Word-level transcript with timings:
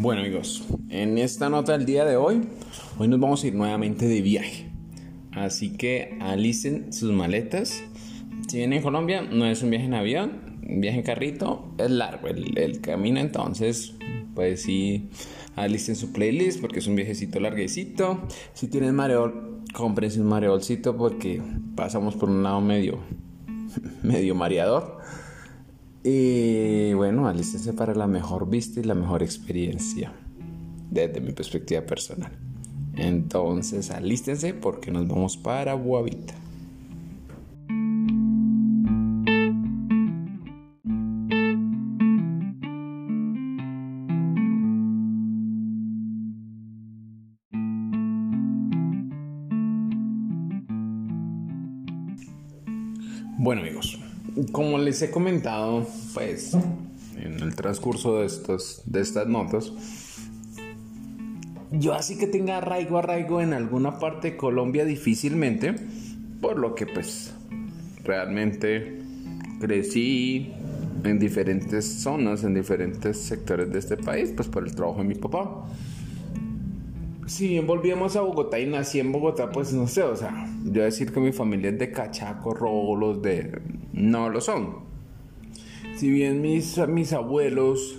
Bueno 0.00 0.22
amigos, 0.22 0.64
en 0.88 1.18
esta 1.18 1.50
nota 1.50 1.72
del 1.72 1.84
día 1.84 2.06
de 2.06 2.16
hoy, 2.16 2.40
hoy 2.96 3.06
nos 3.06 3.20
vamos 3.20 3.44
a 3.44 3.48
ir 3.48 3.54
nuevamente 3.54 4.08
de 4.08 4.22
viaje. 4.22 4.70
Así 5.30 5.76
que 5.76 6.16
alisten 6.22 6.90
sus 6.90 7.12
maletas. 7.12 7.82
Si 8.48 8.56
vienen 8.56 8.78
en 8.78 8.82
Colombia, 8.82 9.20
no 9.20 9.44
es 9.44 9.62
un 9.62 9.68
viaje 9.68 9.84
en 9.84 9.92
avión, 9.92 10.58
un 10.66 10.80
viaje 10.80 11.00
en 11.00 11.04
carrito, 11.04 11.74
es 11.76 11.90
largo 11.90 12.28
el, 12.28 12.80
camino, 12.80 13.20
entonces 13.20 13.92
pues 14.34 14.62
sí, 14.62 15.10
alisten 15.54 15.94
su 15.96 16.12
playlist 16.12 16.62
porque 16.62 16.78
es 16.78 16.86
un 16.86 16.96
viajecito 16.96 17.38
larguecito. 17.38 18.22
Si 18.54 18.68
tienen 18.68 18.94
mareol, 18.94 19.64
cómprense 19.74 20.18
un 20.18 20.28
mareolcito 20.28 20.96
porque 20.96 21.42
pasamos 21.76 22.16
por 22.16 22.30
un 22.30 22.42
lado 22.42 22.62
medio, 22.62 23.00
medio 24.02 24.34
mareador. 24.34 24.98
Y 26.02 26.94
bueno, 26.94 27.28
alístense 27.28 27.72
para 27.72 27.94
la 27.94 28.06
mejor 28.06 28.48
vista 28.48 28.80
y 28.80 28.84
la 28.84 28.94
mejor 28.94 29.22
experiencia 29.22 30.12
desde 30.90 31.20
mi 31.20 31.32
perspectiva 31.32 31.82
personal. 31.82 32.32
Entonces, 32.96 33.90
alístense 33.90 34.54
porque 34.54 34.90
nos 34.90 35.06
vamos 35.06 35.36
para 35.36 35.74
Boavita. 35.74 36.34
Como 54.52 54.78
les 54.78 55.02
he 55.02 55.10
comentado, 55.10 55.86
pues 56.14 56.54
en 57.16 57.40
el 57.40 57.54
transcurso 57.54 58.20
de, 58.20 58.26
estos, 58.26 58.82
de 58.86 59.00
estas 59.00 59.26
notas, 59.26 59.72
yo 61.72 61.94
así 61.94 62.18
que 62.18 62.26
tenga 62.26 62.58
arraigo, 62.58 62.98
arraigo 62.98 63.40
en 63.40 63.52
alguna 63.52 63.98
parte 63.98 64.32
de 64.32 64.36
Colombia 64.36 64.84
difícilmente, 64.84 65.74
por 66.40 66.58
lo 66.58 66.74
que 66.74 66.86
pues 66.86 67.32
realmente 68.02 69.00
crecí 69.60 70.52
en 71.04 71.18
diferentes 71.18 71.84
zonas, 71.86 72.44
en 72.44 72.54
diferentes 72.54 73.18
sectores 73.18 73.70
de 73.70 73.78
este 73.78 73.96
país, 73.96 74.32
pues 74.34 74.48
por 74.48 74.66
el 74.66 74.74
trabajo 74.74 74.98
de 74.98 75.04
mi 75.04 75.14
papá. 75.14 75.66
Si 77.26 77.46
bien 77.46 77.66
volvíamos 77.66 78.16
a 78.16 78.22
Bogotá 78.22 78.58
y 78.58 78.66
nací 78.66 78.98
en 78.98 79.12
Bogotá, 79.12 79.50
pues 79.52 79.72
no 79.72 79.86
sé, 79.86 80.02
o 80.02 80.16
sea, 80.16 80.48
yo 80.64 80.82
decir 80.82 81.12
que 81.12 81.20
mi 81.20 81.30
familia 81.30 81.70
es 81.70 81.78
de 81.78 81.92
Cachaco, 81.92 82.52
Rolos, 82.52 83.22
de... 83.22 83.60
No 84.00 84.30
lo 84.30 84.40
son. 84.40 84.78
Si 85.96 86.10
bien 86.10 86.40
mis, 86.40 86.78
mis 86.88 87.12
abuelos, 87.12 87.98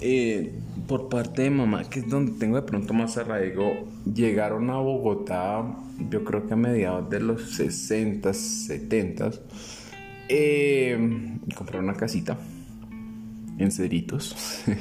eh, 0.00 0.52
por 0.88 1.08
parte 1.08 1.42
de 1.42 1.50
mamá, 1.50 1.88
que 1.88 2.00
es 2.00 2.08
donde 2.08 2.32
tengo 2.32 2.56
de 2.56 2.62
pronto 2.62 2.92
más 2.92 3.16
arraigo, 3.16 3.86
llegaron 4.12 4.70
a 4.70 4.78
Bogotá, 4.78 5.64
yo 6.10 6.24
creo 6.24 6.46
que 6.46 6.54
a 6.54 6.56
mediados 6.56 7.08
de 7.08 7.20
los 7.20 7.50
60, 7.52 8.32
70, 8.32 9.30
eh, 10.28 11.38
compraron 11.56 11.84
una 11.84 11.94
casita 11.94 12.36
en 13.58 13.70
Ceritos. 13.70 14.64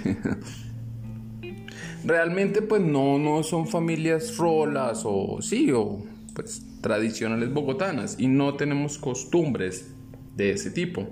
realmente 2.03 2.61
pues 2.61 2.81
no, 2.81 3.17
no 3.17 3.41
son 3.43 3.67
familias 3.67 4.37
rolas 4.37 5.03
o 5.05 5.41
sí, 5.41 5.71
o 5.71 6.03
pues 6.33 6.63
tradicionales 6.81 7.53
bogotanas 7.53 8.17
y 8.19 8.27
no 8.27 8.55
tenemos 8.55 8.97
costumbres 8.97 9.94
de 10.35 10.51
ese 10.51 10.71
tipo. 10.71 11.07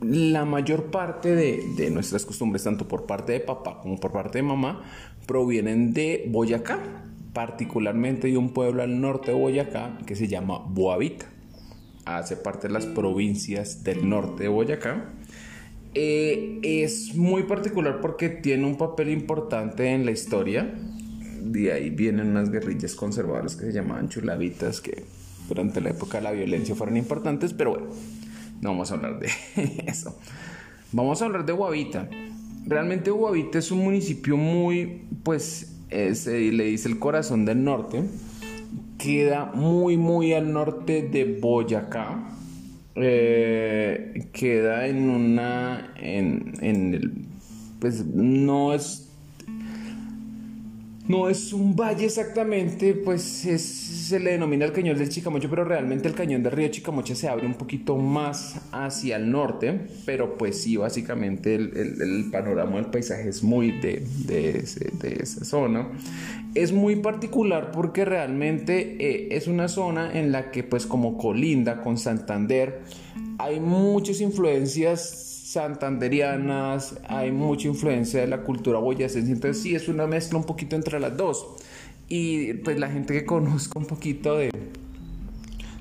La 0.00 0.44
mayor 0.44 0.90
parte 0.90 1.34
de, 1.34 1.62
de 1.76 1.90
nuestras 1.90 2.24
costumbres, 2.24 2.64
tanto 2.64 2.88
por 2.88 3.06
parte 3.06 3.32
de 3.32 3.40
papá 3.40 3.80
como 3.80 3.98
por 3.98 4.12
parte 4.12 4.38
de 4.38 4.42
mamá, 4.42 4.82
provienen 5.26 5.92
de 5.92 6.24
Boyacá, 6.28 6.80
particularmente 7.32 8.28
de 8.28 8.36
un 8.36 8.52
pueblo 8.52 8.82
al 8.82 9.00
norte 9.00 9.30
de 9.30 9.38
Boyacá 9.38 9.98
que 10.06 10.16
se 10.16 10.28
llama 10.28 10.58
Boavita. 10.58 11.26
Hace 12.04 12.36
parte 12.36 12.66
de 12.66 12.74
las 12.74 12.86
provincias 12.86 13.84
del 13.84 14.08
norte 14.08 14.44
de 14.44 14.48
Boyacá 14.48 15.12
eh, 15.94 16.58
es 16.62 17.14
muy 17.14 17.42
particular 17.42 18.00
porque 18.00 18.28
tiene 18.28 18.66
un 18.66 18.76
papel 18.76 19.10
importante 19.10 19.88
en 19.88 20.04
la 20.04 20.10
historia. 20.10 20.74
De 21.42 21.72
ahí 21.72 21.90
vienen 21.90 22.28
unas 22.28 22.50
guerrillas 22.50 22.94
conservadoras 22.94 23.56
que 23.56 23.66
se 23.66 23.72
llamaban 23.72 24.08
chulavitas, 24.08 24.80
que 24.80 25.04
durante 25.48 25.80
la 25.80 25.90
época 25.90 26.18
de 26.18 26.24
la 26.24 26.32
violencia 26.32 26.74
fueron 26.74 26.96
importantes, 26.96 27.52
pero 27.52 27.70
bueno, 27.70 27.86
no 28.60 28.70
vamos 28.70 28.90
a 28.90 28.94
hablar 28.94 29.18
de 29.18 29.28
eso. 29.86 30.18
Vamos 30.92 31.22
a 31.22 31.26
hablar 31.26 31.44
de 31.46 31.52
Guavita. 31.52 32.08
Realmente 32.66 33.10
Guavita 33.10 33.58
es 33.58 33.70
un 33.70 33.78
municipio 33.80 34.36
muy, 34.36 35.02
pues, 35.22 35.74
se 35.90 36.52
le 36.52 36.64
dice 36.64 36.88
el 36.88 36.98
corazón 36.98 37.44
del 37.44 37.64
norte. 37.64 38.04
Queda 38.98 39.46
muy, 39.46 39.96
muy 39.96 40.32
al 40.32 40.52
norte 40.52 41.02
de 41.02 41.38
Boyacá 41.40 42.32
eh, 42.94 44.28
queda 44.32 44.86
en 44.86 45.08
una, 45.08 45.94
en, 45.96 46.54
en 46.60 46.94
el, 46.94 47.12
pues 47.80 48.04
no 48.04 48.74
es 48.74 49.11
no 51.08 51.28
es 51.28 51.52
un 51.52 51.74
valle 51.74 52.04
exactamente, 52.04 52.94
pues 52.94 53.22
se 53.22 54.20
le 54.20 54.32
denomina 54.32 54.64
el 54.64 54.72
cañón 54.72 54.96
del 54.96 55.08
Chicamocha, 55.08 55.48
pero 55.50 55.64
realmente 55.64 56.06
el 56.06 56.14
cañón 56.14 56.42
del 56.42 56.52
río 56.52 56.68
Chicamocha 56.68 57.14
se 57.14 57.28
abre 57.28 57.46
un 57.46 57.54
poquito 57.54 57.96
más 57.96 58.60
hacia 58.70 59.16
el 59.16 59.30
norte, 59.30 59.80
pero 60.06 60.38
pues 60.38 60.62
sí, 60.62 60.76
básicamente 60.76 61.56
el, 61.56 62.28
panorama 62.30 62.76
del 62.76 62.86
paisaje 62.86 63.28
es 63.28 63.42
muy 63.42 63.72
de, 63.80 64.06
de, 64.26 65.18
esa 65.20 65.44
zona. 65.44 65.88
Es 66.54 66.72
muy 66.72 66.96
particular 66.96 67.72
porque 67.72 68.04
realmente 68.04 68.96
eh, 69.00 69.28
es 69.36 69.48
una 69.48 69.68
zona 69.68 70.16
en 70.18 70.30
la 70.30 70.50
que 70.50 70.62
pues 70.62 70.86
como 70.86 71.18
colinda 71.18 71.82
con 71.82 71.98
Santander 71.98 72.82
hay 73.38 73.58
muchas 73.58 74.20
influencias 74.20 75.31
santanderianas, 75.52 76.98
hay 77.06 77.30
mucha 77.30 77.68
influencia 77.68 78.22
de 78.22 78.26
la 78.26 78.40
cultura 78.42 78.78
boyacense, 78.78 79.30
entonces 79.30 79.62
sí 79.62 79.74
es 79.74 79.86
una 79.86 80.06
mezcla 80.06 80.38
un 80.38 80.44
poquito 80.44 80.76
entre 80.76 80.98
las 80.98 81.14
dos. 81.14 81.46
Y 82.08 82.54
pues 82.54 82.78
la 82.78 82.88
gente 82.88 83.12
que 83.12 83.26
conozca 83.26 83.78
un 83.78 83.84
poquito 83.84 84.38
de, 84.38 84.50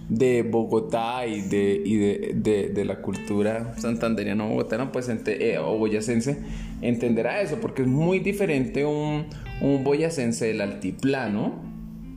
de 0.10 0.44
Bogotá 0.44 1.26
y 1.26 1.40
de, 1.40 2.34
de, 2.74 2.86
la 2.86 3.02
cultura 3.02 3.74
santanderiana 3.78 4.44
bogotana 4.44 4.92
pues, 4.92 5.10
eh, 5.10 5.58
o 5.58 5.78
boyacense 5.78 6.38
entenderá 6.82 7.42
eso, 7.42 7.60
porque 7.62 7.84
es 7.84 7.88
muy 7.88 8.20
diferente 8.20 8.84
un, 8.84 9.26
un 9.62 9.84
boyacense 9.86 10.48
del 10.48 10.60
altiplano 10.60 11.54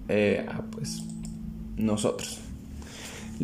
eh, 0.09 0.45
a 0.49 0.63
pues 0.63 1.05
nosotros. 1.77 2.44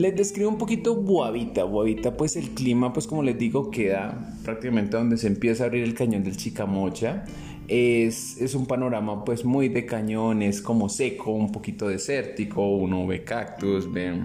Les 0.01 0.17
describo 0.17 0.49
un 0.49 0.57
poquito 0.57 0.97
Boavita. 0.97 1.65
Boavita, 1.65 2.17
pues 2.17 2.35
el 2.37 2.53
clima, 2.53 2.91
pues 2.91 3.07
como 3.07 3.23
les 3.23 3.37
digo, 3.37 3.71
queda 3.71 4.35
prácticamente 4.43 4.97
donde 4.97 5.19
se 5.19 5.27
empieza 5.27 5.65
a 5.65 5.67
abrir 5.67 5.85
el 5.85 5.93
cañón 5.93 6.25
del 6.25 6.39
Chicamocha. 6.39 7.27
Es, 7.69 8.41
es, 8.41 8.55
un 8.55 8.65
panorama 8.65 9.27
pues 9.27 9.45
muy 9.45 9.69
de 9.69 9.85
cañones, 9.85 10.63
como 10.63 10.89
seco, 10.89 11.33
un 11.33 11.53
poquito 11.53 11.87
desértico, 11.87 12.67
uno 12.67 13.07
ve 13.07 13.25
cactus, 13.25 13.93
ve 13.93 14.23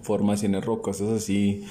formaciones 0.00 0.64
rocosas 0.64 1.08
así 1.08 1.64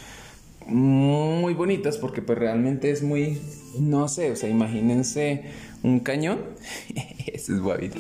muy 0.68 1.54
bonitas 1.54 1.98
porque 1.98 2.22
pues 2.22 2.38
realmente 2.38 2.92
es 2.92 3.04
muy, 3.04 3.40
no 3.80 4.10
sé, 4.10 4.32
o 4.32 4.36
sea, 4.36 4.50
imagínense 4.50 5.44
un 5.82 6.02
cañón, 6.02 6.40
eso 7.26 7.54
es 7.54 7.62
Boavita. 7.62 8.00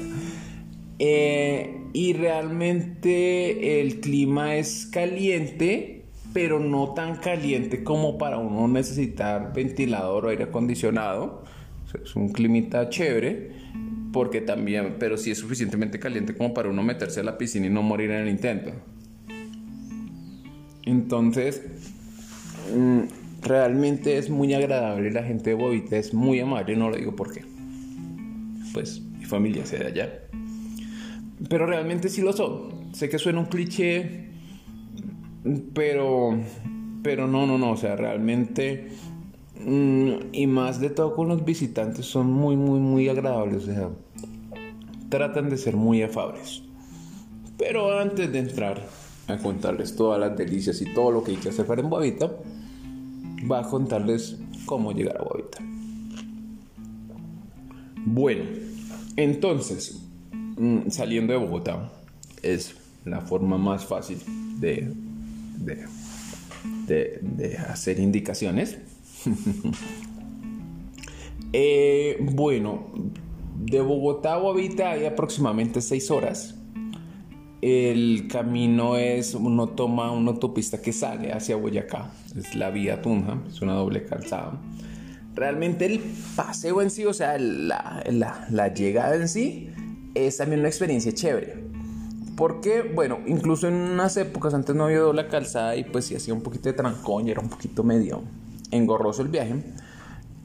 Eh, 1.04 1.88
y 1.94 2.14
realmente 2.14 3.82
el 3.82 4.02
clima 4.02 4.56
es 4.56 4.86
caliente, 4.86 6.06
pero 6.32 6.60
no 6.60 6.94
tan 6.94 7.16
caliente 7.16 7.84
como 7.84 8.20
para 8.20 8.38
uno 8.38 8.68
necesitar 8.68 9.52
ventilador 9.52 10.28
o 10.28 10.30
aire 10.30 10.44
acondicionado. 10.44 11.44
es 12.06 12.16
un 12.16 12.32
clima 12.32 12.88
chévere, 12.90 13.50
porque 14.14 14.42
también, 14.42 14.98
pero 15.00 15.18
sí 15.18 15.32
es 15.32 15.40
suficientemente 15.40 15.98
caliente 15.98 16.36
como 16.36 16.54
para 16.54 16.70
uno 16.70 16.84
meterse 16.84 17.22
a 17.22 17.24
la 17.24 17.36
piscina 17.36 17.66
y 17.66 17.72
no 17.72 17.82
morir 17.82 18.12
en 18.12 18.18
el 18.22 18.30
intento. 18.30 18.72
Entonces, 20.86 21.64
mm, 22.76 23.02
realmente 23.42 24.20
es 24.20 24.30
muy 24.30 24.54
agradable. 24.54 25.10
La 25.10 25.24
gente 25.24 25.50
de 25.50 25.56
Bobita 25.56 25.98
es 25.98 26.14
muy 26.14 26.40
amable, 26.40 26.76
no 26.76 26.92
lo 26.92 26.96
digo 26.96 27.16
porque, 27.16 27.44
pues, 28.72 29.02
mi 29.02 29.26
familia 29.26 29.66
sea 29.66 29.80
de 29.80 29.88
allá. 29.88 30.41
Pero 31.50 31.66
realmente 31.66 32.10
sí 32.10 32.22
lo 32.22 32.34
son. 32.34 32.94
Sé 32.94 33.10
que 33.10 33.18
suena 33.18 33.40
un 33.40 33.46
cliché, 33.46 34.30
pero, 35.74 36.38
pero 37.04 37.28
no, 37.28 37.46
no, 37.46 37.58
no. 37.58 37.72
O 37.72 37.78
sea, 37.78 37.96
realmente, 37.96 38.90
mm, 39.66 40.12
y 40.32 40.48
más 40.48 40.80
de 40.80 40.90
todo 40.90 41.16
con 41.16 41.28
los 41.28 41.44
visitantes, 41.44 42.06
son 42.06 42.32
muy, 42.32 42.56
muy, 42.56 42.80
muy 42.80 43.10
agradables. 43.10 43.64
O 43.64 43.74
sea, 43.74 43.90
tratan 45.10 45.50
de 45.50 45.58
ser 45.58 45.76
muy 45.76 46.02
afables. 46.02 46.64
Pero 47.58 48.00
antes 48.00 48.32
de 48.32 48.40
entrar 48.40 48.82
a 49.28 49.38
contarles 49.38 49.96
todas 49.96 50.20
las 50.20 50.36
delicias 50.36 50.82
y 50.82 50.94
todo 50.94 51.12
lo 51.12 51.24
que 51.24 51.32
hay 51.32 51.38
que 51.38 51.50
hacer 51.50 51.66
para 51.66 51.82
en 51.82 51.90
Boavita, 51.90 52.32
va 53.50 53.60
a 53.60 53.64
contarles 53.64 54.38
cómo 54.66 54.92
llegar 54.92 55.18
a 55.18 55.24
Boavita. 55.24 55.60
Bueno, 58.06 58.46
entonces, 59.16 60.01
saliendo 60.90 61.34
de 61.34 61.40
Bogotá 61.40 61.92
es 62.42 62.76
la 63.06 63.22
forma 63.22 63.58
más 63.58 63.86
fácil 63.86 64.20
de, 64.60 64.94
de, 65.58 67.20
de, 67.22 67.58
hacer 67.58 68.00
indicaciones. 68.00 68.78
Eh, 71.54 72.18
bueno, 72.22 72.88
de 73.58 73.82
Bogotá 73.82 74.36
a 74.36 74.38
Guavita 74.38 74.92
hay 74.92 75.06
aproximadamente 75.06 75.82
6 75.82 76.10
horas. 76.12 76.56
El 77.62 78.30
camino 78.30 78.96
es, 78.96 79.36
uno 79.36 79.68
toma 79.68 80.12
una 80.12 80.32
autopista 80.32 80.82
que 80.82 80.94
sale 80.94 81.34
hacia 81.34 81.58
Boyacá, 81.58 82.10
es 82.38 82.56
la 82.56 82.70
vía 82.70 83.02
Tunja, 83.02 83.38
es 83.50 83.62
una 83.62 83.74
doble 83.74 84.06
calzada. 84.06 84.62
Realmente 85.36 85.88
el 85.88 86.00
paseo 86.38 86.82
en 86.82 86.90
sí, 86.90 87.04
o 87.04 87.14
sea, 87.14 87.38
la, 87.38 88.02
la 88.50 88.74
llegada 88.74 89.16
en 89.16 89.28
sí, 89.28 89.72
es 90.16 90.38
también 90.38 90.60
una 90.60 90.70
experiencia 90.70 91.12
chévere. 91.14 91.64
Porque, 92.36 92.82
bueno, 92.82 93.20
incluso 93.28 93.68
en 93.68 93.76
unas 93.76 94.18
épocas 94.18 94.54
antes 94.54 94.76
no 94.76 94.86
había 94.86 95.00
doble 95.00 95.28
calzada 95.28 95.76
y 95.76 95.84
pues 95.84 96.06
sí 96.06 96.16
hacía 96.16 96.34
un 96.34 96.42
poquito 96.42 96.70
de 96.70 96.74
trancón 96.74 97.28
y 97.28 97.32
era 97.32 97.42
un 97.42 97.50
poquito 97.50 97.84
medio 97.84 98.24
engorroso 98.72 99.22
el 99.22 99.28
viaje. 99.28 99.56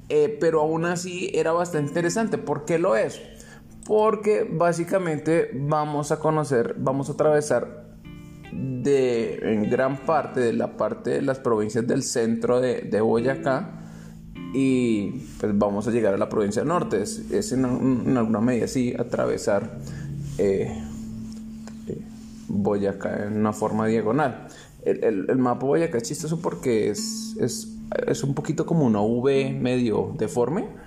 Eh, 0.08 0.36
pero 0.40 0.60
aún 0.60 0.84
así 0.84 1.30
era 1.32 1.52
bastante 1.52 1.88
interesante. 1.88 2.38
¿Por 2.38 2.64
qué 2.64 2.78
lo 2.78 2.96
es? 2.96 3.20
porque 3.86 4.46
básicamente 4.50 5.50
vamos 5.54 6.10
a 6.10 6.18
conocer, 6.18 6.74
vamos 6.78 7.08
a 7.08 7.12
atravesar 7.12 7.86
de 8.52 9.38
en 9.42 9.70
gran 9.70 9.98
parte 9.98 10.40
de 10.40 10.52
la 10.52 10.76
parte 10.76 11.10
de 11.10 11.22
las 11.22 11.38
provincias 11.38 11.86
del 11.86 12.02
centro 12.02 12.60
de, 12.60 12.82
de 12.82 13.00
Boyacá 13.00 13.86
y 14.54 15.10
pues 15.38 15.56
vamos 15.56 15.87
a 15.88 15.90
llegar 15.90 16.14
a 16.14 16.19
la 16.19 16.28
provincia 16.28 16.64
norte. 16.64 17.02
Es, 17.02 17.52
en, 17.52 17.64
alguna 18.16 18.40
medida 18.40 18.64
así 18.66 18.94
atravesar 18.98 19.78
eh, 20.38 20.82
eh, 21.88 22.02
Boyacá 22.48 23.26
en 23.26 23.38
una 23.38 23.52
forma 23.52 23.87
diagonal. 23.87 24.48
El, 24.84 25.04
el, 25.04 25.31
el, 25.31 25.38
mapa 25.38 25.66
Boyacá 25.66 25.98
es 25.98 26.04
chistoso 26.04 26.40
porque 26.40 26.90
es, 26.90 27.37
es, 27.40 27.76
es 28.06 28.22
un 28.22 28.34
poquito 28.34 28.66
como 28.66 28.84
una 28.84 29.00
V 29.00 29.52
medio 29.60 30.14
deforme 30.16 30.87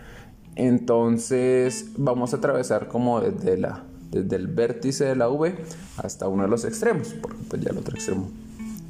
entonces 0.59 1.91
vamos 1.95 2.33
a 2.33 2.37
atravesar 2.37 2.89
como 2.89 3.21
desde, 3.21 3.57
la, 3.57 3.85
desde 4.11 4.35
el 4.35 4.47
vértice 4.47 5.05
de 5.05 5.15
la 5.15 5.29
V 5.29 5.55
hasta 5.95 6.27
uno 6.27 6.43
de 6.43 6.49
los 6.49 6.65
extremos, 6.65 7.15
porque 7.21 7.37
pues 7.49 7.61
ya 7.61 7.69
el 7.69 7.77
otro 7.77 7.95
extremo 7.95 8.29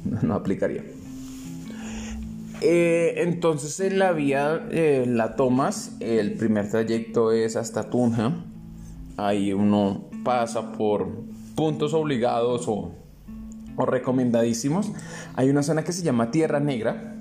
no, 0.22 0.34
aplicaría. 0.34 0.84
Eh, 2.60 3.14
entonces 3.22 3.80
en 3.80 3.98
la 3.98 4.12
vía 4.12 4.66
eh, 4.70 5.04
la 5.08 5.34
tomas, 5.34 5.96
el 6.00 6.34
primer 6.34 6.68
trayecto 6.70 7.32
es 7.32 7.56
hasta 7.56 7.88
Tunja, 7.88 8.44
ahí 9.16 9.52
uno 9.52 10.10
pasa 10.24 10.72
por 10.72 11.08
puntos 11.54 11.94
obligados 11.94 12.68
o, 12.68 12.92
recomendadísimos. 13.78 14.92
Hay 15.36 15.48
una 15.48 15.62
zona 15.62 15.84
que 15.84 15.92
se 15.92 16.02
llama 16.02 16.30
Tierra 16.30 16.60
Negra. 16.60 17.16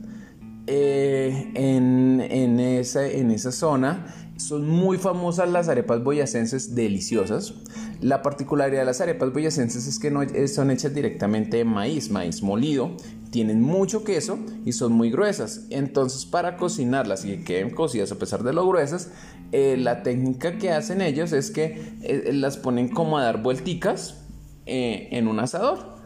Eh, 0.67 1.51
en, 1.55 2.21
en, 2.21 2.59
esa, 2.59 3.07
en 3.07 3.31
esa 3.31 3.51
zona 3.51 4.28
son 4.39 4.67
muy 4.67 4.97
famosas 4.97 5.49
las 5.49 5.67
arepas 5.67 6.03
boyacenses 6.03 6.73
deliciosas. 6.73 7.53
La 8.01 8.21
particularidad 8.21 8.81
de 8.81 8.85
las 8.85 9.01
arepas 9.01 9.33
boyacenses 9.33 9.85
es 9.85 9.99
que 9.99 10.11
no 10.11 10.21
son 10.47 10.71
hechas 10.71 10.93
directamente 10.93 11.57
de 11.57 11.65
maíz, 11.65 12.09
maíz 12.09 12.41
molido. 12.41 12.95
Tienen 13.31 13.61
mucho 13.61 14.03
queso 14.03 14.39
y 14.65 14.71
son 14.71 14.93
muy 14.93 15.11
gruesas. 15.11 15.67
Entonces 15.69 16.25
para 16.25 16.57
cocinarlas 16.57 17.25
y 17.25 17.37
que 17.37 17.43
queden 17.43 17.69
cocidas 17.69 18.11
a 18.11 18.15
pesar 18.17 18.43
de 18.43 18.53
lo 18.53 18.67
gruesas, 18.67 19.11
eh, 19.51 19.75
la 19.77 20.03
técnica 20.03 20.57
que 20.57 20.71
hacen 20.71 21.01
ellos 21.01 21.33
es 21.33 21.51
que 21.51 21.93
eh, 22.01 22.31
las 22.33 22.57
ponen 22.57 22.89
como 22.89 23.17
a 23.17 23.23
dar 23.23 23.43
vuelticas 23.43 24.25
eh, 24.65 25.09
en 25.11 25.27
un 25.27 25.39
asador. 25.39 25.99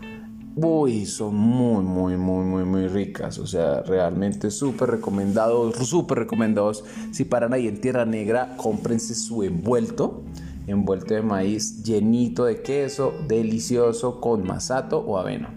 Uy, 0.56 1.08
son 1.08 1.34
muy, 1.34 1.84
muy, 1.84 2.16
muy, 2.16 2.46
muy, 2.46 2.64
muy 2.64 2.88
ricas. 2.88 3.40
O 3.40 3.48
sea, 3.48 3.82
realmente 3.82 4.52
súper 4.52 4.92
recomendados, 4.92 5.76
súper 5.88 6.20
recomendados. 6.20 6.84
Si 7.12 7.26
paran 7.26 7.54
ahí 7.54 7.68
en 7.68 7.82
Tierra 7.82 8.06
Negra, 8.06 8.56
cómprense 8.58 9.16
su 9.16 9.44
envuelto. 9.44 10.22
Envuelto 10.68 11.16
de 11.16 11.24
maíz 11.24 11.84
llenito 11.84 12.46
de 12.46 12.62
queso, 12.62 13.14
delicioso, 13.28 14.22
con 14.22 14.46
masato 14.46 15.00
o 15.00 15.18
avena. 15.18 15.50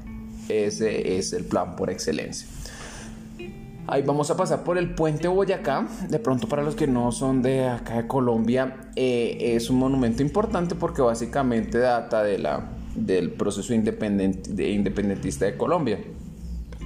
Ese 0.48 1.19
es 1.19 1.34
el 1.34 1.44
plan 1.44 1.76
por 1.76 1.90
excelencia. 1.90 2.49
Ahí 3.88 4.02
vamos 4.02 4.31
a 4.31 4.37
pasar 4.37 4.64
por 4.64 4.78
el 4.78 4.94
puente 4.94 5.28
Boyacá. 5.28 5.87
De 6.08 6.19
pronto 6.19 6.49
para 6.49 6.62
los 6.62 6.75
que 6.75 6.87
no 6.87 7.12
son 7.12 7.42
de 7.42 7.69
acá 7.69 7.99
de 7.99 8.08
Colombia, 8.08 8.88
eh, 8.96 9.54
es 9.54 9.69
un 9.69 9.78
monumento 9.78 10.22
importante 10.22 10.75
porque 10.75 11.02
básicamente 11.02 11.78
data 11.78 12.22
de 12.22 12.38
la 12.38 12.75
del 12.96 13.31
proceso 13.32 13.72
de 13.72 14.70
independentista 14.70 15.44
de 15.44 15.56
Colombia. 15.56 15.98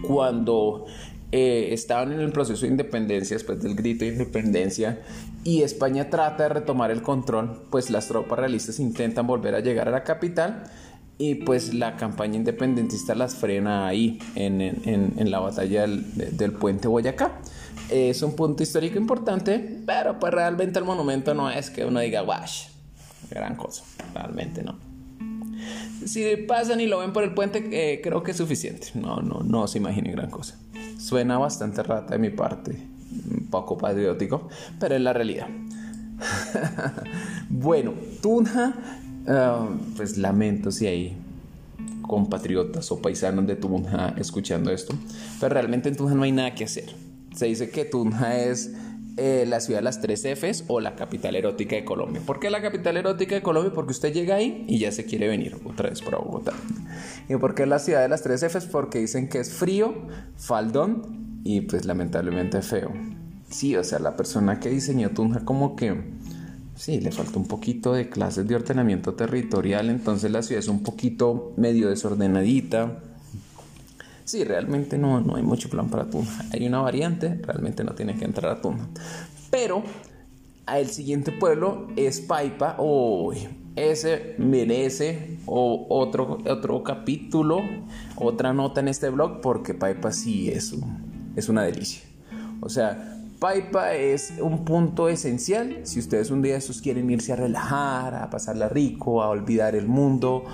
Cuando 0.07 0.87
eh, 1.33 1.69
estaban 1.73 2.12
en 2.12 2.21
el 2.21 2.33
proceso 2.33 2.62
de 2.62 2.73
independencia, 2.73 3.37
después 3.37 3.62
del 3.62 3.77
grito 3.77 4.05
de 4.05 4.12
independencia, 4.12 5.01
y 5.45 5.62
España 5.62 6.11
trata 6.11 6.45
de 6.45 6.49
retomar 6.49 6.91
el 6.91 7.03
control, 7.03 7.62
pues 7.71 7.91
las 7.91 8.09
tropas 8.09 8.39
realistas 8.39 8.81
intentan 8.81 9.27
volver 9.27 9.55
a 9.55 9.61
llegar 9.61 9.89
a 9.89 9.93
la 9.93 10.03
capital 10.03 10.65
y 11.19 11.37
pues 11.37 11.73
la 11.73 11.97
campaña 11.97 12.37
independentista 12.37 13.15
las 13.15 13.37
frena 13.37 13.87
ahí 13.87 14.19
en, 14.35 14.61
en, 14.61 15.31
la 15.31 15.39
batalla 15.39 15.83
del, 15.83 16.37
del, 16.37 16.53
puente 16.53 16.89
Boyacá. 16.89 17.41
Es 17.91 18.23
un 18.23 18.35
punto 18.35 18.63
histórico 18.63 18.99
importante, 18.99 19.83
pero 19.87 20.19
pues 20.19 20.33
realmente 20.33 20.79
el 20.79 20.85
monumento 20.85 21.35
no 21.35 21.51
es 21.51 21.71
que 21.71 21.85
uno 21.85 22.01
diga, 22.01 22.23
wash, 22.23 22.69
gran 23.31 23.55
cosa, 23.55 23.85
realmente 24.15 24.63
no 24.63 24.90
si 26.05 26.37
pasan 26.37 26.81
y 26.81 26.87
lo 26.87 26.99
ven 26.99 27.12
por 27.12 27.25
el 27.25 27.35
puente, 27.35 27.69
eh, 27.73 28.01
creo 28.03 28.23
que 28.23 28.33
es 28.33 28.37
suficiente. 28.37 28.89
No, 28.95 29.21
no, 29.21 29.41
no 29.41 29.67
se 29.67 29.79
imaginen 29.79 30.12
gran 30.12 30.31
cosa. 30.31 30.59
Suena 30.99 31.39
bastante 31.39 31.83
rata 31.83 32.15
de 32.15 32.19
mi 32.19 32.31
parte, 32.31 32.77
un 33.31 33.47
poco 33.51 33.77
patriótico, 33.79 34.49
pero 34.79 34.95
es 34.95 35.01
la 35.01 35.12
realidad. 35.12 35.49
bueno, 37.49 37.95
Tunja, 38.23 38.75
ah, 39.27 39.69
pues 39.97 40.19
lamento 40.19 40.71
si 40.71 40.87
hay 40.87 41.17
compatriotas 42.03 42.91
o 42.91 43.01
paisanos 43.01 43.47
de 43.47 43.56
Tunja 43.56 44.15
escuchando 44.19 44.71
esto, 44.71 44.95
pero 45.39 45.55
realmente 45.55 45.89
en 45.89 45.97
Tunja 45.97 46.15
no 46.15 46.23
hay 46.23 46.33
nada 46.33 46.55
que 46.55 46.65
hacer. 46.65 46.91
Se 47.34 47.46
dice 47.46 47.70
que 47.70 47.84
Tunja 47.84 48.37
es 48.37 48.73
eh, 49.22 49.44
la 49.46 49.60
ciudad 49.60 49.81
de 49.81 49.84
las 49.84 50.00
tres 50.00 50.22
Fs 50.22 50.65
o 50.67 50.81
la 50.81 50.96
capital 50.96 51.36
erótica 51.36 51.77
de 51.77 51.84
Colombia. 51.84 52.22
¿Por 52.24 52.41
qué 52.41 52.48
la 52.48 52.62
capital 52.62 52.96
erótica 52.96 53.34
de 53.34 53.43
Colombia? 53.43 53.70
Porque 53.74 53.91
usted 53.91 54.15
llega 54.15 54.36
ahí 54.36 54.65
y 54.67 54.79
ya 54.79 54.91
se 54.93 55.05
quiere 55.05 55.29
venir 55.29 55.58
otra 55.62 55.91
vez 55.91 56.00
para 56.00 56.17
Bogotá. 56.17 56.55
¿Y 57.29 57.36
por 57.36 57.55
qué 57.55 57.67
la 57.67 57.79
ciudad 57.79 58.00
de 58.00 58.08
las 58.08 58.22
tres 58.22 58.43
Fs? 58.43 58.65
Porque 58.65 58.98
dicen 58.98 59.29
que 59.29 59.41
es 59.41 59.53
frío, 59.53 59.94
faldón 60.39 61.43
y 61.44 61.60
pues 61.60 61.84
lamentablemente 61.84 62.62
feo. 62.62 62.93
Sí, 63.50 63.77
o 63.77 63.84
sea, 63.84 63.98
la 63.98 64.17
persona 64.17 64.58
que 64.58 64.70
diseñó 64.70 65.10
Tunja 65.10 65.44
como 65.44 65.77
que 65.77 65.94
sí, 66.74 66.98
le 67.03 67.12
falta 67.12 67.39
un 67.39 67.46
poquito 67.46 67.93
de 67.93 68.08
clases 68.08 68.48
de 68.48 68.55
ordenamiento 68.55 69.12
territorial, 69.12 69.91
entonces 69.91 70.31
la 70.31 70.43
ciudad 70.43 70.60
es 70.60 70.69
un 70.69 70.82
poquito 70.82 71.53
medio 71.58 71.91
desordenadita 71.91 73.03
Sí, 74.24 74.44
realmente 74.44 74.98
no, 74.98 75.20
no 75.20 75.36
hay 75.36 75.43
mucho 75.43 75.69
plan 75.69 75.89
para 75.89 76.08
Tunja. 76.08 76.44
Hay 76.53 76.67
una 76.67 76.81
variante, 76.81 77.41
realmente 77.43 77.84
no 77.84 77.94
tiene 77.94 78.17
que 78.17 78.24
entrar 78.24 78.53
a 78.53 78.60
Tunja. 78.60 78.86
Pero 79.50 79.82
el 80.79 80.89
siguiente 80.89 81.32
pueblo 81.32 81.89
es 81.96 82.20
Paipa. 82.20 82.77
o 82.79 83.32
ese 83.77 84.34
merece 84.39 85.39
otro, 85.46 86.39
otro 86.46 86.82
capítulo, 86.82 87.62
otra 88.17 88.53
nota 88.53 88.81
en 88.81 88.89
este 88.89 89.08
blog, 89.10 89.41
porque 89.41 89.74
Paipa 89.74 90.12
sí 90.12 90.50
es, 90.50 90.74
es 91.36 91.48
una 91.48 91.62
delicia. 91.62 92.03
O 92.60 92.69
sea, 92.69 93.17
Paipa 93.39 93.94
es 93.94 94.34
un 94.41 94.65
punto 94.65 95.08
esencial 95.08 95.79
si 95.84 95.98
ustedes 95.98 96.31
un 96.31 96.43
día 96.43 96.56
estos 96.56 96.82
quieren 96.82 97.10
irse 97.10 97.32
a 97.32 97.36
relajar, 97.36 98.15
a 98.15 98.29
pasarla 98.29 98.69
rico, 98.69 99.22
a 99.22 99.29
olvidar 99.29 99.74
el 99.74 99.86
mundo. 99.86 100.44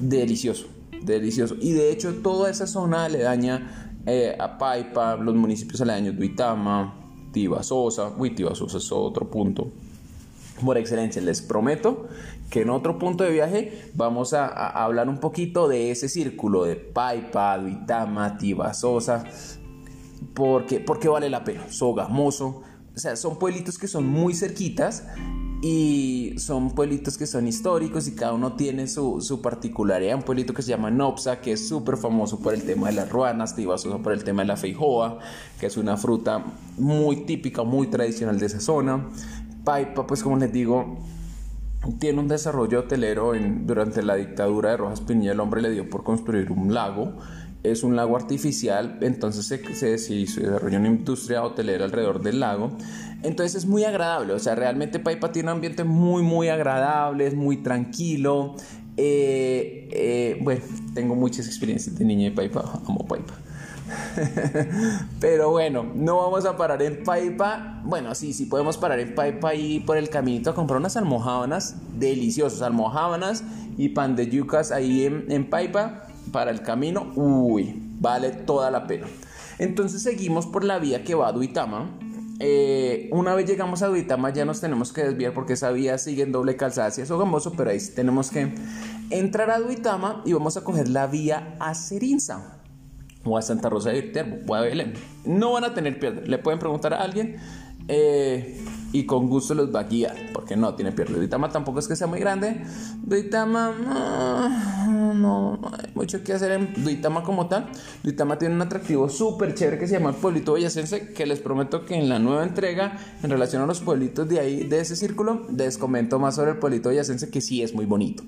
Delicioso 0.00 0.79
delicioso. 1.02 1.56
Y 1.60 1.72
de 1.72 1.90
hecho 1.90 2.14
toda 2.16 2.50
esa 2.50 2.66
zona 2.66 3.04
aledaña 3.04 3.92
eh, 4.06 4.36
a 4.38 4.58
Paipa, 4.58 5.16
los 5.16 5.34
municipios 5.34 5.80
aledaños 5.80 6.16
de 6.16 6.22
Uitama, 6.22 6.94
Tibasosa, 7.32 8.12
uy, 8.16 8.30
Tibasosa 8.30 8.78
es 8.78 8.90
otro 8.92 9.30
punto. 9.30 9.70
Por 10.64 10.76
excelencia, 10.76 11.22
les 11.22 11.40
prometo 11.40 12.08
que 12.50 12.62
en 12.62 12.70
otro 12.70 12.98
punto 12.98 13.24
de 13.24 13.30
viaje 13.30 13.90
vamos 13.94 14.34
a, 14.34 14.46
hablar 14.46 15.08
un 15.08 15.18
poquito 15.18 15.68
de 15.68 15.90
ese 15.90 16.08
círculo 16.08 16.64
de 16.64 16.76
Paipa, 16.76 17.56
Duitama, 17.58 18.36
Tibasosa, 18.36 19.24
porque, 20.34 20.80
porque 20.80 21.08
vale 21.08 21.30
la 21.30 21.44
pena. 21.44 21.70
Sogamoso, 21.70 22.62
o 22.94 22.98
sea, 22.98 23.16
son 23.16 23.38
pueblitos 23.38 23.78
que 23.78 23.86
son 23.86 24.06
muy 24.06 24.34
cerquitas 24.34 25.06
y 25.62 26.34
son 26.38 26.70
pueblitos 26.70 27.18
que 27.18 27.26
son 27.26 27.46
históricos 27.46 28.08
y 28.08 28.14
cada 28.14 28.32
uno 28.32 28.54
tiene 28.54 28.86
su, 28.86 29.20
su 29.20 29.42
particularidad. 29.42 30.16
Un 30.16 30.22
pueblito 30.22 30.54
que 30.54 30.62
se 30.62 30.70
llama 30.70 30.90
Nopsa, 30.90 31.40
que 31.40 31.52
es 31.52 31.68
súper 31.68 31.98
famoso 31.98 32.40
por 32.40 32.54
el 32.54 32.62
tema 32.62 32.88
de 32.88 32.94
las 32.94 33.10
ruanas, 33.10 33.54
Tibasosa 33.54 33.98
por 33.98 34.12
el 34.12 34.24
tema 34.24 34.42
de 34.42 34.48
la 34.48 34.56
feijoa, 34.56 35.18
que 35.58 35.66
es 35.66 35.76
una 35.76 35.96
fruta 35.98 36.44
muy 36.78 37.24
típica, 37.26 37.62
muy 37.62 37.88
tradicional 37.88 38.38
de 38.38 38.46
esa 38.46 38.60
zona. 38.60 39.06
Paipa, 39.64 40.06
pues 40.06 40.22
como 40.22 40.38
les 40.38 40.50
digo, 40.50 40.98
tiene 41.98 42.20
un 42.20 42.28
desarrollo 42.28 42.80
hotelero 42.80 43.34
en, 43.34 43.66
durante 43.66 44.02
la 44.02 44.16
dictadura 44.16 44.70
de 44.70 44.76
Rojas 44.78 45.02
Pinilla. 45.02 45.32
El 45.32 45.40
hombre 45.40 45.60
le 45.60 45.70
dio 45.70 45.90
por 45.90 46.04
construir 46.04 46.50
un 46.50 46.72
lago. 46.72 47.12
Es 47.62 47.82
un 47.82 47.94
lago 47.94 48.16
artificial, 48.16 48.98
entonces 49.02 49.46
se, 49.46 49.98
se, 49.98 50.14
desarrolló 50.14 50.78
una 50.78 50.88
industria 50.88 51.42
hotelera 51.42 51.84
alrededor 51.84 52.22
del 52.22 52.40
lago. 52.40 52.70
Entonces 53.22 53.54
es 53.54 53.66
muy 53.66 53.84
agradable, 53.84 54.32
o 54.32 54.38
sea, 54.38 54.54
realmente 54.54 54.98
Paipa 54.98 55.30
tiene 55.30 55.50
un 55.50 55.56
ambiente 55.56 55.84
muy, 55.84 56.22
muy 56.22 56.48
agradable, 56.48 57.26
es 57.26 57.34
muy 57.34 57.58
tranquilo. 57.58 58.56
Eh, 58.96 59.88
eh, 59.92 60.38
bueno, 60.42 60.62
tengo 60.94 61.14
muchas 61.14 61.46
experiencias 61.46 61.98
de 61.98 62.04
niña 62.04 62.30
de 62.30 62.36
Paipa, 62.36 62.80
amo 62.86 63.06
Paipa. 63.06 63.34
Pero 65.20 65.50
bueno, 65.50 65.84
no 65.94 66.16
vamos 66.18 66.44
a 66.44 66.56
parar 66.56 66.82
en 66.82 67.02
Paipa. 67.02 67.80
Bueno, 67.84 68.14
sí, 68.14 68.32
sí 68.32 68.46
podemos 68.46 68.76
parar 68.78 68.98
en 69.00 69.14
Paipa 69.14 69.54
y 69.54 69.80
por 69.80 69.96
el 69.96 70.08
caminito 70.08 70.50
a 70.50 70.54
comprar 70.54 70.78
unas 70.78 70.96
almohábanas 70.96 71.76
deliciosas, 71.98 72.62
almohábanas 72.62 73.44
y 73.76 73.90
pan 73.90 74.16
de 74.16 74.28
yucas 74.28 74.72
ahí 74.72 75.06
en, 75.06 75.48
Paipa 75.48 76.06
para 76.32 76.50
el 76.50 76.62
camino. 76.62 77.12
Uy, 77.16 77.74
vale 78.00 78.30
toda 78.30 78.70
la 78.70 78.86
pena. 78.86 79.06
Entonces 79.58 80.02
seguimos 80.02 80.46
por 80.46 80.64
la 80.64 80.78
vía 80.78 81.04
que 81.04 81.14
va 81.14 81.28
a 81.28 81.32
Duitama. 81.32 81.90
Eh, 82.38 83.10
una 83.12 83.34
vez 83.34 83.46
llegamos 83.46 83.82
a 83.82 83.88
Duitama 83.88 84.30
ya 84.30 84.46
nos 84.46 84.62
tenemos 84.62 84.94
que 84.94 85.02
desviar 85.04 85.34
porque 85.34 85.52
esa 85.52 85.70
vía 85.72 85.98
sigue 85.98 86.22
en 86.22 86.32
doble 86.32 86.56
calzada 86.56 86.88
hacia 86.88 87.04
Sogamoso, 87.04 87.52
pero 87.52 87.68
ahí 87.68 87.78
tenemos 87.94 88.30
que 88.30 88.54
entrar 89.10 89.50
a 89.50 89.60
Duitama 89.60 90.22
y 90.24 90.32
vamos 90.32 90.56
a 90.56 90.64
coger 90.64 90.88
la 90.88 91.06
vía 91.06 91.54
a 91.60 91.74
Serinza 91.74 92.62
o 93.24 93.36
a 93.36 93.42
Santa 93.42 93.68
Rosa 93.68 93.90
de 93.90 94.00
Viterbo 94.00 94.38
o 94.48 94.54
a 94.54 94.62
Belén. 94.62 94.94
No 95.26 95.52
van 95.52 95.64
a 95.64 95.74
tener 95.74 95.98
pierde. 95.98 96.26
Le 96.26 96.38
pueden 96.38 96.58
preguntar 96.58 96.94
a 96.94 97.02
alguien 97.02 97.36
eh, 97.88 98.64
y 98.92 99.04
con 99.04 99.28
gusto 99.28 99.54
los 99.54 99.74
va 99.74 99.80
a 99.80 99.84
guiar, 99.84 100.16
porque 100.32 100.56
no 100.56 100.74
tiene 100.74 100.92
pierde. 100.92 101.14
Duitama 101.14 101.48
tampoco 101.50 101.78
es 101.78 101.88
que 101.88 101.96
sea 101.96 102.06
muy 102.06 102.20
grande. 102.20 102.62
Duitama, 103.02 103.72
no, 104.86 105.14
no, 105.14 105.60
hay 105.72 105.90
mucho 105.94 106.22
que 106.24 106.32
hacer 106.32 106.52
en 106.52 106.82
Duitama 106.82 107.22
como 107.22 107.48
tal. 107.48 107.70
Duitama 108.02 108.38
tiene 108.38 108.54
un 108.54 108.62
atractivo 108.62 109.08
súper 109.08 109.54
chévere 109.54 109.78
que 109.78 109.86
se 109.86 109.94
llama 109.94 110.10
el 110.10 110.16
pueblito 110.16 110.52
boyacense, 110.52 111.12
que 111.12 111.26
les 111.26 111.40
prometo 111.40 111.84
que 111.84 111.94
en 111.94 112.08
la 112.08 112.18
nueva 112.18 112.42
entrega, 112.42 112.98
en 113.22 113.30
relación 113.30 113.62
a 113.62 113.66
los 113.66 113.80
pueblitos 113.80 114.28
de 114.28 114.40
ahí, 114.40 114.64
de 114.64 114.80
ese 114.80 114.96
círculo, 114.96 115.46
les 115.56 115.78
comento 115.78 116.18
más 116.18 116.34
sobre 116.34 116.52
el 116.52 116.58
pueblito 116.58 116.88
boyacense, 116.88 117.30
que 117.30 117.40
sí 117.40 117.62
es 117.62 117.74
muy 117.74 117.86
bonito. 117.86 118.22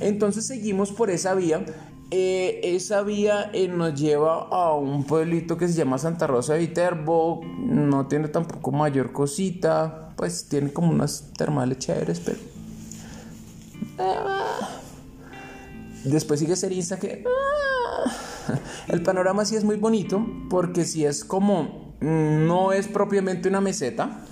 Entonces 0.00 0.46
seguimos 0.46 0.92
por 0.92 1.10
esa 1.10 1.34
vía 1.34 1.64
eh, 2.12 2.60
esa 2.64 3.02
vía 3.02 3.50
eh, 3.52 3.68
nos 3.68 3.94
lleva 3.94 4.48
a 4.50 4.74
un 4.74 5.04
pueblito 5.04 5.56
que 5.56 5.68
se 5.68 5.74
llama 5.74 5.96
Santa 5.96 6.26
Rosa 6.26 6.54
de 6.54 6.60
Viterbo. 6.60 7.40
No 7.58 8.08
tiene 8.08 8.28
tampoco 8.28 8.72
mayor 8.72 9.12
cosita. 9.12 10.12
Pues 10.16 10.48
tiene 10.48 10.72
como 10.72 10.90
unas 10.90 11.30
termales 11.36 11.78
chéveres, 11.78 12.20
pero. 12.20 12.38
Ah. 13.98 14.68
Después 16.04 16.40
sigue 16.40 16.56
Serinza 16.56 16.98
que. 16.98 17.24
Ah. 17.26 18.58
El 18.88 19.02
panorama 19.02 19.44
sí 19.44 19.54
es 19.54 19.62
muy 19.62 19.76
bonito 19.76 20.26
porque 20.48 20.84
si 20.84 21.04
es 21.04 21.24
como. 21.24 21.94
Mm, 22.00 22.46
no 22.46 22.72
es 22.72 22.88
propiamente 22.88 23.48
una 23.48 23.60
meseta. 23.60 24.24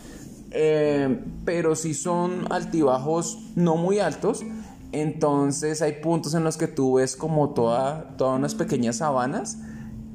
Eh, 0.50 1.24
pero 1.44 1.76
sí 1.76 1.92
son 1.92 2.50
altibajos 2.50 3.38
no 3.54 3.76
muy 3.76 3.98
altos 3.98 4.42
entonces 4.92 5.82
hay 5.82 6.00
puntos 6.00 6.34
en 6.34 6.44
los 6.44 6.56
que 6.56 6.66
tú 6.66 6.94
ves 6.94 7.16
como 7.16 7.50
toda, 7.50 8.16
todas 8.16 8.38
unas 8.38 8.54
pequeñas 8.54 8.96
sabanas 8.96 9.58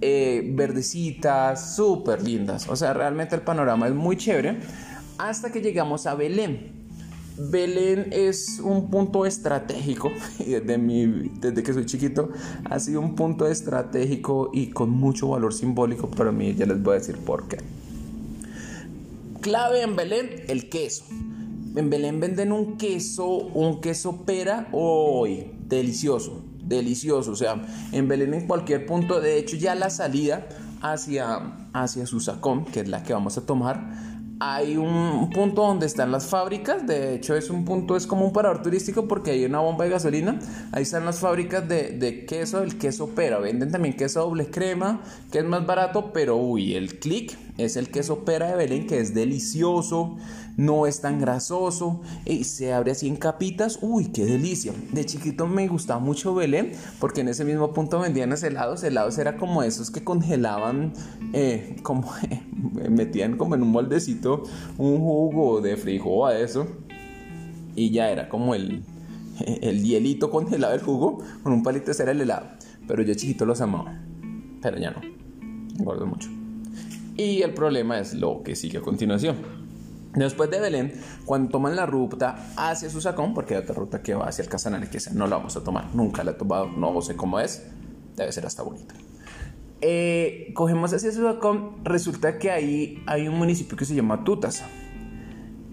eh, 0.05 0.51
verdecitas, 0.53 1.75
súper 1.75 2.21
lindas. 2.23 2.67
O 2.67 2.75
sea, 2.75 2.93
realmente 2.93 3.35
el 3.35 3.41
panorama 3.41 3.87
es 3.87 3.93
muy 3.93 4.17
chévere. 4.17 4.57
Hasta 5.17 5.49
que 5.49 5.61
llegamos 5.61 6.07
a 6.07 6.15
Belén. 6.15 6.83
Belén 7.37 8.07
es 8.11 8.59
un 8.59 8.89
punto 8.89 9.25
estratégico, 9.25 10.11
desde, 10.39 10.77
mi, 10.77 11.29
desde 11.39 11.63
que 11.63 11.73
soy 11.73 11.85
chiquito 11.85 12.29
ha 12.65 12.79
sido 12.79 12.99
un 12.99 13.15
punto 13.15 13.47
estratégico 13.47 14.51
y 14.53 14.71
con 14.71 14.89
mucho 14.89 15.29
valor 15.29 15.53
simbólico 15.53 16.11
para 16.11 16.31
mí, 16.31 16.53
ya 16.53 16.65
les 16.65 16.83
voy 16.83 16.95
a 16.95 16.99
decir 16.99 17.17
por 17.17 17.47
qué. 17.47 17.57
Clave 19.41 19.81
en 19.81 19.95
Belén, 19.95 20.29
el 20.47 20.69
queso 20.69 21.05
en 21.75 21.89
Belén 21.89 22.19
venden 22.19 22.51
un 22.51 22.77
queso, 22.77 23.27
un 23.27 23.81
queso 23.81 24.25
pera, 24.25 24.67
hoy, 24.71 25.51
delicioso, 25.67 26.43
delicioso. 26.63 27.31
O 27.31 27.35
sea, 27.35 27.61
en 27.91 28.07
Belén 28.07 28.33
en 28.33 28.47
cualquier 28.47 28.85
punto, 28.85 29.19
de 29.19 29.37
hecho 29.37 29.55
ya 29.55 29.75
la 29.75 29.89
salida 29.89 30.47
hacia, 30.81 31.69
hacia 31.73 32.05
Susacón, 32.05 32.65
que 32.65 32.81
es 32.81 32.89
la 32.89 33.03
que 33.03 33.13
vamos 33.13 33.37
a 33.37 33.45
tomar, 33.45 34.13
hay 34.39 34.75
un 34.75 35.29
punto 35.29 35.61
donde 35.61 35.85
están 35.85 36.11
las 36.11 36.25
fábricas, 36.25 36.85
de 36.85 37.15
hecho 37.15 37.35
es 37.35 37.49
un 37.49 37.63
punto, 37.63 37.95
es 37.95 38.05
como 38.05 38.25
un 38.25 38.33
parador 38.33 38.61
turístico 38.61 39.07
porque 39.07 39.31
hay 39.31 39.45
una 39.45 39.59
bomba 39.59 39.85
de 39.85 39.91
gasolina, 39.91 40.37
ahí 40.73 40.83
están 40.83 41.05
las 41.05 41.19
fábricas 41.19 41.67
de, 41.67 41.91
de 41.91 42.25
queso, 42.25 42.61
el 42.61 42.77
queso 42.77 43.09
pera, 43.09 43.39
venden 43.39 43.71
también 43.71 43.95
queso 43.95 44.19
doble 44.21 44.47
crema, 44.47 45.01
que 45.31 45.39
es 45.39 45.45
más 45.45 45.65
barato, 45.65 46.11
pero 46.11 46.35
uy, 46.35 46.75
el 46.75 46.99
click 46.99 47.37
es 47.57 47.77
el 47.77 47.89
queso 47.89 48.25
pera 48.25 48.47
de 48.47 48.55
Belén, 48.55 48.87
que 48.87 48.99
es 48.99 49.13
delicioso, 49.13 50.17
no 50.57 50.87
es 50.87 51.01
tan 51.01 51.19
grasoso 51.19 52.01
y 52.25 52.43
se 52.43 52.73
abre 52.73 52.91
así 52.91 53.07
en 53.07 53.15
capitas. 53.15 53.79
Uy, 53.81 54.11
qué 54.11 54.25
delicia. 54.25 54.73
De 54.91 55.05
chiquito 55.05 55.47
me 55.47 55.67
gustaba 55.67 55.99
mucho 55.99 56.33
Belén 56.33 56.71
porque 56.99 57.21
en 57.21 57.27
ese 57.27 57.45
mismo 57.45 57.73
punto 57.73 57.99
vendían 57.99 58.29
los 58.29 58.43
helados. 58.43 58.83
Helados 58.83 59.17
era 59.17 59.37
como 59.37 59.63
esos 59.63 59.91
que 59.91 60.03
congelaban, 60.03 60.93
eh, 61.33 61.75
como 61.83 62.11
metían 62.89 63.37
como 63.37 63.55
en 63.55 63.63
un 63.63 63.69
moldecito 63.69 64.43
un 64.77 64.99
jugo 64.99 65.61
de 65.61 65.77
frijol 65.77 66.31
a 66.31 66.39
eso 66.39 66.67
y 67.75 67.91
ya 67.91 68.09
era 68.09 68.29
como 68.29 68.55
el, 68.55 68.83
el 69.61 69.83
hielito 69.83 70.29
congelado 70.29 70.73
el 70.73 70.81
jugo 70.81 71.19
con 71.43 71.53
un 71.53 71.63
palito 71.63 71.91
ese 71.91 72.03
era 72.03 72.11
el 72.11 72.21
helado. 72.21 72.47
Pero 72.87 73.03
yo 73.03 73.13
chiquito 73.13 73.45
los 73.45 73.61
amaba, 73.61 74.01
pero 74.61 74.77
ya 74.77 74.91
no, 74.91 75.01
engordo 75.79 76.05
mucho. 76.05 76.42
Y 77.15 77.41
el 77.41 77.53
problema 77.53 77.99
es 77.99 78.13
lo 78.13 78.41
que 78.43 78.55
sigue 78.55 78.79
a 78.79 78.81
continuación. 78.81 79.37
Después 80.15 80.49
de 80.51 80.59
Belén, 80.59 80.93
cuando 81.25 81.49
toman 81.49 81.75
la 81.75 81.85
ruta 81.85 82.53
hacia 82.55 82.89
Susacón, 82.89 83.33
porque 83.33 83.55
hay 83.55 83.61
otra 83.61 83.73
ruta 83.73 84.01
que 84.03 84.13
va 84.13 84.27
hacia 84.27 84.43
el 84.43 84.49
Casanare, 84.49 84.87
que 84.89 84.99
no 85.11 85.25
la 85.25 85.37
vamos 85.37 85.57
a 85.57 85.63
tomar, 85.63 85.93
nunca 85.95 86.23
la 86.23 86.31
he 86.31 86.33
tomado, 86.35 86.67
no 86.67 87.01
sé 87.01 87.15
cómo 87.15 87.39
es, 87.39 87.65
debe 88.15 88.31
ser 88.31 88.45
hasta 88.45 88.61
bonita. 88.61 88.93
Eh, 89.81 90.51
cogemos 90.53 90.93
hacia 90.93 91.11
Susacón, 91.11 91.83
resulta 91.83 92.37
que 92.37 92.51
ahí 92.51 93.03
hay 93.07 93.27
un 93.27 93.37
municipio 93.37 93.75
que 93.75 93.85
se 93.85 93.95
llama 93.95 94.23
Tutasa. 94.23 94.67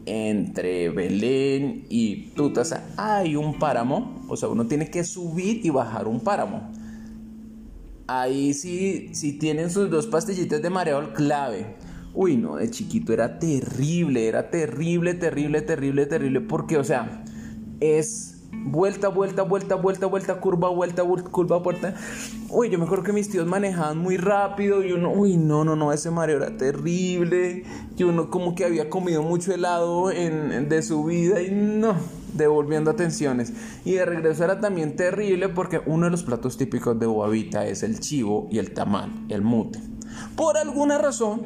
Entre 0.06 0.88
Belén 0.88 1.84
y 1.90 2.30
Tutasa 2.30 2.82
hay 2.96 3.36
un 3.36 3.58
páramo, 3.58 4.24
o 4.28 4.36
sea, 4.36 4.48
uno 4.48 4.66
tiene 4.66 4.90
que 4.90 5.04
subir 5.04 5.64
y 5.64 5.70
bajar 5.70 6.08
un 6.08 6.20
páramo 6.20 6.79
ahí 8.10 8.54
sí, 8.54 9.10
si 9.12 9.38
tienen 9.38 9.70
sus 9.70 9.90
dos 9.90 10.06
pastillitas 10.06 10.60
de 10.60 10.70
mareol 10.70 11.12
clave. 11.12 11.76
Uy, 12.12 12.36
no, 12.36 12.56
de 12.56 12.68
chiquito 12.70 13.12
era 13.12 13.38
terrible, 13.38 14.26
era 14.26 14.50
terrible, 14.50 15.14
terrible, 15.14 15.62
terrible, 15.62 16.06
terrible, 16.06 16.40
porque, 16.40 16.76
o 16.76 16.82
sea, 16.84 17.24
es 17.78 18.29
vuelta, 18.52 19.08
vuelta, 19.08 19.42
vuelta, 19.42 19.74
vuelta, 19.74 20.06
vuelta, 20.06 20.40
curva, 20.40 20.68
vuelta, 20.68 21.02
curva, 21.30 21.58
vuelta. 21.58 21.94
Uy, 22.48 22.70
yo 22.70 22.78
me 22.78 22.84
acuerdo 22.84 23.04
que 23.04 23.12
mis 23.12 23.28
tíos 23.28 23.46
manejaban 23.46 23.98
muy 23.98 24.16
rápido 24.16 24.84
y 24.84 24.92
uno, 24.92 25.12
uy, 25.12 25.36
no, 25.36 25.64
no, 25.64 25.76
no, 25.76 25.92
ese 25.92 26.10
mareo 26.10 26.38
era 26.38 26.56
terrible. 26.56 27.64
Y 27.96 28.02
uno 28.02 28.30
como 28.30 28.54
que 28.54 28.64
había 28.64 28.90
comido 28.90 29.22
mucho 29.22 29.52
helado 29.52 30.10
en, 30.10 30.68
de 30.68 30.82
su 30.82 31.04
vida 31.04 31.42
y 31.42 31.50
no, 31.50 31.94
devolviendo 32.34 32.90
atenciones. 32.90 33.52
Y 33.84 33.92
de 33.92 34.04
regreso 34.04 34.44
era 34.44 34.60
también 34.60 34.96
terrible 34.96 35.48
porque 35.48 35.80
uno 35.86 36.06
de 36.06 36.10
los 36.10 36.22
platos 36.22 36.56
típicos 36.56 36.98
de 36.98 37.06
Boavita 37.06 37.66
es 37.66 37.82
el 37.82 38.00
chivo 38.00 38.48
y 38.50 38.58
el 38.58 38.72
tamal, 38.72 39.10
el 39.28 39.42
mute. 39.42 39.80
Por 40.36 40.56
alguna 40.56 40.98
razón, 40.98 41.42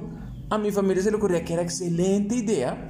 a 0.50 0.58
mi 0.58 0.72
familia 0.72 1.02
se 1.02 1.10
le 1.10 1.16
ocurría 1.16 1.44
que 1.44 1.54
era 1.54 1.62
excelente 1.62 2.36
idea, 2.36 2.88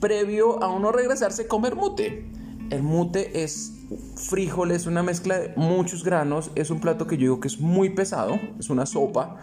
previo 0.00 0.62
a 0.62 0.68
uno 0.68 0.90
regresarse, 0.90 1.46
comer 1.46 1.76
mute. 1.76 2.41
El 2.72 2.82
mute 2.82 3.42
es 3.42 3.70
frijoles, 4.16 4.86
una 4.86 5.02
mezcla 5.02 5.38
de 5.38 5.52
muchos 5.56 6.04
granos, 6.04 6.50
es 6.54 6.70
un 6.70 6.80
plato 6.80 7.06
que 7.06 7.16
yo 7.18 7.20
digo 7.20 7.40
que 7.40 7.48
es 7.48 7.60
muy 7.60 7.90
pesado, 7.90 8.40
es 8.58 8.70
una 8.70 8.86
sopa. 8.86 9.36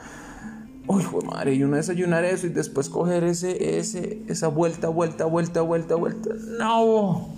Uy, 0.87 1.05
madre, 1.27 1.53
y 1.53 1.61
uno 1.61 1.75
desayunar 1.75 2.25
eso 2.25 2.47
y 2.47 2.49
después 2.49 2.89
coger 2.89 3.23
ese, 3.23 3.77
ese, 3.77 4.23
esa 4.27 4.47
vuelta, 4.47 4.87
vuelta, 4.89 5.25
vuelta, 5.25 5.61
vuelta, 5.61 5.93
vuelta. 5.93 6.31
No, 6.57 7.29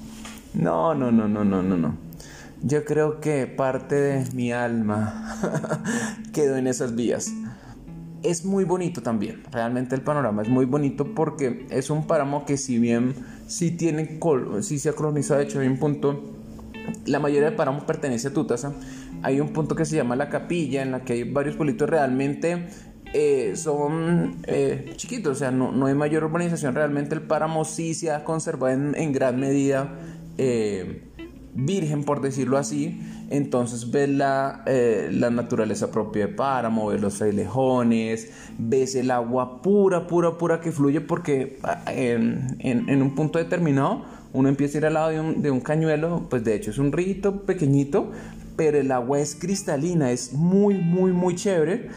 no, 0.54 0.96
no, 0.96 1.12
no, 1.12 1.28
no, 1.28 1.44
no, 1.44 1.62
no, 1.62 1.76
no. 1.76 1.98
Yo 2.64 2.86
creo 2.86 3.20
que 3.20 3.46
parte 3.46 3.96
de 3.96 4.32
mi 4.32 4.54
alma 4.54 5.84
quedó 6.32 6.56
en 6.56 6.68
esas 6.68 6.96
vías. 6.96 7.34
Es 8.24 8.46
muy 8.46 8.66
bonito 8.66 9.02
también, 9.02 9.44
realmente 9.52 9.96
el 9.96 10.02
panorama 10.02 10.44
es 10.44 10.50
muy 10.50 10.66
bonito 10.66 11.16
porque 11.16 11.66
es 11.72 11.90
un 11.90 12.06
páramo 12.06 12.46
que 12.46 12.56
si 12.56 12.78
bien 12.78 13.16
sí 13.48 13.72
tiene, 13.72 14.20
sí 14.62 14.78
se 14.78 14.90
ha 14.90 14.94
colonizado, 14.94 15.40
de 15.40 15.46
hecho 15.46 15.60
hay 15.60 15.68
un 15.68 15.80
punto, 15.80 16.22
la 17.08 17.20
mayoría 17.20 17.48
del 17.48 17.56
páramo 17.56 17.86
pertenece 17.88 18.28
a 18.28 18.34
Tutasa, 18.34 18.74
hay 19.24 19.40
un 19.40 19.50
punto 19.50 19.76
que 19.76 19.86
se 19.86 19.96
llama 19.96 20.16
la 20.16 20.30
capilla 20.30 20.84
en 20.84 20.92
la 20.92 21.04
que 21.04 21.14
hay 21.14 21.24
varios 21.24 21.56
pueblitos 21.56 21.90
realmente 21.90 22.68
eh, 23.14 23.54
son 23.58 24.38
eh, 24.48 24.94
chiquitos, 24.96 25.34
o 25.34 25.36
sea, 25.40 25.52
no, 25.52 25.72
no, 25.72 25.88
hay 25.88 25.96
mayor 25.96 26.24
urbanización. 26.24 26.76
Realmente 26.76 27.14
el 27.14 27.22
páramo 27.22 27.66
sí 27.66 27.94
se 27.94 28.12
ha 28.12 28.24
conservado 28.24 28.74
en, 28.74 28.96
en 28.96 29.12
gran 29.12 29.38
medida 29.38 29.98
eh, 30.38 31.11
virgen, 31.54 32.04
por 32.04 32.22
decirlo 32.22 32.58
así. 32.58 33.02
Entonces 33.30 33.92
ves 33.92 34.10
la, 34.10 34.64
la, 34.66 35.30
naturaleza 35.30 35.92
propia 35.92 36.28
de 36.28 36.34
páramo, 36.34 36.88
ves 36.88 37.02
los 37.02 37.16
frailejones, 37.16 38.32
ves 38.58 38.96
el 38.96 39.12
agua 39.12 39.62
pura, 39.62 40.08
pura, 40.08 40.38
pura 40.38 40.60
que 40.60 40.72
fluye 40.72 41.02
porque 41.02 41.60
ah, 41.64 41.84
en, 41.88 42.58
en, 42.60 42.90
en 42.90 43.02
un 43.02 43.16
punto 43.16 43.40
determinado 43.40 44.04
uno 44.34 44.50
empieza 44.50 44.78
a 44.78 44.80
ir 44.80 44.86
al 44.86 44.94
lado 44.94 45.10
de 45.10 45.20
un, 45.20 45.42
de 45.42 45.52
un, 45.52 45.60
cañuelo, 45.60 46.28
pues 46.30 46.44
de 46.44 46.56
hecho 46.56 46.72
es 46.72 46.78
un 46.78 46.92
rito 46.92 47.42
pequeñito, 47.42 48.12
pero 48.56 48.78
el 48.78 48.92
agua 48.92 49.20
es 49.20 49.36
cristalina, 49.36 50.12
es 50.12 50.34
muy, 50.34 50.78
muy, 50.78 51.12
muy 51.12 51.36
chévere. 51.36 51.90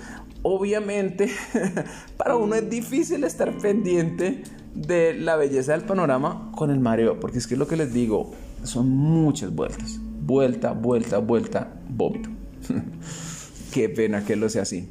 Obviamente, 0.43 1.31
para 2.17 2.37
uno 2.37 2.55
es 2.55 2.69
difícil 2.69 3.25
estar 3.25 3.57
pendiente 3.59 4.43
de 4.75 5.15
la 5.15 5.37
belleza 5.37 5.73
del 5.73 5.83
panorama 5.83 6.51
con 6.57 6.71
el 6.71 6.81
mareo, 6.81 7.21
porque 7.21 7.39
es 7.39 7.47
que 7.47 7.57
lo 7.57 7.69
que 7.69 7.77
les 7.77 7.93
digo, 7.93 8.33
son 8.65 8.91
muchas 8.91 9.55
vueltas. 9.55 9.99
Vuelta, 10.01 10.73
vuelta, 10.73 11.19
vuelta, 11.19 11.73
vómito. 11.89 12.31
Qué 13.73 13.89
pena 13.89 14.25
que 14.25 14.37
lo 14.37 14.49
sea 14.49 14.63
así. 14.63 14.89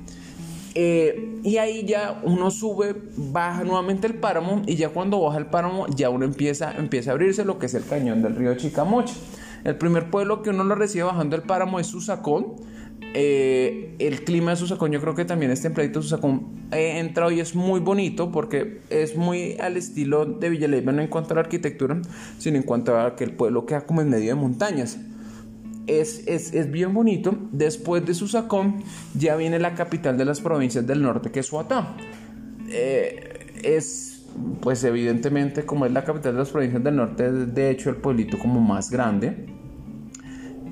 Eh, 0.75 1.39
y 1.44 1.58
ahí 1.58 1.86
ya 1.86 2.20
uno 2.24 2.50
sube, 2.50 2.96
baja 3.15 3.63
nuevamente 3.63 4.08
el 4.08 4.15
páramo 4.15 4.63
y 4.65 4.75
ya 4.75 4.89
cuando 4.89 5.22
baja 5.22 5.38
el 5.38 5.46
páramo 5.46 5.86
ya 5.88 6.10
uno 6.10 6.25
empieza, 6.25 6.75
empieza 6.75 7.12
a 7.12 7.13
abrirse 7.13 7.46
lo 7.46 7.60
que 7.60 7.68
es 7.68 7.75
el 7.75 7.86
cañón 7.86 8.24
del 8.24 8.36
río 8.36 8.56
Chicamocha. 8.56 9.13
El 9.63 9.77
primer 9.77 10.10
pueblo 10.10 10.42
que 10.42 10.50
uno 10.50 10.63
lo 10.63 10.75
recibe 10.75 11.03
bajando 11.03 11.36
el 11.36 11.44
páramo 11.44 11.80
es 11.80 11.88
Susacón 11.88 12.56
eh, 13.13 13.95
el 14.00 14.24
clima 14.24 14.51
de 14.51 14.57
Susacón 14.57 14.91
yo 14.91 15.00
creo 15.00 15.15
que 15.15 15.25
también 15.25 15.51
es 15.51 15.62
templadito. 15.62 16.01
Susacón 16.01 16.67
he 16.72 17.00
entrado 17.00 17.31
y 17.31 17.39
es 17.39 17.55
muy 17.55 17.79
bonito 17.79 18.31
porque 18.31 18.81
es 18.89 19.15
muy 19.15 19.57
al 19.60 19.77
estilo 19.77 20.25
de 20.25 20.50
Villaleiva, 20.50 20.91
no 20.91 21.01
en 21.01 21.07
cuanto 21.07 21.33
a 21.33 21.36
la 21.36 21.41
arquitectura, 21.41 22.01
sino 22.38 22.57
en 22.57 22.63
cuanto 22.63 23.00
a 23.00 23.15
que 23.15 23.24
el 23.24 23.33
pueblo 23.33 23.65
queda 23.65 23.81
como 23.81 24.01
en 24.01 24.10
medio 24.10 24.29
de 24.29 24.36
montañas. 24.36 24.98
Es, 25.86 26.27
es, 26.27 26.72
bien 26.72 26.93
bonito. 26.93 27.38
Después 27.51 28.05
de 28.05 28.13
Susacón 28.13 28.83
ya 29.13 29.36
viene 29.36 29.60
la 29.60 29.75
capital 29.75 30.17
de 30.17 30.25
las 30.25 30.39
provincias 30.39 30.88
del 30.88 31.01
norte, 31.01 31.29
que 31.29 31.41
es 31.41 31.48
Suatá. 31.48 31.95
Eh, 32.69 33.51
es, 33.63 34.25
pues 34.62 34.83
evidentemente, 34.86 35.65
como 35.65 35.86
es 35.86 35.91
la 35.91 36.03
capital 36.05 36.33
de 36.33 36.39
las 36.39 36.50
provincias 36.50 36.83
del 36.83 36.95
norte, 36.95 37.31
de 37.31 37.69
hecho 37.69 37.89
el 37.89 37.98
pueblito 37.98 38.39
como 38.39 38.62
más 38.62 38.89
grande 38.89 39.45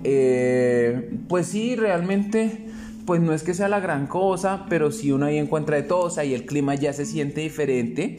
eh, 0.04 1.18
pues 1.28 1.48
sí, 1.48 1.76
realmente, 1.76 2.68
pues 3.06 3.22
no 3.22 3.34
es 3.34 3.44
que 3.44 3.54
sea 3.54 3.68
la 3.68 3.80
gran 3.80 4.08
cosa, 4.08 4.66
pero 4.70 4.92
si 4.92 5.12
uno 5.12 5.26
ahí 5.26 5.38
encuentra 5.38 5.76
de 5.76 5.84
todo, 5.84 6.10
y 6.24 6.34
el 6.34 6.46
clima 6.46 6.76
ya 6.76 6.94
se 6.94 7.06
siente 7.06 7.42
diferente. 7.42 8.18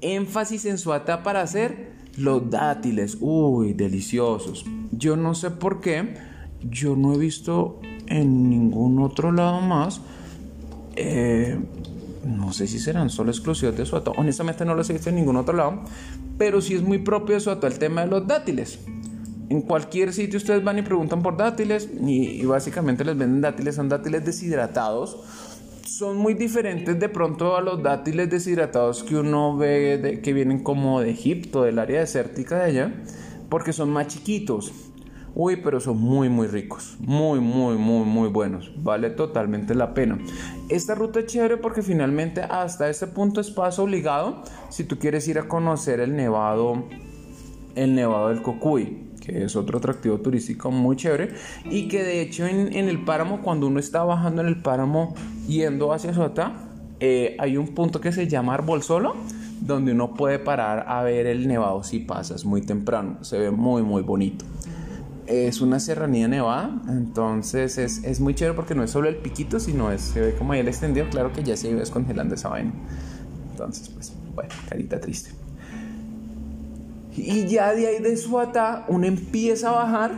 Énfasis 0.00 0.64
en 0.66 0.78
su 0.78 0.92
ata 0.92 1.22
para 1.22 1.42
hacer 1.42 1.92
los 2.16 2.50
dátiles, 2.50 3.16
uy, 3.20 3.72
deliciosos. 3.72 4.64
Yo 4.90 5.16
no 5.16 5.34
sé 5.34 5.50
por 5.50 5.80
qué, 5.80 6.14
yo 6.68 6.96
no 6.96 7.14
he 7.14 7.18
visto 7.18 7.80
en 8.06 8.50
ningún 8.50 9.00
otro 9.00 9.32
lado 9.32 9.60
más. 9.60 10.00
Eh, 10.96 11.58
no 12.24 12.52
sé 12.52 12.66
si 12.66 12.78
serán 12.78 13.10
solo 13.10 13.30
exclusivos 13.30 13.76
de 13.76 13.86
Suato. 13.86 14.12
Honestamente 14.16 14.64
no 14.64 14.74
los 14.74 14.88
he 14.90 14.92
visto 14.92 15.08
en 15.08 15.16
ningún 15.16 15.36
otro 15.36 15.56
lado. 15.56 15.82
Pero 16.38 16.60
sí 16.60 16.74
es 16.74 16.82
muy 16.82 16.98
propio 16.98 17.34
de 17.34 17.40
Suato 17.40 17.66
el 17.66 17.78
tema 17.78 18.02
de 18.02 18.08
los 18.08 18.26
dátiles. 18.26 18.78
En 19.52 19.60
cualquier 19.60 20.14
sitio 20.14 20.38
ustedes 20.38 20.64
van 20.64 20.78
y 20.78 20.82
preguntan 20.82 21.22
por 21.22 21.36
dátiles 21.36 21.86
y, 22.00 22.42
básicamente 22.46 23.04
les 23.04 23.18
venden 23.18 23.42
dátiles, 23.42 23.74
son 23.74 23.86
dátiles 23.86 24.24
deshidratados. 24.24 25.18
Son 25.84 26.16
muy 26.16 26.32
diferentes 26.32 26.98
de 26.98 27.10
pronto 27.10 27.54
a 27.54 27.60
los 27.60 27.82
dátiles 27.82 28.30
deshidratados 28.30 29.02
que 29.02 29.14
uno 29.14 29.54
ve 29.58 30.20
que 30.22 30.32
vienen 30.32 30.62
como 30.62 31.02
de 31.02 31.10
Egipto, 31.10 31.64
del 31.64 31.78
área 31.78 32.00
desértica 32.00 32.60
de 32.60 32.64
allá, 32.64 32.94
porque 33.50 33.74
son 33.74 33.90
más 33.90 34.06
chiquitos. 34.06 34.72
Uy, 35.34 35.56
pero 35.56 35.80
son 35.80 36.00
muy, 36.00 36.30
muy 36.30 36.46
ricos. 36.46 36.96
Muy, 37.00 37.38
muy, 37.40 37.76
muy, 37.76 38.06
muy 38.06 38.30
buenos. 38.30 38.72
Vale 38.82 39.10
totalmente 39.10 39.74
la 39.74 39.92
pena. 39.92 40.18
Esta 40.70 40.94
ruta 40.94 41.20
es 41.20 41.26
chévere 41.26 41.58
porque 41.58 41.82
finalmente 41.82 42.40
hasta 42.40 42.88
este 42.88 43.06
punto 43.06 43.42
es 43.42 43.50
paso 43.50 43.82
obligado 43.82 44.44
si 44.70 44.84
tú 44.84 44.98
quieres 44.98 45.28
ir 45.28 45.38
a 45.38 45.46
conocer 45.46 46.00
el 46.00 46.16
nevado, 46.16 46.84
el 47.74 47.94
nevado 47.94 48.30
del 48.30 48.40
Cocuy 48.40 49.11
que 49.22 49.44
es 49.44 49.54
otro 49.54 49.78
atractivo 49.78 50.18
turístico 50.18 50.70
muy 50.70 50.96
chévere 50.96 51.34
y 51.70 51.86
que 51.88 52.02
de 52.02 52.20
hecho 52.20 52.46
en, 52.46 52.74
el 52.74 53.04
páramo, 53.04 53.40
cuando 53.40 53.68
uno 53.68 53.78
está 53.78 54.02
bajando 54.02 54.42
en 54.42 54.48
el 54.48 54.60
páramo 54.60 55.14
yendo 55.46 55.92
hacia 55.92 56.12
Sota, 56.12 56.68
eh, 56.98 57.36
hay 57.38 57.56
un 57.56 57.68
punto 57.68 58.00
que 58.00 58.10
se 58.12 58.26
llama 58.26 58.54
Árbol 58.54 58.82
Solo, 58.82 59.14
donde 59.60 59.92
uno 59.92 60.14
puede 60.14 60.40
parar 60.40 60.86
a 60.88 61.02
ver 61.02 61.26
el 61.26 61.46
nevado 61.46 61.84
si 61.84 62.00
pasas 62.00 62.44
muy 62.44 62.62
temprano, 62.62 63.22
se 63.22 63.38
ve 63.38 63.50
muy 63.50 63.82
muy 63.82 64.02
bonito. 64.02 64.44
Es 65.26 65.60
una 65.60 65.78
serranía 65.78 66.26
nevada, 66.26 66.82
entonces 66.88 67.78
es, 67.78 68.02
es 68.02 68.20
muy 68.20 68.34
chévere 68.34 68.56
porque 68.56 68.74
no 68.74 68.82
es 68.82 68.90
solo 68.90 69.08
el 69.08 69.16
piquito, 69.16 69.60
sino 69.60 69.92
es, 69.92 70.00
se 70.00 70.20
ve 70.20 70.34
como 70.34 70.52
ahí 70.52 70.60
el 70.60 70.68
extendido, 70.68 71.06
claro 71.10 71.32
que 71.32 71.44
ya 71.44 71.56
se 71.56 71.70
iba 71.70 71.78
descongelando 71.78 72.34
esa 72.34 72.48
vaina. 72.48 72.72
Entonces, 73.52 73.88
pues, 73.88 74.12
bueno, 74.34 74.50
carita 74.68 75.00
triste. 75.00 75.41
Y 77.16 77.46
ya 77.46 77.74
de 77.74 77.86
ahí 77.86 78.02
de 78.02 78.16
Suata 78.16 78.86
uno 78.88 79.06
empieza 79.06 79.68
a 79.68 79.72
bajar, 79.72 80.12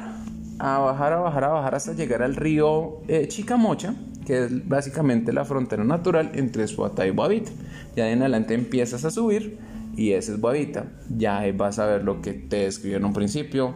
a 0.59 0.79
bajar, 0.79 1.13
a 1.13 1.17
bajar, 1.21 1.45
a 1.45 1.49
bajar 1.49 1.75
hasta 1.75 1.93
llegar 1.93 2.23
al 2.23 2.37
río 2.37 3.01
eh, 3.09 3.27
Chicamocha, 3.27 3.95
que 4.25 4.45
es 4.45 4.69
básicamente 4.69 5.33
la 5.33 5.45
frontera 5.45 5.83
natural 5.83 6.31
entre 6.35 6.67
Suata 6.69 7.07
y 7.07 7.11
Boavita. 7.11 7.51
Ya 7.97 8.05
de 8.05 8.13
en 8.13 8.21
adelante 8.21 8.55
empiezas 8.55 9.05
a 9.05 9.11
subir 9.11 9.59
y 9.97 10.13
ese 10.13 10.33
es 10.33 10.41
Boavita. 10.41 10.87
Ya 11.17 11.43
vas 11.57 11.81
a 11.81 11.87
ver 11.87 12.05
lo 12.05 12.23
que 12.23 12.33
te 12.33 12.57
describí 12.59 12.95
en 12.95 13.05
un 13.05 13.13
principio, 13.13 13.75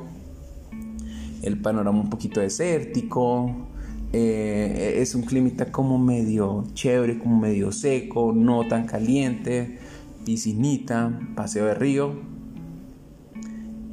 el 1.43 1.61
panorama 1.61 2.01
un 2.01 2.11
poquito 2.11 2.41
desértico, 2.41 3.69
eh, 4.13 4.95
es 4.99 5.15
un 5.17 5.23
clima 5.23 5.51
como 5.73 5.99
medio 5.99 6.65
chévere, 6.73 7.19
como 7.19 7.41
medio 7.41 7.73
seco, 7.73 8.33
no 8.33 8.67
tan 8.69 8.87
caliente, 8.87 9.79
piscinita, 10.25 11.19
paseo 11.35 11.67
de 11.67 11.75
río 11.75 12.38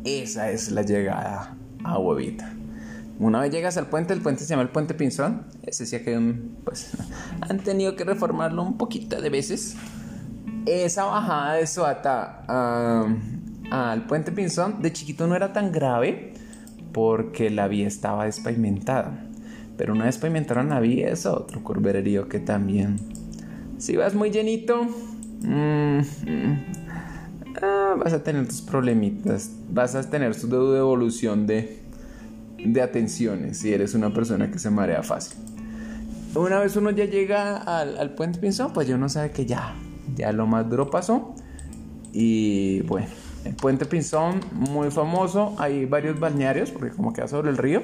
esa 0.05 0.51
es 0.51 0.71
la 0.71 0.83
llegada 0.83 1.55
a 1.83 1.99
Huevita. 1.99 2.53
Una 3.17 3.39
vez 3.41 3.51
llegas 3.51 3.77
al 3.77 3.87
puente, 3.87 4.13
el 4.13 4.21
puente 4.21 4.43
se 4.43 4.49
llama 4.49 4.63
el 4.63 4.69
puente 4.69 4.93
Pinzón. 4.93 5.45
Ese 5.63 5.85
sí 5.85 5.99
que 5.99 6.35
pues, 6.63 6.95
han 7.41 7.59
tenido 7.59 7.95
que 7.95 8.03
reformarlo 8.03 8.61
un 8.61 8.77
poquito 8.77 9.21
de 9.21 9.29
veces. 9.29 9.75
Esa 10.65 11.05
bajada 11.05 11.53
de 11.53 11.67
Suata 11.67 12.43
al 13.71 14.05
puente 14.05 14.31
Pinzón 14.31 14.81
de 14.81 14.91
chiquito 14.93 15.27
no 15.27 15.35
era 15.35 15.53
tan 15.53 15.71
grave 15.71 16.33
porque 16.91 17.49
la 17.49 17.67
vía 17.67 17.87
estaba 17.87 18.25
despavimentada. 18.25 19.25
Pero 19.77 19.93
una 19.93 20.05
vez 20.05 20.17
pavimentaron 20.17 20.69
la 20.69 20.79
vía 20.79 21.09
es 21.09 21.25
otro 21.25 21.63
curverío 21.63 22.29
que 22.29 22.39
también. 22.39 22.97
Si 23.77 23.95
vas 23.95 24.15
muy 24.15 24.31
llenito, 24.31 24.83
mm, 24.83 25.99
mm, 25.99 26.84
Ah, 27.61 27.95
vas 27.97 28.13
a 28.13 28.23
tener 28.23 28.47
tus 28.47 28.61
problemitas, 28.61 29.51
vas 29.69 29.95
a 29.95 30.09
tener 30.09 30.35
tu 30.35 30.47
devolución 30.47 31.47
de, 31.47 31.79
de 32.57 32.81
atenciones 32.81 33.59
si 33.59 33.73
eres 33.73 33.93
una 33.93 34.13
persona 34.13 34.51
que 34.51 34.59
se 34.59 34.69
marea 34.69 35.03
fácil. 35.03 35.37
Una 36.35 36.59
vez 36.59 36.75
uno 36.75 36.91
ya 36.91 37.05
llega 37.05 37.57
al, 37.57 37.97
al 37.97 38.13
puente 38.13 38.39
Pinzón, 38.39 38.73
pues 38.73 38.87
ya 38.87 38.95
uno 38.95 39.07
sabe 39.07 39.31
que 39.31 39.45
ya, 39.45 39.73
ya 40.15 40.33
lo 40.33 40.45
más 40.47 40.69
duro 40.69 40.89
pasó. 40.89 41.33
Y 42.11 42.81
bueno, 42.81 43.07
el 43.45 43.55
puente 43.55 43.85
Pinzón, 43.85 44.41
muy 44.51 44.91
famoso, 44.91 45.55
hay 45.57 45.85
varios 45.85 46.19
balnearios, 46.19 46.71
porque 46.71 46.89
como 46.89 47.13
queda 47.13 47.27
sobre 47.29 47.51
el 47.51 47.57
río, 47.57 47.83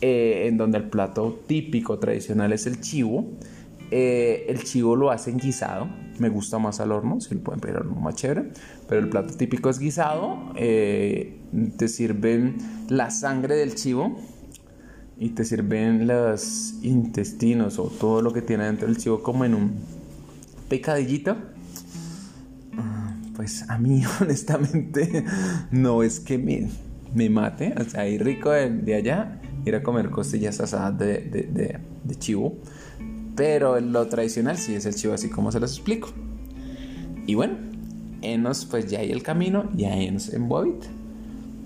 eh, 0.00 0.44
en 0.46 0.56
donde 0.56 0.78
el 0.78 0.90
plato 0.90 1.40
típico 1.46 1.98
tradicional 1.98 2.52
es 2.52 2.66
el 2.66 2.80
chivo. 2.80 3.26
Eh, 3.94 4.46
el 4.48 4.64
chivo 4.64 4.96
lo 4.96 5.10
hacen 5.10 5.36
guisado, 5.36 5.86
me 6.18 6.30
gusta 6.30 6.58
más 6.58 6.80
al 6.80 6.92
horno, 6.92 7.20
si 7.20 7.34
lo 7.34 7.42
pueden 7.42 7.60
pedir 7.60 7.76
al 7.76 7.82
horno 7.82 8.00
más 8.00 8.14
chévere, 8.14 8.50
pero 8.88 9.02
el 9.02 9.10
plato 9.10 9.34
típico 9.34 9.68
es 9.68 9.78
guisado, 9.78 10.54
eh, 10.56 11.38
te 11.76 11.88
sirven 11.88 12.56
la 12.88 13.10
sangre 13.10 13.54
del 13.54 13.74
chivo 13.74 14.18
y 15.18 15.28
te 15.30 15.44
sirven 15.44 16.06
los 16.06 16.76
intestinos 16.80 17.78
o 17.78 17.88
todo 17.88 18.22
lo 18.22 18.32
que 18.32 18.40
tiene 18.40 18.64
dentro 18.64 18.86
del 18.86 18.96
chivo 18.96 19.22
como 19.22 19.44
en 19.44 19.52
un 19.52 19.74
pecadillito. 20.70 21.36
Ah, 22.78 23.14
pues 23.36 23.68
a 23.68 23.76
mí 23.76 24.02
honestamente 24.22 25.22
no 25.70 26.02
es 26.02 26.18
que 26.18 26.38
me, 26.38 27.28
mate, 27.28 27.74
o 27.78 27.84
sea, 27.84 28.04
rico 28.04 28.52
de, 28.52 28.94
allá, 28.94 29.38
ir 29.66 29.74
a 29.74 29.82
comer 29.82 30.08
costillas 30.08 30.60
asadas 30.60 30.96
de, 30.96 31.18
de, 31.18 31.78
de 32.04 32.14
chivo 32.14 32.56
pero 33.36 33.80
lo 33.80 34.06
tradicional 34.08 34.58
sí 34.58 34.74
es 34.74 34.86
el 34.86 34.94
chivo 34.94 35.14
así 35.14 35.30
como 35.30 35.50
se 35.52 35.60
los 35.60 35.72
explico. 35.72 36.10
Y 37.26 37.34
bueno, 37.34 37.56
enos 38.20 38.64
pues 38.66 38.90
ya 38.90 39.00
hay 39.00 39.10
el 39.10 39.22
camino, 39.22 39.70
ya 39.74 39.94
enos 39.94 40.32
en 40.32 40.48
Boavita. 40.48 40.88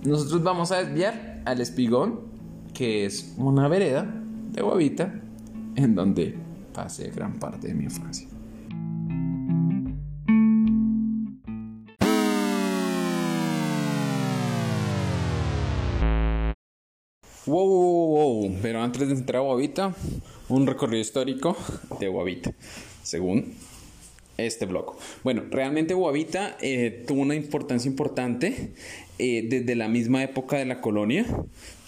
Nosotros 0.04 0.42
vamos 0.42 0.70
a 0.72 0.82
desviar 0.82 1.42
al 1.44 1.60
espigón, 1.60 2.20
que 2.72 3.06
es 3.06 3.34
una 3.38 3.66
vereda 3.68 4.06
de 4.52 4.62
Boavita, 4.62 5.12
en 5.74 5.94
donde 5.94 6.36
pasé 6.72 7.10
gran 7.10 7.38
parte 7.38 7.68
de 7.68 7.74
mi 7.74 7.84
infancia. 7.84 8.28
Wow, 17.46 17.68
wow, 17.68 18.06
wow, 18.08 18.56
pero 18.60 18.82
antes 18.82 19.06
de 19.06 19.14
entrar 19.14 19.40
a 19.40 19.44
Boavita, 19.44 19.94
un 20.48 20.66
recorrido 20.66 21.00
histórico 21.00 21.56
de 21.98 22.08
Guavita, 22.08 22.52
según 23.02 23.54
este 24.36 24.66
blog. 24.66 24.96
Bueno, 25.24 25.44
realmente 25.50 25.94
Guavita 25.94 26.56
eh, 26.60 27.04
tuvo 27.06 27.22
una 27.22 27.34
importancia 27.34 27.88
importante 27.88 28.72
eh, 29.18 29.46
desde 29.48 29.74
la 29.74 29.88
misma 29.88 30.22
época 30.22 30.58
de 30.58 30.66
la 30.66 30.80
colonia. 30.80 31.24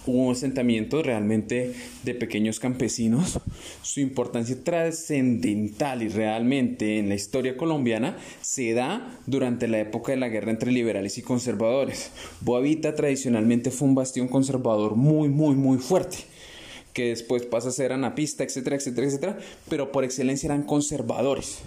Hubo 0.07 0.33
asentamientos 0.33 1.05
realmente 1.05 1.75
de 2.03 2.15
pequeños 2.15 2.59
campesinos. 2.59 3.39
Su 3.83 4.01
importancia 4.01 4.57
trascendental 4.65 6.03
y 6.03 6.09
realmente 6.09 6.99
en 6.99 7.11
la 7.11 7.15
historia 7.15 7.59
colombiana 7.59 8.17
se 8.41 8.73
da 8.73 9.21
durante 9.27 9.69
la 9.69 9.81
época 9.81 10.13
de 10.13 10.19
la 10.19 10.31
guerra 10.31 10.51
entre 10.51 10.73
liberales 10.73 11.19
y 11.19 11.23
conservadores. 11.23 12.11
Boavita 12.41 12.95
tradicionalmente 12.95 13.71
fue 13.71 13.89
un 13.89 13.95
bastión 13.95 14.29
conservador 14.29 14.97
muy, 14.97 15.29
muy, 15.29 15.55
muy 15.55 15.77
fuerte 15.77 16.17
que 16.93 17.09
después 17.09 17.45
pasa 17.47 17.69
a 17.69 17.73
ser 17.73 17.93
anapista, 17.93 18.45
etcétera, 18.45 18.77
etcétera, 18.77 19.07
etcétera, 19.07 19.39
pero 19.69 19.93
por 19.93 20.05
excelencia 20.05 20.49
eran 20.49 20.63
conservadores. 20.63 21.59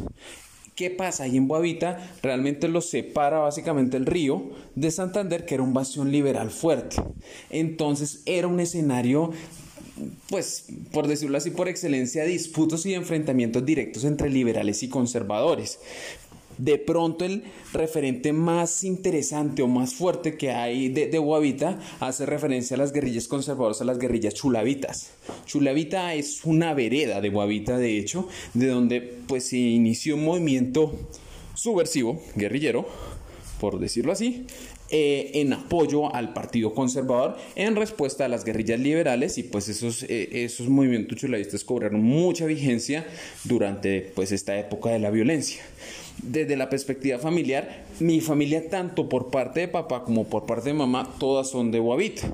¿Qué 0.76 0.90
pasa? 0.90 1.24
Ahí 1.24 1.38
en 1.38 1.48
Boavita 1.48 2.16
realmente 2.24 2.68
lo 2.68 2.82
separa 2.82 3.40
básicamente 3.40 3.98
el 3.98 4.06
río 4.06 4.52
de 4.76 4.90
Santander, 4.90 5.46
que 5.46 5.56
era 5.56 5.64
un 5.64 5.74
bastión 5.74 6.12
liberal 6.12 6.50
fuerte. 6.50 6.96
Entonces 7.50 8.22
era 8.26 8.48
un 8.48 8.60
escenario 8.60 9.32
pues, 10.30 10.66
por 10.92 11.08
decirlo 11.08 11.38
así, 11.38 11.52
por 11.52 11.68
excelencia, 11.68 12.24
disputos 12.24 12.86
y 12.86 12.94
enfrentamientos 12.94 13.64
directos 13.66 14.04
entre 14.04 14.30
liberales 14.30 14.82
y 14.82 14.90
conservadores 14.90 15.80
de 16.62 16.78
pronto 16.78 17.26
el 17.26 17.44
referente 17.74 18.34
más 18.34 18.84
interesante 18.84 19.64
o 19.64 19.68
más 19.68 19.96
fuerte 19.96 20.38
que 20.38 20.52
hay 20.52 20.90
de, 20.90 21.08
de 21.08 21.68
hace 22.00 22.26
referencia 22.28 22.76
a 22.76 22.78
las 22.78 22.94
guerrillas 22.94 23.28
conservadoras, 23.28 23.82
a 23.82 23.86
las 23.86 23.98
guerrillas 23.98 24.36
chulavitas. 24.36 25.10
Chulavita 25.46 26.14
es 26.14 26.46
una 26.46 26.76
vereda 26.76 27.20
de 27.20 27.30
Guavita, 27.30 27.80
de 27.80 27.98
hecho, 27.98 28.28
de 28.54 28.68
donde 28.68 29.02
pues 29.28 29.46
se 29.46 29.58
inició 29.58 30.16
un 30.16 30.26
movimiento 30.26 30.94
subversivo, 31.56 32.22
guerrillero, 32.36 32.88
por 33.60 33.80
decirlo 33.80 34.12
así, 34.12 34.46
eh, 34.92 35.32
en 35.36 35.54
apoyo 35.54 36.14
al 36.14 36.34
Partido 36.34 36.76
Conservador 36.76 37.38
en 37.56 37.76
respuesta 37.76 38.26
a 38.26 38.28
las 38.28 38.44
guerrillas 38.44 38.80
liberales 38.80 39.38
y 39.38 39.44
pues 39.44 39.68
esos, 39.70 40.04
eh, 40.04 40.44
esos 40.44 40.68
movimientos 40.68 41.18
chulavistas 41.18 41.64
cobraron 41.64 42.04
mucha 42.04 42.46
vigencia 42.46 43.08
durante 43.46 44.02
pues 44.14 44.32
esta 44.32 44.60
época 44.60 44.90
de 44.90 45.00
la 45.00 45.10
violencia 45.10 45.64
desde 46.24 46.56
la 46.56 46.70
perspectiva 46.70 47.18
familiar, 47.18 47.86
mi 48.00 48.22
familia, 48.22 48.70
tanto 48.70 49.10
por 49.10 49.30
parte 49.30 49.62
de 49.62 49.68
papá 49.68 50.04
como 50.04 50.26
por 50.26 50.46
parte 50.46 50.70
de 50.70 50.74
mamá, 50.74 51.10
todas 51.20 51.50
son 51.50 51.72
de 51.72 51.80
Guavita. 51.80 52.32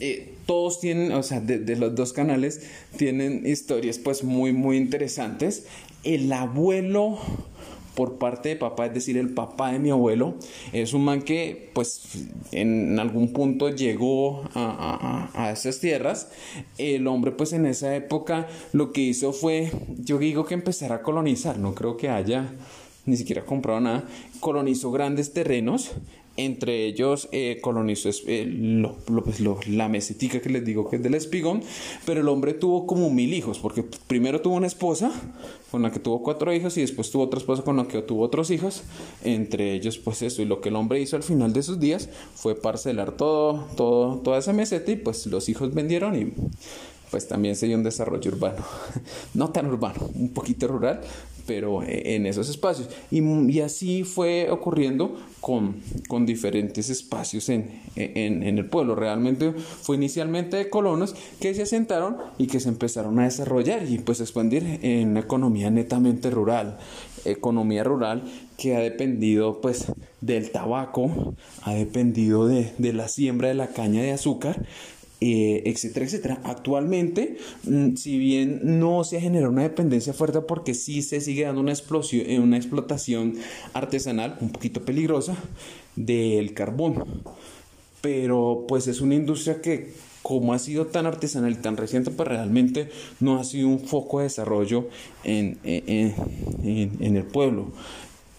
Eh, 0.00 0.34
todos 0.46 0.80
tienen, 0.80 1.12
o 1.12 1.22
sea, 1.22 1.40
de, 1.40 1.76
los 1.76 1.94
dos 1.94 2.12
canales, 2.12 2.62
tienen 2.96 3.46
historias 3.46 3.98
pues 3.98 4.24
muy, 4.24 4.52
muy 4.52 4.76
interesantes. 4.76 5.66
El 6.02 6.32
abuelo 6.32 7.18
por 7.94 8.18
parte 8.18 8.48
de 8.48 8.56
papá, 8.56 8.86
es 8.86 8.94
decir, 8.94 9.16
el 9.16 9.30
papá 9.30 9.70
de 9.70 9.78
mi 9.78 9.90
abuelo, 9.90 10.34
es 10.72 10.92
un 10.92 11.04
man 11.04 11.22
que 11.22 11.70
pues 11.74 12.02
en 12.50 12.98
algún 12.98 13.32
punto 13.32 13.68
llegó 13.68 14.42
a, 14.54 15.30
a, 15.34 15.52
esas 15.52 15.78
tierras. 15.78 16.30
El 16.78 17.06
hombre 17.06 17.30
pues 17.30 17.52
en 17.52 17.66
esa 17.66 17.94
época 17.94 18.48
lo 18.72 18.92
que 18.92 19.02
hizo 19.02 19.32
fue, 19.32 19.70
yo 19.98 20.18
digo 20.18 20.44
que 20.46 20.54
empezar 20.54 20.92
a 20.92 21.02
colonizar, 21.02 21.58
no 21.58 21.74
creo 21.74 21.96
que 21.96 22.08
haya 22.08 22.50
ni 23.06 23.16
siquiera 23.16 23.44
comprado 23.44 23.80
nada, 23.80 24.04
colonizó 24.40 24.90
grandes 24.92 25.32
terrenos, 25.32 25.92
entre 26.36 26.86
ellos 26.86 27.28
eh, 27.32 27.58
colonizó 27.60 28.08
eh, 28.26 28.86
pues, 29.06 29.40
la 29.68 29.88
mesetica 29.88 30.40
que 30.40 30.48
les 30.48 30.64
digo 30.64 30.88
que 30.88 30.96
es 30.96 31.02
del 31.02 31.14
espigón, 31.14 31.62
pero 32.06 32.20
el 32.20 32.28
hombre 32.28 32.54
tuvo 32.54 32.86
como 32.86 33.10
mil 33.10 33.34
hijos, 33.34 33.58
porque 33.58 33.84
primero 34.06 34.40
tuvo 34.40 34.54
una 34.54 34.66
esposa 34.66 35.12
con 35.70 35.82
la 35.82 35.90
que 35.90 35.98
tuvo 35.98 36.22
cuatro 36.22 36.52
hijos 36.52 36.76
y 36.76 36.80
después 36.80 37.10
tuvo 37.10 37.24
otra 37.24 37.38
esposa 37.38 37.62
con 37.62 37.76
la 37.76 37.86
que 37.86 38.00
tuvo 38.02 38.22
otros 38.22 38.50
hijos, 38.50 38.82
entre 39.24 39.74
ellos 39.74 39.98
pues 39.98 40.22
eso, 40.22 40.40
y 40.42 40.46
lo 40.46 40.60
que 40.60 40.70
el 40.70 40.76
hombre 40.76 41.00
hizo 41.00 41.16
al 41.16 41.22
final 41.22 41.52
de 41.52 41.62
sus 41.62 41.78
días 41.78 42.08
fue 42.34 42.54
parcelar 42.54 43.12
todo, 43.12 43.66
todo, 43.76 44.18
toda 44.18 44.38
esa 44.38 44.52
meseta 44.52 44.90
y 44.90 44.96
pues 44.96 45.26
los 45.26 45.48
hijos 45.48 45.74
vendieron 45.74 46.16
y 46.18 46.32
pues 47.12 47.28
también 47.28 47.56
se 47.56 47.66
dio 47.66 47.76
un 47.76 47.82
desarrollo 47.82 48.30
urbano, 48.30 48.64
no 49.34 49.50
tan 49.50 49.66
urbano, 49.66 50.08
un 50.14 50.30
poquito 50.30 50.66
rural, 50.66 51.02
pero 51.46 51.82
eh, 51.82 52.14
en 52.16 52.26
esos 52.26 52.48
espacios. 52.48 52.88
Y, 53.10 53.60
así 53.60 54.04
fue 54.04 54.50
ocurriendo 54.50 55.16
con, 55.40 55.76
con 56.08 56.26
diferentes 56.26 56.90
espacios 56.90 57.48
en, 57.48 57.82
en, 57.96 58.42
en, 58.42 58.58
el 58.58 58.66
pueblo. 58.66 58.94
Realmente 58.94 59.52
fue 59.52 59.96
inicialmente 59.96 60.56
de 60.56 60.70
colonos 60.70 61.14
que 61.40 61.54
se 61.54 61.62
asentaron 61.62 62.16
y 62.38 62.46
que 62.46 62.60
se 62.60 62.68
empezaron 62.68 63.18
a 63.18 63.24
desarrollar 63.24 63.88
y 63.88 63.98
pues 63.98 64.20
expandir 64.20 64.80
en 64.82 65.10
una 65.10 65.20
economía 65.20 65.70
netamente 65.70 66.30
rural. 66.30 66.78
Economía 67.24 67.84
rural 67.84 68.24
que 68.56 68.74
ha 68.74 68.80
dependido 68.80 69.60
pues 69.60 69.86
del 70.20 70.50
tabaco, 70.50 71.34
ha 71.62 71.74
dependido 71.74 72.46
de, 72.46 72.72
de 72.78 72.92
la 72.92 73.08
siembra 73.08 73.48
de 73.48 73.54
la 73.54 73.68
caña 73.68 74.02
de 74.02 74.12
azúcar 74.12 74.66
eh, 75.24 75.62
etcétera, 75.66 76.04
etcétera. 76.04 76.40
Actualmente, 76.42 77.36
mm, 77.62 77.94
si 77.94 78.18
bien 78.18 78.60
no 78.64 79.04
se 79.04 79.18
ha 79.18 79.20
generado 79.20 79.52
una 79.52 79.62
dependencia 79.62 80.12
fuerte 80.12 80.40
porque 80.40 80.74
sí 80.74 81.00
se 81.00 81.20
sigue 81.20 81.44
dando 81.44 81.60
una, 81.60 81.70
explosión, 81.70 82.28
eh, 82.28 82.40
una 82.40 82.56
explotación 82.56 83.34
artesanal 83.72 84.36
un 84.40 84.50
poquito 84.50 84.84
peligrosa 84.84 85.36
del 85.94 86.54
carbón, 86.54 87.04
pero 88.00 88.64
pues 88.66 88.88
es 88.88 89.00
una 89.00 89.14
industria 89.14 89.62
que 89.62 89.92
como 90.22 90.54
ha 90.54 90.58
sido 90.58 90.88
tan 90.88 91.06
artesanal 91.06 91.52
y 91.52 91.56
tan 91.56 91.76
reciente, 91.76 92.10
pues 92.10 92.28
realmente 92.28 92.88
no 93.20 93.38
ha 93.38 93.44
sido 93.44 93.68
un 93.68 93.78
foco 93.78 94.18
de 94.18 94.24
desarrollo 94.24 94.88
en, 95.22 95.58
el 95.62 97.24
pueblo. 97.26 97.70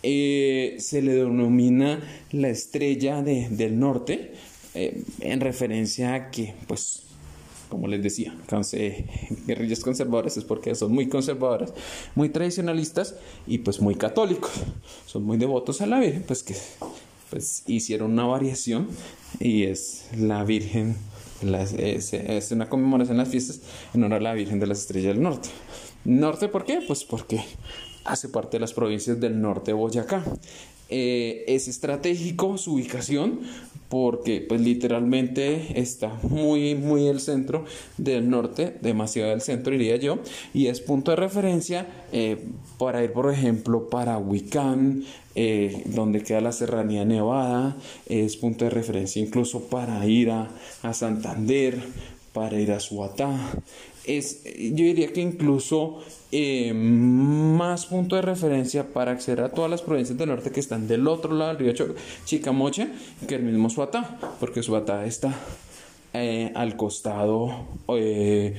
Eh, 0.01 0.75
se 0.79 1.01
le 1.01 1.13
denomina 1.13 2.01
la 2.31 2.49
estrella 2.49 3.21
del 3.21 3.79
norte, 3.79 4.33
eh, 4.73 5.03
en 5.19 5.39
referencia 5.39 6.13
a 6.15 6.31
que, 6.31 6.53
pues, 6.67 7.03
como 7.69 7.87
les 7.87 8.03
decía, 8.03 8.35
guerrillas 9.47 9.79
conservadoras 9.79 10.37
es 10.37 10.43
porque 10.43 10.75
son 10.75 10.93
muy 10.93 11.09
conservadoras, 11.09 11.73
muy 12.13 12.29
tradicionalistas 12.29 13.15
y 13.47 13.59
pues 13.59 13.81
muy 13.81 13.95
católicos. 13.95 14.51
Son 15.07 15.23
muy 15.23 15.37
devotos 15.37 15.81
a 15.81 15.87
la 15.87 15.99
Virgen, 15.99 16.23
pues 16.23 16.43
que 16.43 16.55
pues 17.31 17.63
hicieron 17.65 18.11
una 18.11 18.25
variación 18.25 18.87
y 19.39 19.63
es 19.63 20.05
la 20.15 20.43
Virgen, 20.43 20.95
es, 21.41 22.13
es, 22.13 22.51
una 22.51 22.69
conmemoración 22.69 23.15
en 23.15 23.23
las 23.23 23.29
fiestas 23.29 23.61
en 23.95 24.03
honor 24.03 24.19
a 24.19 24.23
la 24.23 24.33
Virgen 24.33 24.59
de 24.59 24.67
las 24.67 24.81
Estrellas 24.81 25.15
del 25.15 25.23
Norte. 25.23 25.49
¿Norte 26.05 26.47
por 26.49 26.63
qué? 26.63 26.81
Pues 26.85 27.03
porque 27.03 27.43
hace 28.05 28.29
parte 28.29 28.57
de 28.57 28.61
las 28.61 28.73
provincias 28.73 29.19
del 29.19 29.39
norte 29.41 29.71
de 29.71 29.73
Boyacá. 29.73 30.23
Eh, 30.95 31.45
es 31.47 31.67
estratégico 31.67 32.55
su 32.59 32.75
ubicación 32.75 33.39
porque 33.89 34.45
pues 34.47 34.61
literalmente 34.61 35.79
está 35.79 36.19
muy 36.21 36.75
muy 36.75 37.07
el 37.07 37.19
centro 37.19 37.65
del 37.97 38.29
norte, 38.29 38.77
demasiado 38.79 39.31
del 39.31 39.41
centro 39.41 39.71
diría 39.71 39.95
yo, 39.95 40.19
y 40.53 40.67
es 40.67 40.81
punto 40.81 41.09
de 41.09 41.17
referencia 41.17 41.87
eh, 42.11 42.37
para 42.77 43.03
ir 43.03 43.11
por 43.11 43.33
ejemplo 43.33 43.89
para 43.89 44.19
Huicán, 44.19 45.03
eh, 45.33 45.81
donde 45.85 46.21
queda 46.21 46.41
la 46.41 46.51
serranía 46.51 47.05
nevada, 47.05 47.75
es 48.05 48.37
punto 48.37 48.65
de 48.65 48.69
referencia 48.69 49.19
incluso 49.19 49.61
para 49.61 50.05
ir 50.05 50.29
a, 50.29 50.51
a 50.83 50.93
Santander, 50.93 51.81
para 52.33 52.59
ir 52.59 52.71
a 52.71 52.79
Suatá, 52.79 53.35
es, 54.05 54.43
yo 54.43 54.83
diría 54.83 55.11
que 55.13 55.21
incluso 55.21 55.99
eh, 56.31 56.73
más 56.73 57.85
punto 57.85 58.15
de 58.15 58.21
referencia 58.21 58.91
para 58.91 59.11
acceder 59.11 59.41
a 59.41 59.49
todas 59.49 59.69
las 59.69 59.81
provincias 59.81 60.17
del 60.17 60.29
norte 60.29 60.51
que 60.51 60.59
están 60.59 60.87
del 60.87 61.07
otro 61.07 61.33
lado 61.33 61.55
del 61.55 61.75
río 61.75 61.95
Chicamoche 62.25 62.87
que 63.27 63.35
el 63.35 63.43
mismo 63.43 63.69
Suatá, 63.69 64.17
porque 64.39 64.63
Suatá 64.63 65.05
está 65.05 65.33
eh, 66.13 66.51
al 66.55 66.75
costado 66.75 67.67
eh, 67.89 68.57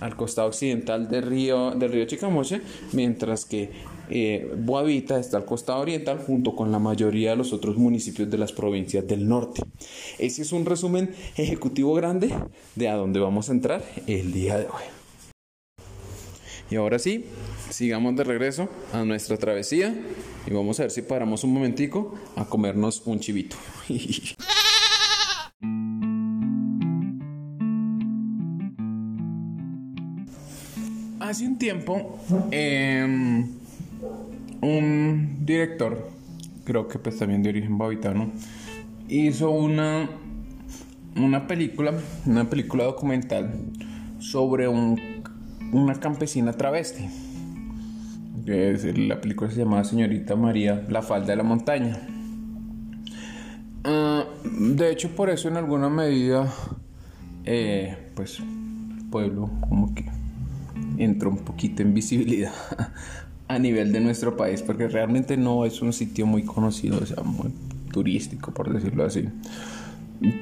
al 0.00 0.16
costado 0.16 0.48
occidental 0.48 1.08
del 1.08 1.22
río, 1.22 1.70
del 1.70 1.92
río 1.92 2.04
Chicamoche, 2.06 2.60
mientras 2.92 3.44
que 3.44 3.70
eh, 4.10 4.50
Boavita 4.56 5.18
está 5.18 5.38
al 5.38 5.44
costado 5.44 5.80
oriental 5.80 6.18
junto 6.18 6.54
con 6.54 6.70
la 6.70 6.78
mayoría 6.78 7.30
de 7.30 7.36
los 7.36 7.52
otros 7.52 7.76
municipios 7.76 8.30
de 8.30 8.38
las 8.38 8.52
provincias 8.52 9.06
del 9.06 9.28
norte. 9.28 9.62
Ese 10.18 10.42
es 10.42 10.52
un 10.52 10.64
resumen 10.66 11.14
ejecutivo 11.36 11.94
grande 11.94 12.34
de 12.74 12.88
a 12.88 12.94
dónde 12.94 13.20
vamos 13.20 13.48
a 13.48 13.52
entrar 13.52 13.84
el 14.06 14.32
día 14.32 14.58
de 14.58 14.66
hoy. 14.66 14.84
Y 16.70 16.76
ahora 16.76 16.98
sí, 16.98 17.26
sigamos 17.70 18.16
de 18.16 18.24
regreso 18.24 18.68
a 18.92 19.04
nuestra 19.04 19.36
travesía 19.36 19.94
y 20.46 20.52
vamos 20.52 20.80
a 20.80 20.84
ver 20.84 20.90
si 20.90 21.02
paramos 21.02 21.44
un 21.44 21.52
momentico 21.52 22.14
a 22.36 22.46
comernos 22.46 23.02
un 23.04 23.20
chivito. 23.20 23.56
Hace 31.20 31.46
un 31.46 31.58
tiempo, 31.58 32.18
eh, 32.50 33.44
un 34.60 35.44
director, 35.44 36.08
creo 36.64 36.88
que 36.88 36.98
pues 36.98 37.18
también 37.18 37.42
de 37.42 37.50
origen 37.50 37.78
bavitano, 37.78 38.30
hizo 39.08 39.50
una 39.50 40.08
una 41.16 41.46
película, 41.46 41.94
una 42.26 42.48
película 42.50 42.84
documental 42.84 43.54
sobre 44.18 44.68
un, 44.68 45.00
una 45.72 45.94
campesina 45.94 46.52
travesti. 46.52 47.08
La 48.46 49.20
película 49.20 49.50
se 49.50 49.58
llama 49.58 49.82
Señorita 49.84 50.36
María, 50.36 50.84
La 50.88 51.02
falda 51.02 51.28
de 51.28 51.36
la 51.36 51.44
montaña. 51.44 51.98
Ah, 53.84 54.24
de 54.44 54.90
hecho, 54.90 55.14
por 55.14 55.30
eso 55.30 55.48
en 55.48 55.56
alguna 55.56 55.88
medida, 55.88 56.52
eh, 57.44 58.10
pues, 58.14 58.42
pueblo 59.10 59.50
como 59.68 59.94
que 59.94 60.04
entró 60.98 61.30
un 61.30 61.38
poquito 61.38 61.82
en 61.82 61.94
visibilidad 61.94 62.52
a 63.48 63.58
nivel 63.58 63.92
de 63.92 64.00
nuestro 64.00 64.36
país, 64.36 64.62
porque 64.62 64.88
realmente 64.88 65.36
no 65.36 65.64
es 65.64 65.82
un 65.82 65.92
sitio 65.92 66.26
muy 66.26 66.44
conocido, 66.44 66.98
o 67.02 67.06
sea, 67.06 67.22
muy 67.22 67.50
turístico, 67.92 68.52
por 68.52 68.72
decirlo 68.72 69.04
así. 69.04 69.28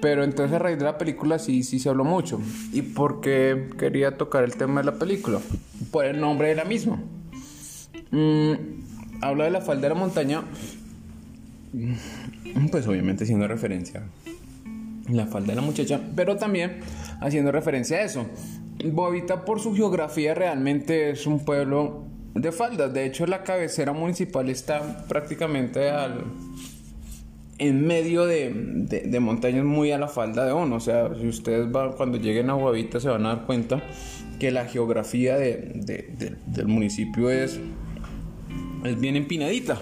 Pero 0.00 0.22
entonces 0.22 0.54
a 0.54 0.58
raíz 0.58 0.78
de 0.78 0.84
la 0.84 0.98
película 0.98 1.38
sí, 1.38 1.62
sí 1.62 1.78
se 1.78 1.88
habló 1.88 2.04
mucho. 2.04 2.40
¿Y 2.72 2.82
por 2.82 3.20
qué 3.20 3.70
quería 3.78 4.16
tocar 4.16 4.44
el 4.44 4.56
tema 4.56 4.80
de 4.80 4.86
la 4.86 4.98
película? 4.98 5.40
Por 5.90 6.04
el 6.04 6.20
nombre 6.20 6.48
de 6.48 6.54
la 6.54 6.64
misma. 6.64 7.00
Mm, 8.10 8.52
habla 9.20 9.44
de 9.44 9.50
la 9.50 9.60
falda 9.60 9.82
de 9.82 9.88
la 9.88 9.94
montaña, 9.94 10.42
mm, 11.72 12.66
pues 12.70 12.86
obviamente 12.86 13.24
haciendo 13.24 13.48
referencia 13.48 14.02
a 15.08 15.12
la 15.12 15.26
falda 15.26 15.48
de 15.48 15.56
la 15.56 15.62
muchacha, 15.62 16.00
pero 16.14 16.36
también 16.36 16.80
haciendo 17.20 17.50
referencia 17.50 17.96
a 17.98 18.02
eso. 18.02 18.26
Bobita 18.84 19.44
por 19.44 19.60
su 19.60 19.74
geografía 19.74 20.34
realmente 20.34 21.10
es 21.10 21.26
un 21.26 21.44
pueblo 21.44 22.04
de 22.34 22.52
faldas. 22.52 22.92
De 22.92 23.04
hecho, 23.04 23.26
la 23.26 23.42
cabecera 23.42 23.92
municipal 23.92 24.48
está 24.48 25.04
prácticamente 25.06 25.90
al, 25.90 26.24
en 27.58 27.86
medio 27.86 28.26
de, 28.26 29.18
montañas 29.20 29.64
muy 29.64 29.92
a 29.92 29.98
la 29.98 30.08
falda 30.08 30.44
de 30.44 30.52
Ono. 30.52 30.76
O 30.76 30.80
sea, 30.80 31.14
si 31.14 31.28
ustedes 31.28 31.70
van, 31.70 31.92
cuando 31.92 32.18
lleguen 32.18 32.50
a 32.50 32.54
Guavita 32.54 33.00
se 33.00 33.08
van 33.08 33.26
a 33.26 33.36
dar 33.36 33.46
cuenta 33.46 33.82
que 34.38 34.50
la 34.50 34.66
geografía 34.66 35.36
del 35.36 36.66
municipio 36.66 37.30
es, 37.30 37.60
es 38.84 39.00
bien 39.00 39.16
empinadita. 39.16 39.80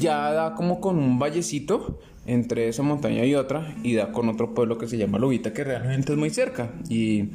Ya 0.00 0.32
da 0.32 0.54
como 0.54 0.80
con 0.80 0.98
un 0.98 1.18
vallecito 1.18 2.00
entre 2.24 2.68
esa 2.68 2.82
montaña 2.82 3.24
y 3.24 3.34
otra 3.34 3.74
y 3.84 3.94
da 3.94 4.10
con 4.10 4.28
otro 4.28 4.52
pueblo 4.52 4.78
que 4.78 4.88
se 4.88 4.98
llama 4.98 5.18
Lubita 5.18 5.52
que 5.52 5.62
realmente 5.62 6.12
es 6.12 6.18
muy 6.18 6.30
cerca 6.30 6.72
y, 6.88 7.30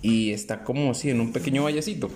y 0.00 0.30
está 0.30 0.62
como 0.62 0.94
si 0.94 1.10
en 1.10 1.20
un 1.20 1.32
pequeño 1.32 1.64
vallecito. 1.64 2.08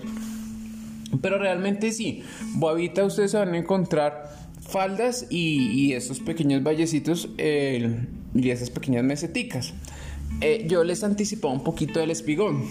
Pero 1.21 1.37
realmente 1.37 1.91
sí, 1.91 2.23
Boavita 2.55 3.03
ustedes 3.03 3.31
se 3.31 3.37
van 3.37 3.53
a 3.53 3.57
encontrar 3.57 4.31
faldas 4.61 5.27
y, 5.29 5.93
esos 5.93 6.19
pequeños 6.19 6.63
vallecitos 6.63 7.29
y 7.37 8.49
esas 8.49 8.69
pequeñas 8.69 9.03
meseticas. 9.03 9.73
Eh, 10.41 10.65
yo 10.67 10.83
les 10.83 11.03
anticipaba 11.03 11.53
un 11.53 11.63
poquito 11.63 11.99
del 11.99 12.11
espigón, 12.11 12.63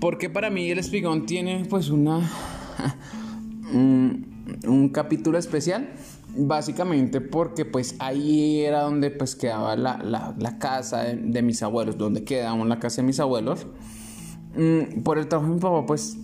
porque 0.00 0.28
para 0.28 0.50
mí 0.50 0.70
el 0.70 0.78
espigón 0.78 1.26
tiene 1.26 1.64
pues 1.68 1.88
una 1.88 2.20
un, 3.72 4.90
capítulo 4.92 5.38
especial, 5.38 5.88
básicamente 6.36 7.20
porque 7.20 7.64
pues 7.64 7.96
ahí 7.98 8.60
era 8.60 8.82
donde 8.82 9.10
pues 9.10 9.34
quedaba 9.34 9.76
la, 9.76 10.58
casa 10.58 11.04
de, 11.04 11.42
mis 11.42 11.62
abuelos, 11.62 11.96
donde 11.96 12.24
quedamos 12.24 12.68
la 12.68 12.78
casa 12.78 13.00
de 13.00 13.06
mis 13.06 13.18
abuelos. 13.18 13.66
Mm, 14.56 15.02
por 15.02 15.18
el 15.18 15.26
trabajo 15.26 15.48
de 15.48 15.54
mi 15.56 15.60
papá 15.60 15.84
pues 15.86 16.16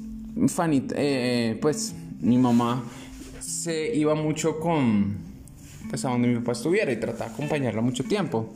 fanita, 0.48 0.94
eh, 0.98 1.58
pues 1.60 1.94
mi 2.20 2.38
mamá 2.38 2.84
se 3.40 3.94
iba 3.94 4.14
mucho 4.14 4.58
con, 4.60 5.16
pues 5.88 6.04
a 6.04 6.10
donde 6.10 6.28
mi 6.28 6.36
papá 6.36 6.52
estuviera 6.52 6.92
y 6.92 6.96
trataba 6.96 7.26
de 7.26 7.34
acompañarla 7.34 7.80
mucho 7.80 8.04
tiempo. 8.04 8.52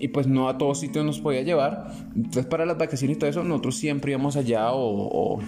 Y 0.00 0.08
pues 0.08 0.28
no 0.28 0.48
a 0.48 0.58
todos 0.58 0.80
sitios 0.80 1.04
nos 1.04 1.20
podía 1.20 1.42
llevar. 1.42 1.92
Entonces 2.14 2.46
para 2.46 2.64
las 2.64 2.78
vacaciones 2.78 3.16
y 3.16 3.18
todo 3.18 3.30
eso, 3.30 3.42
nosotros 3.42 3.76
siempre 3.76 4.12
íbamos 4.12 4.36
allá 4.36 4.72
o, 4.72 5.40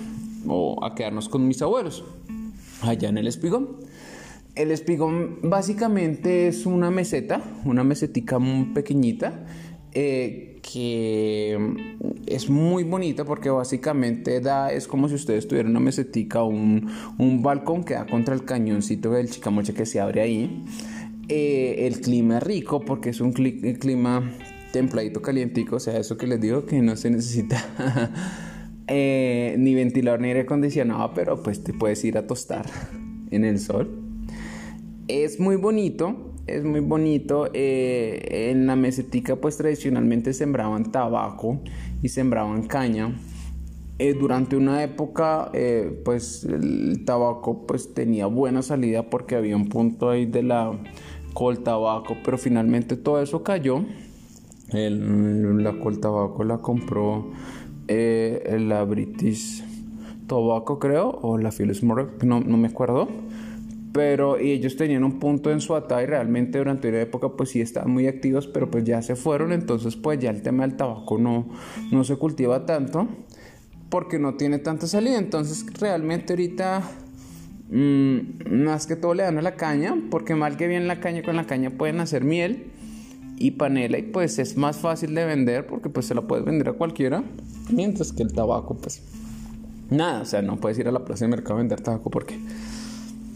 o, 0.47 0.85
a 0.85 0.95
quedarnos 0.95 1.29
con 1.29 1.47
mis 1.47 1.63
abuelos, 1.63 2.05
allá 2.83 3.09
en 3.09 3.19
el 3.19 3.27
espigón. 3.27 3.69
El 4.57 4.73
espigón 4.73 5.39
básicamente 5.43 6.49
es 6.49 6.67
una 6.67 6.91
meseta, 6.91 7.41
una 7.65 7.85
mesetica 7.85 8.39
muy 8.39 8.75
pequeñita. 8.75 9.47
Eh, 9.93 10.61
que 10.63 11.59
es 12.27 12.49
muy 12.49 12.85
bonita 12.85 13.25
porque 13.25 13.51
básicamente 13.51 14.41
da, 14.41 14.73
es 14.73 14.87
como 14.87 15.09
si 15.09 15.17
ustedes 15.17 15.49
tuvieran 15.49 15.73
una 15.73 15.81
mesetica 15.81 16.45
un, 16.45 16.89
un, 17.19 17.43
balcón 17.43 17.83
que 17.83 17.95
da 17.95 18.07
contra 18.07 18.35
el 18.35 18.45
cañoncito 18.45 19.11
del 19.11 19.31
Chicamocha 19.31 19.73
que 19.73 19.87
se 19.87 20.01
abre 20.01 20.21
ahí. 20.21 20.65
Eh, 21.29 21.87
el 21.87 22.01
clima 22.01 22.39
es 22.39 22.43
rico 22.43 22.81
porque 22.81 23.11
es 23.11 23.21
un 23.21 23.33
clima 23.33 24.31
templadito, 24.73 25.23
calientico, 25.23 25.77
o 25.77 25.81
sea, 25.81 25.97
eso 25.97 26.17
que 26.17 26.27
les 26.27 26.41
digo 26.41 26.67
que 26.67 26.81
no 26.83 26.97
se 26.97 27.11
necesita 27.11 27.65
eh, 28.87 29.55
ni 29.59 29.75
ventilador 29.75 30.21
ni 30.21 30.29
aire 30.29 30.41
acondicionado, 30.41 31.13
pero 31.15 31.43
pues 31.43 31.65
te 31.65 31.73
puedes 31.73 32.05
ir 32.05 32.19
a 32.19 32.27
tostar 32.27 32.67
en 33.31 33.45
el 33.45 33.59
sol. 33.59 33.91
Es 35.09 35.41
muy 35.41 35.57
bonito 35.57 36.30
es 36.47 36.65
muy 36.65 36.81
bonito. 36.81 37.49
Eh, 37.53 38.51
en 38.51 38.67
la 38.67 38.77
mesetica 38.77 39.37
pues 39.37 39.57
tradicionalmente 39.57 40.33
sembraban 40.33 40.93
tabaco 40.93 41.61
y 42.03 42.09
sembraban 42.09 42.67
caña. 42.67 43.15
Eh, 43.99 44.15
durante 44.15 44.57
una 44.57 44.83
época 44.83 45.51
eh, 45.53 46.01
pues 46.05 46.45
el 46.45 47.05
tabaco 47.05 47.67
pues 47.67 47.93
tenía 47.93 48.27
buena 48.27 48.63
salida 48.63 49.11
porque 49.11 49.37
había 49.37 49.57
un 49.57 49.69
punto 49.69 50.09
ahí 50.09 50.25
de 50.25 50.43
la 50.43 50.73
col 51.35 51.63
tabaco, 51.63 52.17
pero 52.25 52.39
finalmente 52.39 52.97
todo 52.97 53.23
eso 53.23 53.43
cayó. 53.43 53.85
la 54.73 55.73
col 55.79 56.01
tabaco 56.01 56.45
la 56.45 56.59
compró 56.59 57.31
la 57.89 58.85
British 58.85 59.65
Tobacco 60.27 60.79
creo 60.79 61.19
o 61.23 61.39
la 61.39 61.51
Phyllis 61.51 61.83
Morgan, 61.83 62.13
no, 62.23 62.41
no 62.41 62.57
me 62.57 62.69
acuerdo 62.69 63.09
pero 63.93 64.41
y 64.41 64.53
ellos 64.53 64.77
tenían 64.77 65.05
un 65.05 65.19
punto 65.19 65.51
en 65.51 65.61
su 65.61 65.77
y 65.77 66.07
realmente 66.07 66.59
durante 66.59 66.89
una 66.89 67.01
época 67.01 67.31
pues 67.31 67.51
sí 67.51 67.61
estaban 67.61 67.91
muy 67.91 68.07
activos 68.07 68.47
pero 68.47 68.71
pues 68.71 68.85
ya 68.85 69.03
se 69.03 69.17
fueron 69.17 69.53
entonces 69.53 69.97
pues 69.97 70.19
ya 70.21 70.31
el 70.31 70.43
tema 70.43 70.67
del 70.67 70.77
tabaco 70.77 71.19
no, 71.19 71.49
no 71.91 72.05
se 72.05 72.17
cultiva 72.17 72.67
tanto 72.67 73.09
porque 73.89 74.19
no 74.19 74.35
tiene 74.35 74.59
tanta 74.59 74.87
salida 74.87 75.19
entonces 75.19 75.67
realmente 75.81 76.35
ahorita 76.35 76.83
mm, 77.71 78.19
más 78.65 78.87
que 78.87 78.95
todo 78.95 79.15
le 79.15 79.25
dan 79.25 79.39
a 79.39 79.43
la 79.43 79.57
caña 79.57 79.97
porque 80.11 80.35
mal 80.35 80.57
que 80.57 80.69
bien 80.69 80.87
la 80.87 81.01
caña 81.01 81.23
con 81.23 81.37
la 81.37 81.47
caña 81.47 81.71
pueden 81.71 82.01
hacer 82.01 82.23
miel 82.23 82.67
y 83.39 83.53
panela 83.53 83.99
y 83.99 84.03
pues 84.03 84.39
es 84.39 84.57
más 84.57 84.77
fácil 84.77 85.15
de 85.15 85.25
vender 85.25 85.67
porque 85.67 85.89
pues 85.89 86.07
se 86.07 86.15
la 86.15 86.23
puedes 86.23 86.45
vender 86.45 86.69
a 86.69 86.73
cualquiera 86.75 87.25
mientras 87.71 88.13
que 88.13 88.23
el 88.23 88.33
tabaco 88.33 88.77
pues 88.77 89.03
nada 89.91 90.21
o 90.21 90.25
sea 90.27 90.43
no 90.43 90.59
puedes 90.59 90.79
ir 90.79 90.87
a 90.87 90.93
la 90.93 91.05
plaza 91.05 91.25
de 91.25 91.31
mercado 91.31 91.55
a 91.55 91.59
vender 91.59 91.81
tabaco 91.81 92.11
porque 92.11 92.39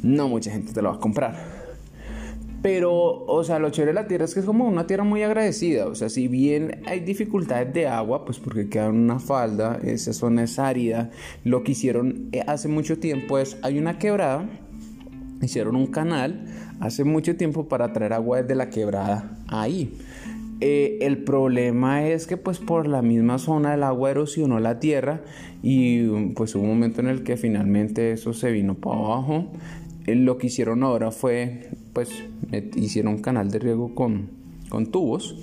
no 0.04 0.28
mucha 0.28 0.50
gente 0.50 0.72
te 0.72 0.82
lo 0.82 0.90
va 0.90 0.96
a 0.96 1.00
comprar. 1.00 1.64
Pero, 2.62 2.92
o 3.26 3.44
sea, 3.44 3.58
lo 3.58 3.68
chévere 3.68 3.92
de 3.92 4.00
la 4.00 4.06
tierra 4.08 4.24
es 4.24 4.32
que 4.32 4.40
es 4.40 4.46
como 4.46 4.66
una 4.66 4.86
tierra 4.86 5.04
muy 5.04 5.22
agradecida. 5.22 5.86
O 5.86 5.94
sea, 5.94 6.08
si 6.08 6.28
bien 6.28 6.80
hay 6.86 7.00
dificultades 7.00 7.74
de 7.74 7.88
agua, 7.88 8.24
pues 8.24 8.38
porque 8.38 8.70
queda 8.70 8.88
una 8.88 9.18
falda, 9.18 9.78
esa 9.84 10.14
zona 10.14 10.44
es 10.44 10.58
árida. 10.58 11.10
Lo 11.44 11.62
que 11.62 11.72
hicieron 11.72 12.30
eh, 12.32 12.42
hace 12.46 12.68
mucho 12.68 12.98
tiempo 12.98 13.38
es, 13.38 13.58
hay 13.60 13.78
una 13.78 13.98
quebrada, 13.98 14.48
hicieron 15.42 15.76
un 15.76 15.88
canal 15.88 16.46
hace 16.80 17.04
mucho 17.04 17.36
tiempo 17.36 17.68
para 17.68 17.92
traer 17.92 18.14
agua 18.14 18.40
desde 18.40 18.54
la 18.54 18.70
quebrada 18.70 19.36
ahí. 19.48 19.98
Eh, 20.60 21.00
el 21.02 21.18
problema 21.18 22.06
es 22.06 22.26
que 22.26 22.38
pues 22.38 22.60
por 22.60 22.86
la 22.86 23.02
misma 23.02 23.38
zona 23.38 23.74
el 23.74 23.82
agua 23.82 24.10
erosionó 24.10 24.60
la 24.60 24.78
tierra 24.80 25.20
y 25.62 26.28
pues 26.30 26.54
hubo 26.54 26.62
un 26.62 26.70
momento 26.70 27.02
en 27.02 27.08
el 27.08 27.24
que 27.24 27.36
finalmente 27.36 28.12
eso 28.12 28.32
se 28.32 28.52
vino 28.52 28.74
para 28.74 28.96
abajo 28.96 29.50
lo 30.06 30.38
que 30.38 30.48
hicieron 30.48 30.82
ahora 30.82 31.10
fue, 31.10 31.70
pues, 31.92 32.10
hicieron 32.76 33.14
un 33.14 33.22
canal 33.22 33.50
de 33.50 33.58
riego 33.58 33.94
con, 33.94 34.28
con 34.68 34.86
tubos 34.86 35.36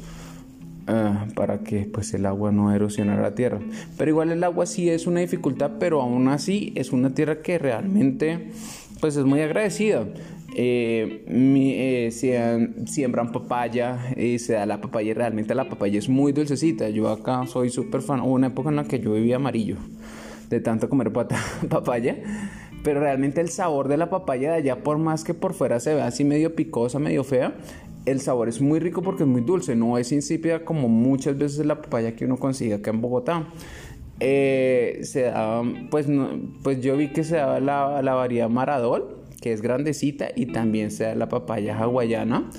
ah, 0.88 1.28
para 1.36 1.60
que 1.60 1.90
pues 1.92 2.14
el 2.14 2.26
agua 2.26 2.52
no 2.52 2.74
erosionara 2.74 3.22
la 3.22 3.36
tierra. 3.36 3.60
Pero 3.98 4.12
igual 4.12 4.32
el 4.32 4.44
agua 4.44 4.66
sí 4.66 4.90
es 4.90 5.08
una 5.08 5.20
dificultad, 5.20 5.72
pero 5.80 6.02
aún 6.02 6.28
así 6.28 6.74
es 6.76 6.92
una 6.92 7.14
tierra 7.14 7.42
que 7.42 7.58
realmente 7.58 8.50
pues 9.00 9.16
es 9.16 9.26
muy 9.26 9.42
agradecida. 9.42 10.06
Eh, 10.54 11.24
eh 11.28 12.10
siembran 12.86 13.32
papaya 13.32 14.14
y 14.18 14.38
se 14.38 14.54
da 14.54 14.66
la 14.66 14.82
papaya 14.82 15.14
realmente 15.14 15.56
la 15.56 15.70
papaya 15.70 15.98
es 15.98 16.08
muy 16.08 16.34
dulcecita. 16.34 16.90
Yo 16.90 17.10
acá 17.10 17.48
soy 17.48 17.70
súper 17.70 18.02
fan. 18.02 18.20
Hubo 18.20 18.34
una 18.34 18.48
época 18.48 18.70
en 18.70 18.76
la 18.76 18.84
que 18.84 19.00
yo 19.00 19.14
vivía 19.14 19.38
amarillo 19.38 19.78
de 20.50 20.60
tanto 20.60 20.90
comer 20.90 21.12
papaya 21.70 22.18
pero 22.84 23.00
realmente 23.00 23.42
el 23.42 23.50
sabor 23.50 23.88
de 23.88 23.98
la 23.98 24.10
papaya 24.10 24.52
de 24.52 24.58
allá, 24.58 24.84
por 24.84 24.98
más 24.98 25.24
que 25.24 25.34
por 25.34 25.54
fuera 25.54 25.80
se 25.80 25.94
vea 25.94 26.08
así 26.08 26.24
medio 26.24 26.56
picosa, 26.56 27.00
medio 27.00 27.24
fea, 27.24 27.54
el 28.06 28.20
sabor 28.20 28.50
es 28.50 28.62
muy 28.62 28.80
rico 28.80 29.02
porque 29.02 29.24
es 29.24 29.30
muy 29.30 29.42
dulce, 29.42 29.76
no 29.76 29.98
es 29.98 30.12
insípida 30.12 30.66
como 30.66 30.88
muchas 30.90 31.38
veces 31.38 31.66
la 31.66 31.82
papaya 31.82 32.16
que 32.16 32.26
uno 32.26 32.38
consigue 32.38 32.74
acá 32.76 32.90
en 32.90 33.02
Bogotá. 33.02 33.46
Eh, 34.20 35.00
se 35.04 35.24
da, 35.24 35.62
pues, 35.90 36.08
pues 36.64 36.82
yo 36.82 36.96
vi 36.98 37.10
que 37.10 37.24
se 37.24 37.38
daba 37.38 37.60
la, 37.60 38.02
la 38.02 38.14
variedad 38.14 38.50
Maradol, 38.50 39.18
que 39.42 39.52
es 39.52 39.62
grandecita, 39.62 40.30
y 40.36 40.48
también 40.48 40.92
se 40.92 41.06
da 41.06 41.16
la 41.16 41.28
papaya 41.30 41.78
hawaiana. 41.78 42.50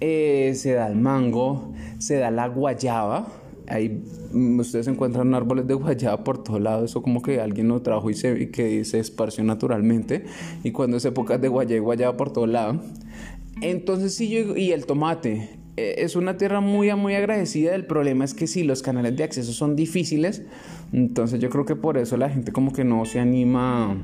eh, 0.00 0.52
se 0.56 0.72
da 0.72 0.88
el 0.88 0.96
mango, 0.96 1.72
se 1.98 2.16
da 2.16 2.30
la 2.30 2.48
guayaba. 2.48 3.28
Ahí 3.72 4.04
mm, 4.32 4.60
ustedes 4.60 4.86
encuentran 4.86 5.34
árboles 5.34 5.66
de 5.66 5.72
guayaba 5.72 6.24
por 6.24 6.42
todos 6.42 6.60
lados, 6.60 6.90
eso 6.90 7.02
como 7.02 7.22
que 7.22 7.40
alguien 7.40 7.68
lo 7.68 7.80
trajo 7.80 8.10
y 8.10 8.14
se, 8.14 8.50
que 8.50 8.84
se 8.84 8.98
esparció 8.98 9.42
naturalmente. 9.44 10.24
Y 10.62 10.72
cuando 10.72 10.98
es 10.98 11.04
época 11.06 11.38
de 11.38 11.48
guayaba 11.48 11.76
y 11.76 11.78
guayaba 11.78 12.16
por 12.16 12.32
todos 12.32 12.50
lados. 12.50 12.76
Entonces 13.62 14.14
sí, 14.14 14.28
yo, 14.28 14.56
y 14.56 14.72
el 14.72 14.84
tomate. 14.84 15.58
Eh, 15.78 15.94
es 15.98 16.16
una 16.16 16.36
tierra 16.36 16.60
muy, 16.60 16.94
muy 16.96 17.14
agradecida. 17.14 17.74
El 17.74 17.86
problema 17.86 18.26
es 18.26 18.34
que 18.34 18.46
si 18.46 18.62
los 18.62 18.82
canales 18.82 19.16
de 19.16 19.24
acceso 19.24 19.52
son 19.52 19.74
difíciles, 19.74 20.42
entonces 20.92 21.40
yo 21.40 21.48
creo 21.48 21.64
que 21.64 21.76
por 21.76 21.96
eso 21.96 22.18
la 22.18 22.28
gente 22.28 22.52
como 22.52 22.74
que 22.74 22.84
no 22.84 23.06
se 23.06 23.20
anima 23.20 23.92
a 23.92 23.96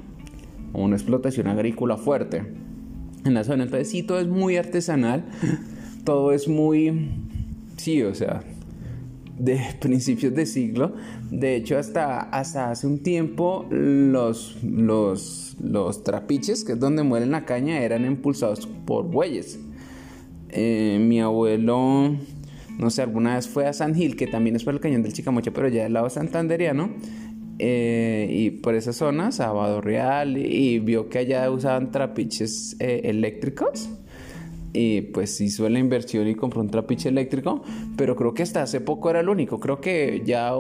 una 0.72 0.96
explotación 0.96 1.46
agrícola 1.46 1.98
fuerte 1.98 2.42
en 3.26 3.35
la 3.35 3.44
zona. 3.44 3.64
Entonces 3.64 3.90
sí, 3.90 4.02
todo 4.02 4.18
es 4.18 4.28
muy 4.28 4.57
artesanal, 4.57 5.26
todo 6.04 6.33
es 6.33 6.48
muy, 6.48 7.11
sí, 7.76 8.02
o 8.02 8.14
sea, 8.14 8.42
de 9.38 9.61
principios 9.81 10.35
de 10.35 10.46
siglo. 10.46 10.94
De 11.31 11.57
hecho, 11.57 11.79
hasta, 11.79 12.20
hasta 12.20 12.70
hace 12.70 12.87
un 12.87 13.03
tiempo 13.03 13.66
los, 13.70 14.59
los, 14.62 15.57
los 15.61 16.05
trapiches, 16.05 16.64
que 16.64 16.72
es 16.72 16.81
donde 16.81 17.03
mueren 17.03 17.31
la 17.31 17.44
caña, 17.44 17.81
eran 17.81 18.05
impulsados 18.05 18.66
por 18.87 19.07
bueyes. 19.07 19.59
Eh, 20.51 20.98
mi 21.01 21.20
abuelo, 21.20 22.16
no 22.79 22.90
sé, 22.90 23.03
alguna 23.03 23.37
vez 23.37 23.48
fue 23.48 23.66
a 23.66 23.72
San 23.72 23.94
Gil, 23.94 24.16
que 24.16 24.27
también 24.27 24.57
es 24.57 24.64
por 24.64 24.74
el 24.74 24.81
cañón 24.81 25.03
del 25.03 25.12
Chicamocha, 25.12 25.51
pero 25.53 25.68
ya 25.68 25.85
del 25.85 25.92
lado 25.92 26.09
santanderiano. 26.11 26.90
Eh, 27.61 28.29
y 28.31 28.51
por 28.51 28.77
esas 28.77 28.94
zonas, 28.96 29.40
a 29.40 29.81
Real, 29.81 30.38
y 30.38 30.79
vio 30.79 31.09
que 31.09 31.18
allá 31.18 31.51
usaban 31.51 31.90
trapiches 31.90 32.77
eh, 32.79 33.01
eléctricos 33.05 33.90
y 34.78 35.00
pues 35.00 35.40
hizo 35.40 35.68
la 35.68 35.80
inversión 35.80 36.28
y 36.28 36.36
compró 36.36 36.60
un 36.60 36.70
trapiche 36.70 37.08
eléctrico, 37.08 37.62
pero 37.96 38.14
creo 38.14 38.32
que 38.32 38.44
hasta 38.44 38.62
hace 38.62 38.80
poco 38.80 39.10
era 39.10 39.18
el 39.18 39.28
único. 39.28 39.58
Creo 39.58 39.80
que 39.80 40.22
ya 40.24 40.52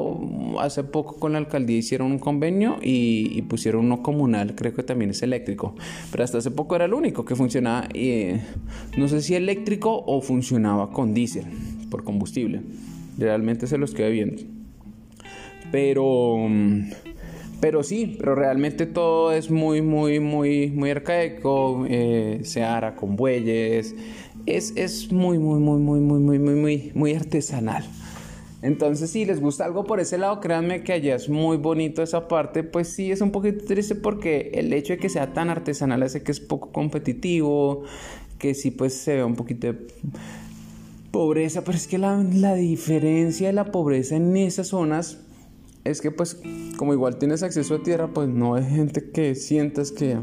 hace 0.58 0.82
poco 0.82 1.20
con 1.20 1.32
la 1.32 1.38
alcaldía 1.38 1.78
hicieron 1.78 2.10
un 2.10 2.18
convenio 2.18 2.78
y, 2.82 3.40
pusieron 3.42 3.86
uno 3.86 4.02
comunal, 4.02 4.54
creo 4.56 4.74
que 4.74 4.82
también 4.82 5.10
es 5.10 5.22
eléctrico, 5.22 5.74
pero 6.10 6.24
hasta 6.24 6.38
hace 6.38 6.50
poco 6.50 6.74
era 6.74 6.84
el 6.84 6.92
único 6.92 7.24
que 7.24 7.36
funcionaba, 7.36 7.88
eh, 7.94 8.42
no 8.96 9.08
sé 9.08 9.22
si 9.22 9.36
eléctrico 9.36 10.02
o 10.04 10.20
funcionaba 10.20 10.90
con 10.90 11.14
diésel, 11.14 11.44
por 11.88 12.02
combustible. 12.02 12.60
Realmente 13.16 13.68
se 13.68 13.78
los 13.78 13.94
quedé 13.94 14.10
viendo. 14.10 14.42
Pero... 15.70 16.36
Pero 17.60 17.82
sí, 17.82 18.16
pero 18.18 18.34
realmente 18.36 18.86
todo 18.86 19.32
es 19.32 19.50
muy, 19.50 19.82
muy, 19.82 20.20
muy, 20.20 20.70
muy 20.70 20.90
arcaico. 20.90 21.84
Eh, 21.88 22.40
se 22.44 22.62
hará 22.62 22.94
con 22.94 23.16
bueyes. 23.16 23.96
Es, 24.46 24.72
es 24.76 25.10
muy, 25.10 25.38
muy, 25.38 25.58
muy, 25.58 25.80
muy, 25.80 26.00
muy, 26.00 26.20
muy, 26.20 26.38
muy, 26.38 26.54
muy, 26.54 26.92
muy 26.94 27.14
artesanal. 27.14 27.84
Entonces, 28.62 29.10
si 29.10 29.24
les 29.24 29.40
gusta 29.40 29.64
algo 29.64 29.84
por 29.84 30.00
ese 30.00 30.18
lado, 30.18 30.40
créanme 30.40 30.82
que 30.82 30.92
allá 30.92 31.16
es 31.16 31.28
muy 31.28 31.56
bonito 31.56 32.02
esa 32.02 32.28
parte. 32.28 32.62
Pues 32.62 32.88
sí, 32.88 33.10
es 33.10 33.20
un 33.20 33.32
poquito 33.32 33.64
triste 33.64 33.96
porque 33.96 34.52
el 34.54 34.72
hecho 34.72 34.92
de 34.92 34.98
que 34.98 35.08
sea 35.08 35.32
tan 35.32 35.50
artesanal 35.50 36.02
hace 36.02 36.22
que 36.22 36.32
es 36.32 36.40
poco 36.40 36.70
competitivo, 36.70 37.82
que 38.38 38.54
sí, 38.54 38.70
pues 38.70 38.94
se 38.94 39.16
ve 39.16 39.24
un 39.24 39.34
poquito 39.34 39.68
de 39.68 39.78
pobreza. 41.10 41.64
Pero 41.64 41.76
es 41.76 41.88
que 41.88 41.98
la, 41.98 42.16
la 42.16 42.54
diferencia 42.54 43.48
de 43.48 43.52
la 43.52 43.72
pobreza 43.72 44.16
en 44.16 44.36
esas 44.36 44.68
zonas 44.68 45.24
es 45.90 46.00
que 46.00 46.10
pues 46.10 46.40
como 46.76 46.92
igual 46.92 47.16
tienes 47.16 47.42
acceso 47.42 47.76
a 47.76 47.82
tierra, 47.82 48.08
pues 48.08 48.28
no 48.28 48.54
hay 48.54 48.64
gente 48.64 49.10
que 49.10 49.34
sientas 49.34 49.90
que 49.90 50.18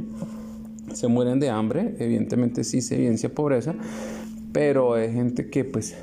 se 0.93 1.08
mueren 1.08 1.39
de 1.39 1.49
hambre, 1.49 1.95
evidentemente 1.99 2.63
sí 2.63 2.82
se 2.82 2.95
evidencia 2.95 3.34
pobreza, 3.34 3.75
pero 4.54 4.93
hay 4.93 5.12
gente 5.12 5.49
que 5.49 5.65
pues 5.65 5.95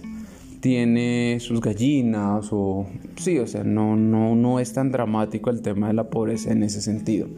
tiene 0.61 1.39
sus 1.41 1.61
gallinas 1.61 2.49
o 2.53 2.87
sí, 3.17 3.39
o 3.39 3.47
sea, 3.47 3.65
no, 3.65 3.97
no, 3.97 4.35
no 4.35 4.61
es 4.61 4.73
tan 4.73 4.93
dramático 4.93 5.51
el 5.51 5.63
tema 5.63 5.89
de 5.89 5.95
la 5.95 6.11
pobreza 6.11 6.53
en 6.53 6.63
ese 6.63 6.81
sentido. 6.81 7.29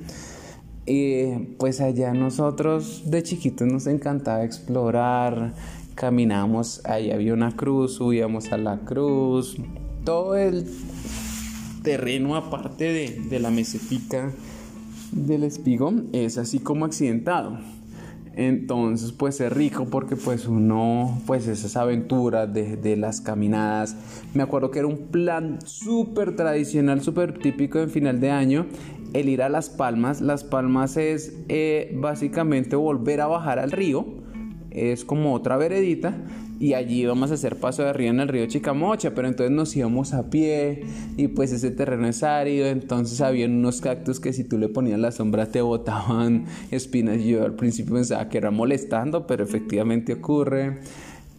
Y 0.87 1.26
pues 1.58 1.80
allá 1.80 2.12
nosotros 2.12 3.04
de 3.06 3.22
chiquitos 3.22 3.66
nos 3.66 3.87
encantaba 3.87 4.44
explorar, 4.44 5.54
caminamos, 5.94 6.82
ahí 6.84 7.10
había 7.10 7.32
una 7.32 7.56
cruz, 7.56 7.94
subíamos 7.94 8.52
a 8.52 8.58
la 8.58 8.80
cruz, 8.80 9.56
todo 10.04 10.37
el 10.37 10.66
terreno 11.85 12.35
aparte 12.35 13.14
de, 13.31 13.38
la 13.38 13.51
mesetica 13.51 14.33
del 15.12 15.44
espigón 15.44 16.09
es 16.12 16.38
así 16.38 16.59
como 16.59 16.85
accidentado. 16.85 17.59
Entonces, 18.37 19.12
pues 19.12 19.40
es 19.40 19.53
rico 19.53 19.85
porque 19.85 20.16
pues 20.16 20.49
uno, 20.49 21.20
pues 21.25 21.47
esas 21.47 21.77
aventuras 21.77 22.53
de, 22.53 22.77
de 22.77 22.97
las 22.97 23.20
caminadas. 23.20 23.94
Me 24.35 24.42
acuerdo 24.42 24.73
que 24.73 24.81
era 24.81 24.88
un 24.88 25.07
plan 25.12 25.61
súper 25.64 26.35
tradicional, 26.35 27.01
súper 27.01 27.38
típico 27.38 27.79
en 27.79 27.90
final 27.90 28.18
de 28.18 28.33
año, 28.33 28.66
el 29.12 29.29
ir 29.29 29.42
a 29.42 29.49
Las 29.49 29.70
Palmas. 29.70 30.20
Las 30.20 30.42
Palmas 30.42 30.97
es 30.97 31.37
eh, 31.49 31.97
básicamente 31.97 32.75
volver 32.75 33.20
a 33.20 33.29
bajar 33.29 33.61
al 33.61 33.70
río. 33.70 34.05
Es 34.73 35.05
como 35.05 35.33
otra 35.33 35.57
veredita 35.57 36.16
y 36.60 36.74
allí 36.74 37.02
íbamos 37.02 37.30
a 37.30 37.34
hacer 37.34 37.56
paso 37.56 37.82
de 37.82 37.92
río 37.92 38.10
en 38.10 38.20
el 38.20 38.28
río 38.28 38.46
Chicamocha, 38.46 39.14
pero 39.14 39.28
entonces 39.28 39.50
nos 39.50 39.74
íbamos 39.76 40.14
a 40.14 40.30
pie 40.30 40.84
y 41.16 41.28
pues 41.28 41.52
ese 41.52 41.70
terreno 41.70 42.06
es 42.06 42.22
árido, 42.22 42.66
entonces 42.66 43.20
había 43.20 43.46
unos 43.46 43.80
cactus 43.80 44.20
que 44.20 44.32
si 44.32 44.44
tú 44.44 44.58
le 44.58 44.68
ponías 44.68 44.98
la 44.98 45.10
sombra 45.10 45.46
te 45.46 45.60
botaban 45.62 46.44
espinas. 46.70 47.22
Yo 47.22 47.44
al 47.44 47.54
principio 47.54 47.94
pensaba 47.94 48.28
que 48.28 48.38
era 48.38 48.50
molestando, 48.50 49.26
pero 49.26 49.44
efectivamente 49.44 50.12
ocurre. 50.12 50.78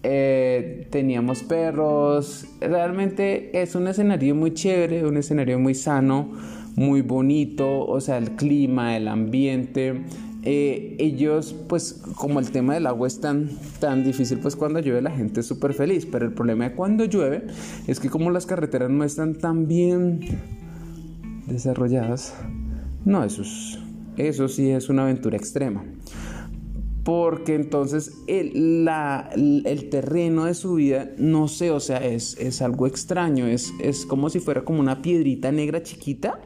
Eh, 0.03 0.87
teníamos 0.91 1.41
perros, 1.41 2.45
realmente 2.61 3.59
es 3.59 3.73
un 3.73 3.87
escenario 3.87 4.35
muy 4.35 4.53
chévere, 4.53 5.03
un 5.03 5.17
escenario 5.17 5.57
muy 5.57 5.73
sano, 5.73 6.29
muy 6.75 7.01
bonito, 7.01 7.87
o 7.87 7.99
sea, 8.01 8.19
el 8.19 8.31
clima, 8.31 8.95
el 8.97 9.07
ambiente. 9.07 10.01
Eh, 10.47 10.95
ellos, 10.99 11.55
pues 11.67 12.03
como 12.15 12.39
el 12.39 12.51
tema 12.51 12.75
del 12.75 12.85
agua 12.85 13.07
es 13.07 13.19
tan, 13.19 13.49
tan 13.79 14.03
difícil, 14.03 14.37
pues 14.37 14.55
cuando 14.55 14.79
llueve 14.79 15.01
la 15.01 15.09
gente 15.09 15.39
es 15.39 15.47
súper 15.47 15.73
feliz, 15.73 16.05
pero 16.05 16.23
el 16.25 16.33
problema 16.33 16.69
de 16.69 16.75
cuando 16.75 17.03
llueve 17.05 17.47
es 17.87 17.99
que 17.99 18.11
como 18.11 18.29
las 18.29 18.45
carreteras 18.45 18.91
no 18.91 19.03
están 19.03 19.33
tan 19.33 19.67
bien 19.67 20.19
desarrolladas, 21.47 22.35
no, 23.05 23.23
eso, 23.23 23.41
eso 24.17 24.47
sí 24.47 24.69
es 24.69 24.87
una 24.87 25.03
aventura 25.03 25.35
extrema. 25.35 25.83
Porque 27.03 27.55
entonces 27.55 28.13
el, 28.27 28.85
la, 28.85 29.29
el 29.35 29.89
terreno 29.89 30.45
de 30.45 30.53
su 30.53 30.75
vida, 30.75 31.09
no 31.17 31.47
sé, 31.47 31.71
o 31.71 31.79
sea, 31.79 32.05
es, 32.05 32.37
es 32.39 32.61
algo 32.61 32.85
extraño, 32.85 33.47
es, 33.47 33.73
es 33.79 34.05
como 34.05 34.29
si 34.29 34.39
fuera 34.39 34.63
como 34.63 34.79
una 34.79 35.01
piedrita 35.01 35.51
negra 35.51 35.81
chiquita 35.81 36.39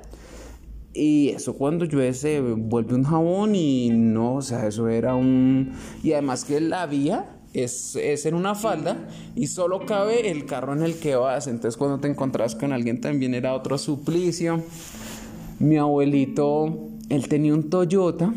y 1.00 1.30
eso 1.30 1.54
cuando 1.54 1.86
llueve 1.86 2.14
se 2.14 2.42
vuelve 2.42 2.96
un 2.96 3.04
jabón 3.04 3.56
y 3.56 3.90
no, 3.90 4.36
o 4.36 4.42
sea, 4.42 4.68
eso 4.68 4.90
era 4.90 5.16
un... 5.16 5.72
Y 6.04 6.12
además 6.12 6.44
que 6.44 6.60
la 6.60 6.86
vía 6.88 7.38
es, 7.54 7.96
es, 7.96 8.26
en 8.26 8.36
una 8.36 8.54
falda 8.54 9.08
y 9.34 9.48
solo 9.48 9.86
cabe 9.86 10.30
el 10.30 10.46
carro 10.46 10.74
en 10.74 10.84
el 10.84 10.96
que 10.96 11.16
vas. 11.16 11.48
Entonces 11.48 11.78
cuando 11.78 12.00
te 12.00 12.10
encontrabas 12.10 12.56
con 12.56 12.74
alguien 12.74 13.00
también 13.00 13.34
era 13.34 13.54
otro 13.54 13.78
suplicio. 13.78 14.62
Mi 15.60 15.78
abuelito, 15.78 16.90
él 17.08 17.28
tenía 17.30 17.54
un 17.54 17.70
Toyota. 17.70 18.34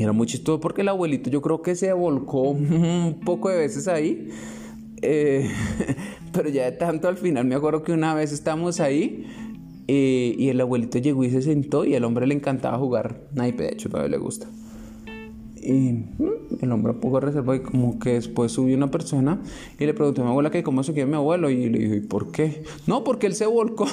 Era 0.00 0.12
muy 0.12 0.26
chistoso 0.26 0.60
porque 0.60 0.82
el 0.82 0.88
abuelito 0.88 1.30
yo 1.30 1.40
creo 1.42 1.62
que 1.62 1.76
se 1.76 1.92
volcó 1.92 2.42
un 2.50 3.20
poco 3.24 3.50
de 3.50 3.56
veces 3.56 3.86
ahí. 3.86 4.30
Eh, 5.00 5.48
pero 6.32 6.48
ya 6.48 6.64
de 6.64 6.72
tanto 6.72 7.06
al 7.06 7.16
final 7.16 7.44
me 7.44 7.54
acuerdo 7.54 7.84
que 7.84 7.92
una 7.92 8.14
vez 8.14 8.32
estábamos 8.32 8.80
ahí 8.80 9.26
eh, 9.90 10.34
y 10.36 10.50
el 10.50 10.60
abuelito 10.60 10.98
llegó 10.98 11.24
y 11.24 11.30
se 11.30 11.40
sentó 11.40 11.86
y 11.86 11.94
al 11.94 12.04
hombre 12.04 12.26
le 12.26 12.34
encantaba 12.34 12.76
jugar 12.76 13.22
naipe, 13.32 13.62
de 13.62 13.70
hecho 13.70 13.88
todavía 13.88 14.10
le 14.10 14.18
gusta. 14.18 14.46
Y 15.56 15.92
mm, 15.92 16.60
el 16.60 16.72
hombre 16.72 16.92
poco 16.92 17.20
reservado 17.20 17.54
y 17.54 17.60
como 17.60 17.98
que 17.98 18.12
después 18.12 18.52
subió 18.52 18.76
una 18.76 18.90
persona 18.90 19.40
y 19.78 19.86
le 19.86 19.94
preguntó 19.94 20.20
a 20.20 20.24
mi 20.24 20.30
abuela 20.30 20.50
que 20.50 20.62
cómo 20.62 20.82
se 20.82 20.92
quiere 20.92 21.08
mi 21.08 21.16
abuelo 21.16 21.48
y 21.48 21.70
le 21.70 21.78
dijo, 21.78 21.94
¿y 21.94 22.00
por 22.00 22.30
qué? 22.30 22.64
No, 22.86 23.02
porque 23.02 23.26
él 23.26 23.34
se 23.34 23.46
volcó. 23.46 23.86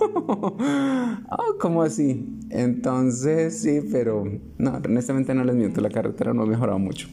oh, 0.00 0.56
¿Cómo 1.60 1.82
así? 1.82 2.26
Entonces 2.50 3.58
sí, 3.58 3.80
pero 3.90 4.24
no, 4.58 4.72
honestamente 4.84 5.34
no 5.34 5.44
les 5.44 5.54
miento, 5.54 5.80
la 5.80 5.90
carretera 5.90 6.34
no 6.34 6.42
ha 6.42 6.46
mejorado 6.46 6.78
mucho. 6.78 7.08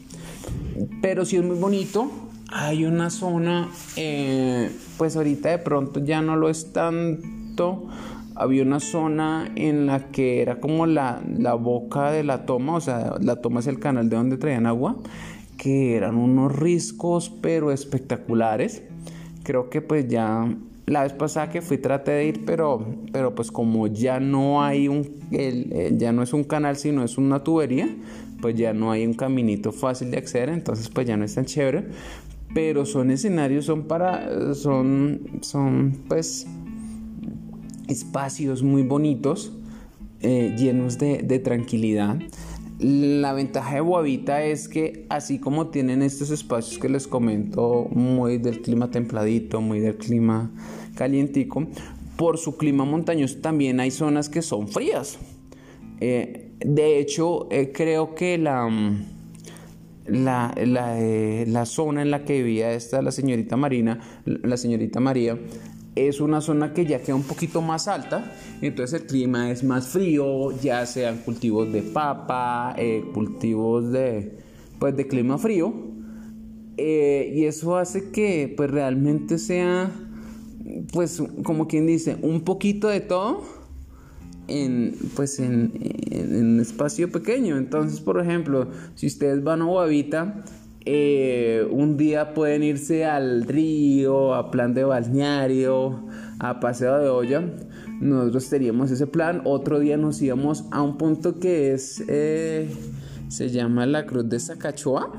Pero 1.00 1.24
sí 1.24 1.36
es 1.36 1.42
muy 1.42 1.56
bonito. 1.56 2.10
Hay 2.52 2.84
una 2.84 3.08
zona, 3.10 3.70
eh, 3.96 4.70
pues 4.98 5.16
ahorita 5.16 5.48
de 5.48 5.58
pronto 5.58 6.04
ya 6.04 6.20
no 6.20 6.36
lo 6.36 6.48
es 6.48 6.72
tanto 6.72 7.88
había 8.36 8.62
una 8.62 8.80
zona 8.80 9.50
en 9.56 9.86
la 9.86 10.10
que 10.10 10.42
era 10.42 10.60
como 10.60 10.86
la, 10.86 11.20
boca 11.58 12.10
de 12.10 12.22
la 12.22 12.44
toma, 12.44 12.76
o 12.76 12.80
sea, 12.80 13.14
la 13.20 13.36
toma 13.36 13.60
es 13.60 13.66
el 13.66 13.78
canal 13.78 14.10
de 14.10 14.16
donde 14.16 14.36
traían 14.36 14.66
agua, 14.66 14.96
que 15.56 15.96
eran 15.96 16.16
unos 16.16 16.54
riscos 16.54 17.30
pero 17.40 17.72
espectaculares. 17.72 18.82
Creo 19.42 19.70
que 19.70 19.80
pues 19.80 20.06
ya 20.08 20.54
la 20.84 21.02
vez 21.02 21.14
pasada 21.14 21.50
que 21.50 21.62
fui 21.62 21.78
traté 21.78 22.12
de 22.12 22.26
ir, 22.26 22.44
pero, 22.44 22.84
pero 23.10 23.34
pues 23.34 23.50
como 23.50 23.86
ya 23.86 24.20
no 24.20 24.62
hay 24.62 24.86
un, 24.86 25.08
ya 25.98 26.12
no 26.12 26.22
es 26.22 26.32
un 26.34 26.44
canal, 26.44 26.76
sino 26.76 27.02
es 27.04 27.16
una 27.16 27.42
tubería, 27.42 27.88
pues 28.42 28.54
ya 28.54 28.74
no 28.74 28.90
hay 28.90 29.06
un 29.06 29.14
caminito 29.14 29.72
fácil 29.72 30.10
de 30.10 30.18
acceder, 30.18 30.50
entonces 30.50 30.90
pues 30.90 31.06
ya 31.06 31.16
no 31.16 31.24
es 31.24 31.34
tan 31.34 31.46
chévere. 31.46 31.86
pero 32.52 32.84
son 32.84 33.10
escenarios, 33.10 33.64
son 33.64 33.84
para, 33.84 34.54
son, 34.54 35.20
son 35.40 36.02
pues 36.06 36.46
espacios 37.88 38.62
muy 38.62 38.82
bonitos, 38.82 39.52
eh, 40.20 40.54
llenos 40.58 40.98
de, 40.98 41.18
de 41.18 41.38
tranquilidad. 41.38 42.18
La 42.78 43.32
ventaja 43.32 43.76
de 43.76 43.80
Boavita 43.80 44.44
es 44.44 44.68
que 44.68 45.06
así 45.08 45.38
como 45.38 45.68
tienen 45.68 46.02
estos 46.02 46.30
espacios 46.30 46.78
que 46.78 46.88
les 46.88 47.06
comento, 47.06 47.88
muy 47.90 48.38
del 48.38 48.60
clima 48.60 48.90
templadito, 48.90 49.60
muy 49.62 49.80
del 49.80 49.96
clima 49.96 50.50
calientico, 50.94 51.66
por 52.16 52.38
su 52.38 52.56
clima 52.56 52.84
montañoso 52.84 53.38
también 53.38 53.80
hay 53.80 53.90
zonas 53.90 54.28
que 54.28 54.42
son 54.42 54.68
frías. 54.68 55.18
Eh, 56.00 56.52
de 56.58 56.98
hecho, 56.98 57.46
eh, 57.50 57.72
creo 57.72 58.14
que 58.14 58.38
la, 58.38 58.68
mm, 60.08 60.24
la, 60.24 60.54
eh, 60.56 61.44
la, 61.46 61.66
zona 61.66 62.02
en 62.02 62.10
la 62.10 62.24
que 62.24 62.42
vivía 62.42 62.72
esta, 62.72 63.02
la 63.02 63.12
señorita 63.12 63.56
Marina, 63.56 64.00
la 64.24 64.56
señorita 64.56 65.00
María, 65.00 65.38
es 65.94 66.20
una 66.20 66.40
zona 66.40 66.74
que 66.74 66.84
ya 66.84 67.00
queda 67.00 67.16
un 67.16 67.22
poquito 67.22 67.62
más 67.62 67.88
alta, 67.88 68.32
entonces 68.60 69.00
el 69.00 69.06
clima 69.06 69.50
es 69.50 69.64
más 69.64 69.88
frío, 69.88 70.52
ya 70.60 70.84
sean 70.84 71.18
cultivos 71.18 71.72
de 71.72 71.82
papa, 71.82 72.76
cultivos 73.14 73.90
de, 73.92 74.38
pues, 74.78 74.94
de 74.94 75.06
clima 75.06 75.38
frío, 75.38 75.72
y 76.76 77.44
eso 77.44 77.78
hace 77.78 78.10
que 78.10 78.52
pues 78.54 78.70
realmente 78.70 79.38
sea 79.38 79.90
pues 80.92 81.22
como 81.42 81.68
quien 81.68 81.86
dice, 81.86 82.16
un 82.22 82.42
poquito 82.42 82.88
de 82.88 83.00
todo 83.00 83.42
en, 84.48 84.96
pues 85.14 85.38
en, 85.38 85.72
un 86.12 86.60
espacio 86.60 87.10
pequeño. 87.10 87.56
Entonces, 87.56 88.00
por 88.00 88.20
ejemplo, 88.20 88.68
si 88.94 89.06
ustedes 89.06 89.42
van 89.42 89.62
a 89.62 89.64
Guavita, 89.64 90.44
eh, 90.84 91.66
un 91.70 91.96
día 91.96 92.32
pueden 92.34 92.62
irse 92.62 93.04
al 93.04 93.44
río, 93.44 94.34
a 94.34 94.50
plan 94.50 94.74
de 94.74 94.84
balneario, 94.84 96.06
a 96.38 96.60
paseo 96.60 96.98
de 96.98 97.08
olla. 97.08 97.42
Nosotros 98.00 98.48
teníamos 98.48 98.90
ese 98.90 99.06
plan. 99.06 99.42
Otro 99.44 99.78
día 99.80 99.96
nos 99.96 100.20
íbamos 100.22 100.64
a 100.70 100.82
un 100.82 100.98
punto 100.98 101.38
que 101.40 101.72
es, 101.72 102.04
eh, 102.08 102.68
se 103.28 103.48
llama 103.48 103.86
la 103.86 104.06
Cruz 104.06 104.28
de 104.28 104.38
Sacachoa 104.38 105.12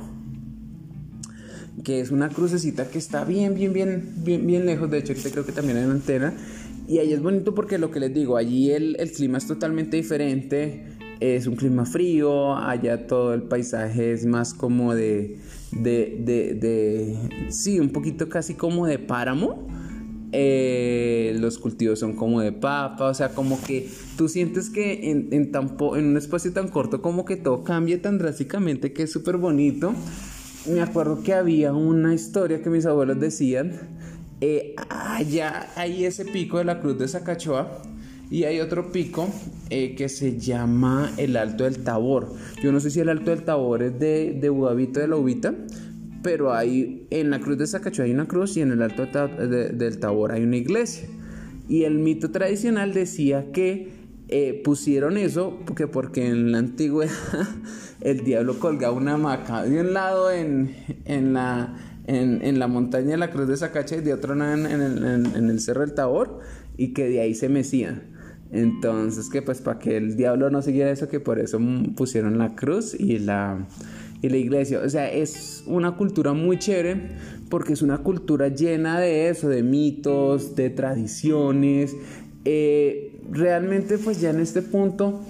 que 1.84 2.02
es 2.02 2.12
una 2.12 2.30
crucecita 2.30 2.90
que 2.90 2.98
está 2.98 3.24
bien, 3.24 3.56
bien, 3.56 3.72
bien, 3.72 4.14
bien, 4.18 4.46
bien 4.46 4.66
lejos. 4.66 4.90
De 4.90 4.98
hecho, 4.98 5.14
creo 5.32 5.46
que 5.46 5.52
también 5.52 5.78
hay 5.78 5.86
una 5.86 5.94
antena. 5.94 6.34
Y 6.88 7.00
ahí 7.00 7.12
es 7.12 7.22
bonito 7.22 7.54
porque 7.54 7.78
lo 7.78 7.92
que 7.92 8.00
les 8.00 8.14
digo, 8.14 8.38
allí 8.38 8.72
el, 8.72 8.96
clima 9.16 9.38
es 9.38 9.48
totalmente 9.48 9.98
diferente. 9.98 10.86
Es 11.20 11.48
un 11.48 11.56
clima 11.56 11.86
frío, 11.86 12.56
allá 12.56 13.08
todo 13.08 13.34
el 13.34 13.44
paisaje 13.44 14.12
es 14.12 14.26
más 14.26 14.54
como 14.54 14.94
de, 14.94 15.40
de, 15.72 16.18
de, 16.20 16.54
de 16.54 17.18
sí, 17.50 17.80
un 17.80 17.90
poquito 17.90 18.30
casi 18.30 18.54
como 18.54 18.86
de 18.86 19.00
páramo. 19.00 19.68
Eh, 20.32 21.36
los 21.40 21.58
cultivos 21.58 22.00
son 22.00 22.14
como 22.14 22.42
de 22.42 22.52
papa, 22.52 23.08
o 23.08 23.14
sea, 23.14 23.30
como 23.30 23.60
que 23.62 23.90
tú 24.18 24.28
sientes 24.28 24.70
que 24.70 25.10
en, 25.10 25.30
en, 25.32 25.52
en 25.54 26.06
un 26.06 26.18
espacio 26.18 26.52
tan 26.52 26.68
corto 26.68 27.02
como 27.02 27.24
que 27.24 27.38
todo 27.38 27.64
cambia 27.64 28.02
tan 28.02 28.18
drásticamente 28.18 28.92
que 28.92 29.04
es 29.04 29.12
súper 29.12 29.38
bonito 29.38 29.94
me 30.68 30.82
acuerdo 30.82 31.24
que 31.24 31.34
había 31.34 31.74
una 31.74 32.14
historia 32.14 32.62
que 32.62 32.70
mis 32.70 32.86
abuelos 32.86 33.20
decían, 33.20 33.74
eh, 34.42 34.76
allá 34.90 35.70
hay 35.76 36.06
ese 36.06 36.26
pico 36.26 36.58
de 36.58 36.66
la 36.66 36.80
Cruz 36.80 36.98
de 36.98 37.08
Sacachoa 37.08 37.82
y 38.30 38.44
hay 38.44 38.60
otro 38.60 38.92
pico 38.92 39.30
eh, 39.70 39.96
que 39.96 40.10
se 40.10 40.38
llama 40.38 41.12
el 41.18 41.38
Alto 41.38 41.64
del 41.64 41.84
Tabor. 41.84 42.34
Yo 42.62 42.72
no 42.72 42.80
sé 42.80 42.92
si 42.92 43.00
el 43.00 43.10
Alto 43.10 43.32
del 43.32 43.44
Tabor 43.44 43.84
es 43.84 44.00
de, 44.00 44.38
de 44.40 44.50
Budavito 44.50 45.00
de 45.00 45.08
la 45.08 45.16
Ubita, 45.16 45.56
pero 46.22 46.52
en 46.60 47.30
la 47.30 47.40
Cruz 47.40 47.58
de 47.58 47.68
Sacachoa 47.68 48.06
hay 48.06 48.12
una 48.12 48.28
cruz 48.28 48.58
y 48.58 48.62
en 48.62 48.72
el 48.72 48.82
Alto 48.82 49.06
del 49.06 50.00
Tabor 50.00 50.34
hay 50.34 50.44
una 50.44 50.58
iglesia. 50.58 51.08
Y 51.70 51.84
el 51.84 52.00
mito 52.00 52.32
tradicional 52.32 52.94
decía 52.94 53.52
que 53.52 53.90
eh, 54.30 54.62
pusieron 54.64 55.18
eso 55.18 55.58
porque, 55.66 55.88
porque 55.88 56.28
en 56.28 56.52
la 56.52 56.58
antigüedad 56.58 57.14
el 58.02 58.26
diablo 58.26 58.60
colgaba 58.60 58.94
una 58.94 59.14
hamaca 59.14 59.64
de 59.64 59.80
un 59.80 59.94
lado 59.94 60.32
en, 60.32 60.76
en, 61.06 61.34
la, 61.34 61.97
en, 62.08 62.60
la 62.60 62.68
montaña 62.68 63.12
de 63.12 63.18
la 63.18 63.30
Cruz 63.30 63.48
de 63.48 63.58
Sacacha 63.58 63.96
y 63.98 64.02
de 64.02 64.14
otro 64.14 64.34
lado 64.36 64.54
en, 64.54 65.50
el 65.50 65.60
Cerro 65.60 65.82
del 65.82 65.94
Tabor 65.94 66.40
y 66.78 66.94
que 66.94 67.08
de 67.08 67.22
ahí 67.22 67.36
se 67.36 67.50
mecía. 67.50 68.02
Entonces, 68.52 69.30
que 69.30 69.42
pues 69.42 69.62
para 69.62 69.78
que 69.78 69.98
el 69.98 70.16
diablo 70.16 70.50
no 70.50 70.62
siguiera 70.62 70.90
eso, 70.90 71.10
que 71.10 71.20
por 71.20 71.38
eso 71.40 71.60
pusieron 71.96 72.38
la 72.38 72.56
cruz 72.56 72.96
y 72.98 73.20
la, 73.20 73.68
y 74.22 74.30
la 74.30 74.38
iglesia. 74.38 74.80
O 74.80 74.90
sea, 74.90 75.12
es 75.12 75.64
una 75.68 75.98
cultura 75.98 76.34
muy 76.34 76.58
chévere 76.58 77.12
porque 77.50 77.74
es 77.74 77.82
una 77.82 78.00
cultura 78.00 78.48
llena 78.48 79.00
de 79.00 79.30
eso, 79.30 79.50
de 79.50 79.64
mitos, 79.64 80.56
de 80.56 80.70
tradiciones. 80.70 81.96
Eh, 82.46 83.20
realmente 83.32 83.98
pues 83.98 84.22
ya 84.22 84.30
en 84.30 84.40
este 84.40 84.62
punto, 84.62 85.22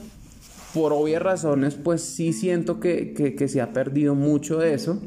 por 0.73 0.93
obvias 0.93 1.21
razones, 1.21 1.75
pues 1.75 2.01
sí 2.01 2.33
siento 2.33 2.79
que, 2.79 3.35
se 3.47 3.61
ha 3.61 3.73
perdido 3.73 4.15
mucho 4.15 4.59
de 4.59 4.73
eso. 4.73 5.01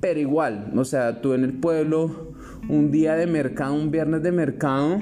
Pero 0.00 0.20
igual, 0.20 0.72
o 0.76 0.84
sea, 0.84 1.20
tú 1.20 1.34
en 1.34 1.44
el 1.44 1.54
pueblo, 1.54 2.34
un 2.68 2.90
día 2.90 3.14
de 3.14 3.26
mercado, 3.26 3.74
un 3.74 3.90
viernes 3.90 4.22
de 4.22 4.32
mercado, 4.32 5.00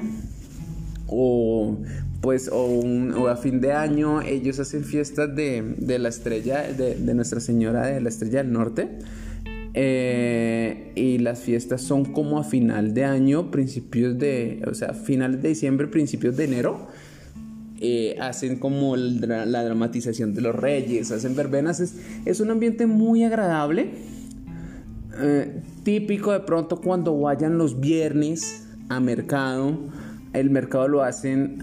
o 1.06 1.78
pues 2.20 2.50
o, 2.52 3.28
a 3.28 3.36
fin 3.36 3.62
de 3.62 3.72
año 3.72 4.20
ellos 4.20 4.60
hacen 4.60 4.84
fiestas 4.84 5.34
de, 5.34 5.98
la 5.98 6.10
estrella 6.10 6.62
de, 6.62 6.94
de, 6.94 7.14
Nuestra 7.14 7.40
Señora 7.40 7.86
de 7.86 7.98
la 8.02 8.10
Estrella 8.10 8.42
del 8.42 8.52
Norte 8.52 8.98
eh, 9.72 10.92
y 10.96 11.18
las 11.18 11.40
fiestas 11.40 11.82
son 11.82 12.04
como 12.04 12.38
a 12.38 12.44
final 12.44 12.92
de 12.92 13.04
año, 13.04 13.50
principios 13.50 14.18
de, 14.18 14.62
o 14.68 14.74
sea, 14.74 14.94
finales 14.94 15.42
de 15.42 15.50
diciembre, 15.50 15.86
principios 15.86 16.36
de 16.36 16.44
enero. 16.44 16.88
Eh, 17.82 18.16
hacen 18.20 18.58
como 18.58 18.94
la 18.94 19.64
dramatización 19.64 20.34
de 20.34 20.42
los 20.42 20.54
reyes, 20.54 21.10
hacen 21.12 21.34
verbenas, 21.34 21.80
es, 21.80 22.40
un 22.40 22.50
ambiente 22.50 22.86
muy 22.86 23.24
agradable, 23.24 23.92
eh, 25.18 25.62
típico 25.82 26.32
de 26.32 26.40
pronto 26.40 26.80
cuando 26.80 27.18
vayan 27.18 27.58
los 27.58 27.80
viernes 27.80 28.66
a 28.88 29.00
mercado, 29.00 29.78
el 30.32 30.50
mercado 30.50 30.88
lo 30.88 31.02
hacen 31.02 31.58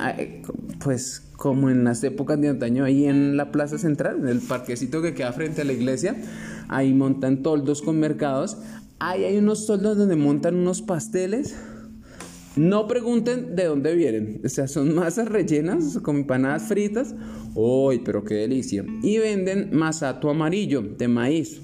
pues 0.83 1.23
como 1.35 1.69
en 1.69 1.83
las 1.83 2.03
épocas 2.03 2.41
de 2.41 2.49
antaño 2.49 2.83
ahí 2.83 3.05
en 3.05 3.37
la 3.37 3.51
plaza 3.51 3.77
central, 3.77 4.19
en 4.19 4.27
el 4.27 4.39
parquecito 4.39 5.01
que 5.01 5.13
queda 5.13 5.31
frente 5.31 5.61
a 5.61 5.65
la 5.65 5.73
iglesia, 5.73 6.15
ahí 6.67 6.93
montan 6.93 7.43
toldos 7.43 7.81
con 7.81 7.99
mercados, 7.99 8.57
ahí 8.99 9.23
hay 9.23 9.37
unos 9.37 9.65
toldos 9.65 9.97
donde 9.97 10.15
montan 10.15 10.55
unos 10.55 10.81
pasteles. 10.81 11.55
No 12.55 12.87
pregunten 12.87 13.55
de 13.55 13.65
dónde 13.65 13.93
vienen, 13.93 14.41
o 14.43 14.49
sea, 14.49 14.67
son 14.67 14.95
masas 14.95 15.27
rellenas 15.27 15.99
con 15.99 16.17
empanadas 16.17 16.63
fritas. 16.63 17.13
¡Uy, 17.53 18.01
pero 18.03 18.23
qué 18.23 18.33
delicia! 18.33 18.83
Y 19.03 19.19
venden 19.19 19.69
masato 19.73 20.27
amarillo 20.31 20.81
de 20.81 21.07
maíz. 21.07 21.61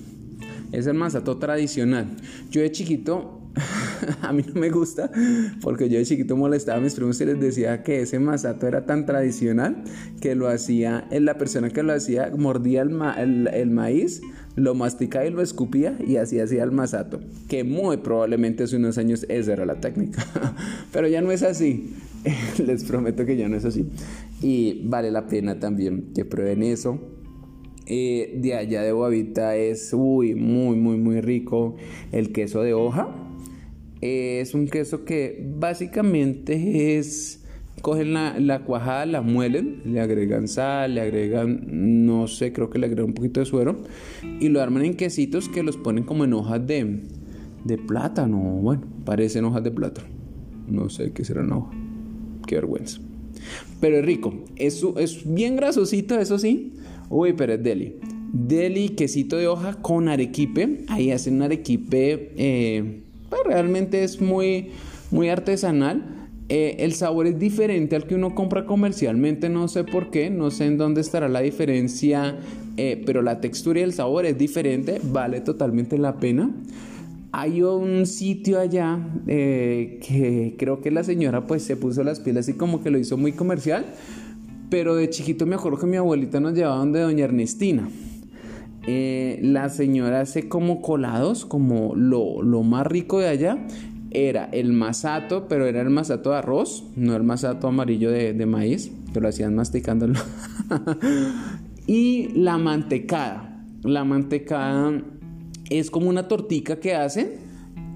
Es 0.74 0.88
el 0.88 0.96
masato 0.96 1.38
tradicional. 1.38 2.08
Yo 2.52 2.62
de 2.62 2.72
chiquito 2.72 3.40
a 4.22 4.34
mí 4.34 4.44
no 4.54 4.60
me 4.60 4.70
gusta 4.70 5.12
porque 5.62 5.88
yo 5.88 6.00
de 6.00 6.06
chiquito 6.06 6.36
molestaba 6.36 6.80
a 6.80 6.82
mis 6.82 6.96
primos 6.96 7.22
y 7.22 7.26
les 7.26 7.40
decía 7.40 7.84
que 7.84 8.02
ese 8.02 8.20
masato 8.20 8.68
era 8.68 8.86
tan 8.86 9.06
tradicional 9.06 9.84
que 10.22 10.36
lo 10.36 10.48
hacía, 10.48 11.08
la 11.12 11.38
persona 11.38 11.70
que 11.70 11.84
lo 11.84 11.94
hacía 11.94 12.32
mordía 12.36 12.82
el, 12.82 13.48
el, 13.48 13.70
maíz, 13.70 14.22
lo 14.56 14.74
masticaba 14.74 15.26
y 15.26 15.30
lo 15.30 15.42
escupía 15.42 15.96
y 16.06 16.16
así 16.18 16.40
hacía 16.40 16.64
el 16.64 16.72
masato, 16.72 17.20
que 17.48 17.64
muy 17.64 17.98
probablemente 17.98 18.64
hace 18.64 18.78
unos 18.78 18.98
años 18.98 19.26
esa 19.30 19.54
era 19.54 19.66
la 19.66 19.76
técnica, 19.76 20.26
pero 20.92 21.08
ya 21.08 21.22
no 21.22 21.32
es 21.32 21.44
así, 21.44 21.94
les 22.66 22.84
prometo 22.84 23.26
que 23.26 23.38
ya 23.38 23.48
no 23.48 23.58
es 23.58 23.66
así 23.66 23.86
y 24.42 24.82
vale 24.86 25.12
la 25.12 25.28
pena 25.28 25.60
también 25.60 26.12
que 26.14 26.26
prueben 26.26 26.64
eso. 26.64 27.00
Eh, 27.86 28.38
de 28.38 28.54
allá 28.56 28.82
de 28.82 28.94
Boavita 28.94 29.58
es 29.58 29.92
uy, 29.94 30.36
muy, 30.36 30.78
muy, 30.78 30.98
muy 30.98 31.20
rico 31.20 31.76
el 32.14 32.32
queso 32.32 32.62
de 32.62 32.74
hoja 32.74 33.14
es 34.04 34.54
un 34.54 34.68
queso 34.68 35.06
que 35.06 35.42
básicamente 35.58 36.98
es 36.98 37.40
cogen 37.82 38.14
la, 38.14 38.64
cuajada, 38.66 39.06
la 39.06 39.22
muelen, 39.22 39.82
le 39.86 40.00
agregan 40.00 40.48
sal, 40.48 40.96
le 40.96 41.02
agregan, 41.02 42.06
no 42.06 42.28
sé, 42.28 42.54
creo 42.54 42.70
que 42.70 42.80
le 42.80 42.86
agregan 42.86 43.08
un 43.08 43.14
poquito 43.14 43.40
de 43.40 43.46
suero 43.46 43.78
y 44.40 44.50
lo 44.50 44.62
arman 44.62 44.86
en 44.86 44.94
quesitos 44.96 45.50
que 45.50 45.64
los 45.64 45.78
ponen 45.78 46.04
como 46.04 46.24
en 46.24 46.34
hojas 46.34 46.66
de, 46.66 47.02
de 47.64 47.78
plátano. 47.78 48.38
Bueno, 48.38 48.84
parecen 49.06 49.46
hojas 49.46 49.64
de 49.64 49.72
plátano. 49.72 50.08
No 50.68 50.90
sé 50.90 51.12
qué 51.12 51.26
será 51.26 51.42
una 51.42 51.58
hoja. 51.58 51.72
Qué 52.48 52.56
vergüenza. 52.56 53.00
Pero 53.82 53.98
es 53.98 54.06
rico. 54.06 54.34
Es, 54.56 54.86
es 54.98 55.34
bien 55.34 55.56
grasosito, 55.56 56.20
eso 56.20 56.40
sí. 56.40 56.74
Uy, 57.14 57.34
pero 57.34 57.54
es 57.54 57.62
deli. 57.62 57.96
Deli, 58.32 58.90
quesito 58.90 59.38
de 59.38 59.48
hoja 59.48 59.76
con 59.76 60.10
arequipe. 60.10 60.80
Ahí 60.88 61.12
hacen 61.12 61.36
un 61.36 61.44
arequipe. 61.44 62.34
Eh, 62.38 63.04
pues, 63.30 63.42
realmente 63.46 64.04
es 64.04 64.20
muy, 64.20 64.72
muy 65.12 65.30
artesanal. 65.30 66.30
Eh, 66.50 66.78
el 66.80 66.94
sabor 66.94 67.28
es 67.28 67.38
diferente 67.38 67.96
al 67.96 68.08
que 68.08 68.16
uno 68.16 68.34
compra 68.34 68.66
comercialmente, 68.66 69.48
no 69.48 69.68
sé 69.68 69.84
por 69.84 70.10
qué, 70.10 70.32
no 70.32 70.50
sé 70.50 70.66
en 70.66 70.80
dónde 70.80 71.02
estará 71.02 71.30
la 71.30 71.42
diferencia, 71.42 72.36
eh, 72.78 73.02
pero 73.06 73.22
la 73.22 73.40
textura 73.40 73.80
y 73.80 73.84
el 73.84 73.94
sabor 73.94 74.26
es 74.26 74.38
diferente, 74.38 75.00
vale 75.04 75.40
totalmente 75.42 75.98
la 75.98 76.18
pena. 76.18 76.52
hay 77.32 77.62
un 77.62 78.06
sitio 78.06 78.60
allá 78.60 79.00
eh, 79.26 80.00
que 80.06 80.56
creo 80.58 80.82
que 80.82 80.92
la 80.92 81.04
señora 81.04 81.48
pues 81.48 81.64
se 81.64 81.76
puso 81.76 82.04
las 82.04 82.20
pilas 82.20 82.50
y 82.50 82.54
como 82.54 82.84
que 82.84 82.92
lo 82.92 83.00
hizo 83.00 83.18
muy 83.18 83.32
comercial, 83.32 83.86
pero 84.74 84.96
de 84.96 85.08
chiquito 85.08 85.46
me 85.46 85.54
acuerdo 85.54 85.78
que 85.78 85.86
mi 85.86 85.98
abuelita 85.98 86.40
nos 86.40 86.56
llevaba 86.56 86.78
donde 86.78 87.00
doña 87.00 87.26
Ernestina. 87.26 87.88
Eh, 88.88 89.38
la 89.44 89.70
señora 89.70 90.22
hace 90.22 90.50
como 90.50 90.82
colados, 90.82 91.46
como 91.46 91.94
lo, 91.94 92.42
lo 92.42 92.64
más 92.64 92.88
rico 92.88 93.20
de 93.20 93.28
allá 93.28 93.68
era 94.10 94.46
el 94.46 94.74
masato, 94.74 95.48
pero 95.48 95.68
era 95.68 95.80
el 95.82 95.92
masato 95.92 96.32
de 96.32 96.38
arroz, 96.38 96.86
no 96.96 97.16
el 97.16 97.22
masato 97.22 97.68
amarillo 97.68 98.10
de, 98.10 98.34
de 98.34 98.46
maíz, 98.48 98.92
que 99.14 99.22
lo 99.22 99.28
hacían 99.28 99.54
masticándolo. 99.54 100.16
y 101.86 102.30
la 102.30 102.58
mantecada. 102.58 103.64
La 103.84 104.04
mantecada 104.04 105.04
es 105.70 105.92
como 105.92 106.10
una 106.10 106.28
tortica 106.28 106.80
que 106.80 106.96
hacen 106.96 107.34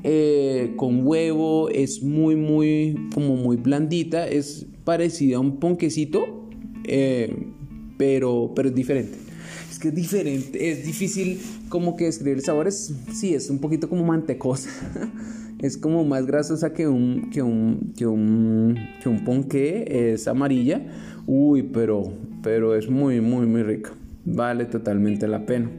eh, 0.04 0.74
con 0.76 1.08
huevo, 1.08 1.70
es 1.70 2.04
muy, 2.04 2.36
muy, 2.36 3.10
como 3.16 3.36
muy 3.36 3.58
blandita, 3.58 4.28
es 4.28 4.68
parecida 4.84 5.38
a 5.38 5.40
un 5.40 5.58
ponquecito, 5.60 6.47
eh, 6.88 7.36
pero, 7.98 8.54
pero 8.56 8.70
es 8.70 8.76
diferente. 8.76 9.18
Es 9.70 9.80
que 9.80 9.90
es 9.90 9.96
diferente, 9.96 10.72
es 10.72 10.86
difícil 10.86 11.40
como 11.70 11.96
que 11.96 12.06
describir 12.06 12.38
el 12.38 12.44
sabor, 12.44 12.68
es, 12.68 12.94
sí, 13.14 13.34
es 13.34 13.50
un 13.50 13.60
poquito 13.60 13.90
como 13.90 14.06
mantecosa. 14.06 14.70
es 15.60 15.78
como 15.78 16.06
más 16.06 16.26
grasosa 16.26 16.74
que 16.74 16.88
un, 16.88 17.30
que 17.30 17.42
un, 17.42 17.94
que 17.98 18.06
un, 18.06 18.78
que 19.02 19.10
un 19.10 19.24
ponqué, 19.24 20.14
es 20.14 20.28
amarilla. 20.28 20.82
Uy, 21.26 21.64
pero, 21.64 22.14
pero 22.44 22.76
es 22.76 22.90
muy, 22.90 23.22
muy, 23.22 23.46
muy 23.46 23.64
rica. 23.64 23.92
Vale 24.26 24.66
totalmente 24.66 25.28
la 25.28 25.46
pena. 25.46 25.70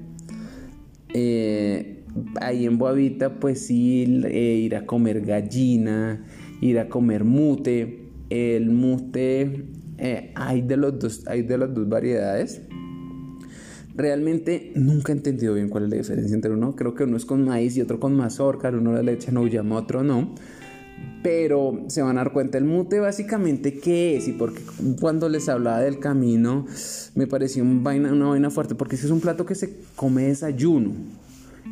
Eh, 1.15 2.05
ahí 2.41 2.67
en 2.67 2.79
Boavita, 2.79 3.39
pues 3.39 3.67
sí, 3.67 4.21
eh, 4.25 4.61
ir 4.65 4.77
a 4.77 4.85
comer 4.85 5.23
gallina, 5.23 6.25
ir 6.61 6.79
a 6.79 6.89
comer 6.89 7.25
mute. 7.25 8.05
El 8.31 8.71
mute, 8.71 9.65
eh, 9.99 10.33
hay, 10.37 10.63
de 10.63 10.77
los 10.77 10.99
dos, 10.99 11.27
hay 11.27 11.43
de 11.43 11.59
las 11.59 11.75
dos 11.75 11.89
variedades. 11.89 12.63
Realmente 13.95 14.73
nunca 14.77 15.13
he 15.13 15.17
entendido 15.17 15.55
bien 15.55 15.69
cuál 15.69 15.85
es 15.85 15.91
la 15.91 15.97
diferencia 15.97 16.35
entre 16.35 16.53
uno. 16.53 16.77
Creo 16.77 16.95
que 16.95 17.03
uno 17.03 17.17
es 17.17 17.25
con 17.25 17.45
maíz 17.45 17.77
y 17.77 17.81
otro 17.81 17.99
con 17.99 18.15
mazorca. 18.17 18.69
Uno 18.69 19.03
le 19.03 19.13
echa 19.13 19.33
llama 19.33 19.77
otro 19.77 20.05
no. 20.05 20.35
Pero 21.25 21.85
se 21.89 22.01
van 22.01 22.17
a 22.17 22.23
dar 22.23 22.33
cuenta 22.33 22.59
el 22.59 22.65
mute 22.65 23.01
básicamente 23.01 23.81
qué 23.81 24.17
es 24.17 24.29
y 24.29 24.33
porque 24.33 24.63
cuando 25.01 25.29
les 25.29 25.49
hablaba 25.49 25.81
del 25.81 25.99
camino 25.99 26.65
me 27.17 27.27
pareció 27.27 27.65
una 27.65 28.29
vaina 28.29 28.51
fuerte 28.51 28.77
porque 28.77 28.95
es 28.95 29.11
un 29.11 29.21
plato 29.21 29.45
que 29.45 29.57
se 29.57 29.79
come 29.97 30.29
desayuno. 30.29 30.93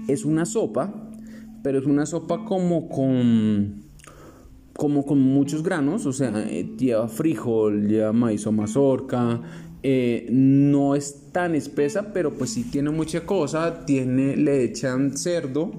Es 0.09 0.25
una 0.25 0.47
sopa, 0.47 0.93
pero 1.63 1.79
es 1.79 1.87
una 1.87 2.07
sopa 2.07 2.45
como 2.45 2.89
con 2.89 3.86
como 4.77 5.05
con 5.05 5.21
muchos 5.21 5.63
granos, 5.63 6.07
o 6.07 6.13
sea, 6.13 6.33
eh, 6.49 6.69
lleva 6.79 7.09
frijol, 7.09 7.89
lleva 7.89 8.13
maíz 8.13 8.47
o 8.47 8.53
mazorca, 8.53 9.41
eh, 9.83 10.27
no 10.31 10.95
es 10.95 11.33
tan 11.33 11.55
espesa, 11.55 12.13
pero 12.13 12.33
pues 12.33 12.51
sí 12.51 12.65
tiene 12.65 12.91
mucha 12.91 13.25
cosa, 13.25 13.85
tiene, 13.87 14.37
le 14.37 14.65
echan 14.65 15.17
cerdo, 15.17 15.73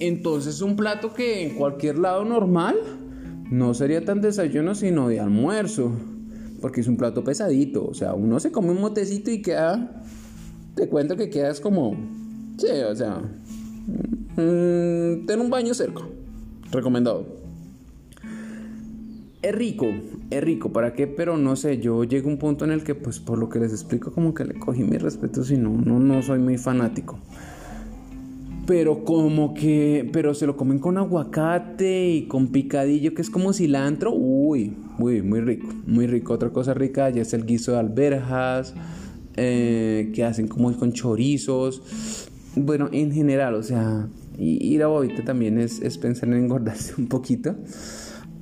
entonces 0.00 0.60
un 0.60 0.76
plato 0.76 1.12
que 1.14 1.44
en 1.44 1.54
cualquier 1.54 1.98
lado 1.98 2.24
normal 2.24 2.76
no 3.50 3.74
sería 3.74 4.04
tan 4.04 4.20
desayuno 4.20 4.74
sino 4.74 5.08
de 5.08 5.20
almuerzo. 5.20 5.92
Porque 6.60 6.80
es 6.80 6.88
un 6.88 6.96
plato 6.96 7.22
pesadito. 7.24 7.86
O 7.86 7.94
sea, 7.94 8.14
uno 8.14 8.40
se 8.40 8.50
come 8.50 8.70
un 8.70 8.80
motecito 8.80 9.30
y 9.30 9.42
queda... 9.42 10.02
Te 10.74 10.88
cuento 10.88 11.16
que 11.16 11.28
quedas 11.30 11.60
como... 11.60 11.94
Sí, 12.56 12.66
o 12.66 12.96
sea... 12.96 13.20
Mm, 14.36 15.26
ten 15.26 15.40
un 15.40 15.50
baño 15.50 15.74
cerca. 15.74 16.02
Recomendado. 16.72 17.43
Es 19.44 19.54
rico, 19.54 19.88
es 20.30 20.42
rico, 20.42 20.72
¿para 20.72 20.94
qué? 20.94 21.06
Pero 21.06 21.36
no 21.36 21.54
sé, 21.54 21.78
yo 21.78 22.02
llego 22.04 22.30
a 22.30 22.32
un 22.32 22.38
punto 22.38 22.64
en 22.64 22.70
el 22.70 22.82
que, 22.82 22.94
pues 22.94 23.20
por 23.20 23.38
lo 23.38 23.50
que 23.50 23.58
les 23.58 23.72
explico, 23.72 24.10
como 24.10 24.32
que 24.32 24.46
le 24.46 24.54
cogí 24.54 24.82
mi 24.82 24.96
respeto, 24.96 25.44
si 25.44 25.58
no, 25.58 25.68
no, 25.68 26.00
no 26.00 26.22
soy 26.22 26.38
muy 26.38 26.56
fanático 26.56 27.18
pero 28.66 29.04
como 29.04 29.52
que, 29.52 30.08
pero 30.10 30.32
se 30.32 30.46
lo 30.46 30.56
comen 30.56 30.78
con 30.78 30.96
aguacate 30.96 32.08
y 32.08 32.26
con 32.26 32.48
picadillo 32.48 33.12
que 33.12 33.20
es 33.20 33.28
como 33.28 33.52
cilantro, 33.52 34.14
uy, 34.14 34.74
uy, 34.98 35.20
muy 35.20 35.42
rico, 35.42 35.68
muy 35.86 36.06
rico. 36.06 36.32
Otra 36.32 36.48
cosa 36.50 36.72
rica 36.72 37.10
ya 37.10 37.20
es 37.20 37.34
el 37.34 37.44
guiso 37.44 37.72
de 37.72 37.78
alberjas, 37.80 38.74
eh, 39.36 40.10
que 40.14 40.24
hacen 40.24 40.48
como 40.48 40.74
con 40.78 40.94
chorizos. 40.94 42.30
Bueno, 42.56 42.88
en 42.92 43.12
general, 43.12 43.54
o 43.54 43.62
sea, 43.62 44.08
ir 44.38 44.82
a 44.82 44.86
Bobita 44.86 45.22
también 45.24 45.58
es, 45.58 45.80
es 45.80 45.98
pensar 45.98 46.30
en 46.30 46.36
engordarse 46.36 46.94
un 46.96 47.08
poquito. 47.08 47.54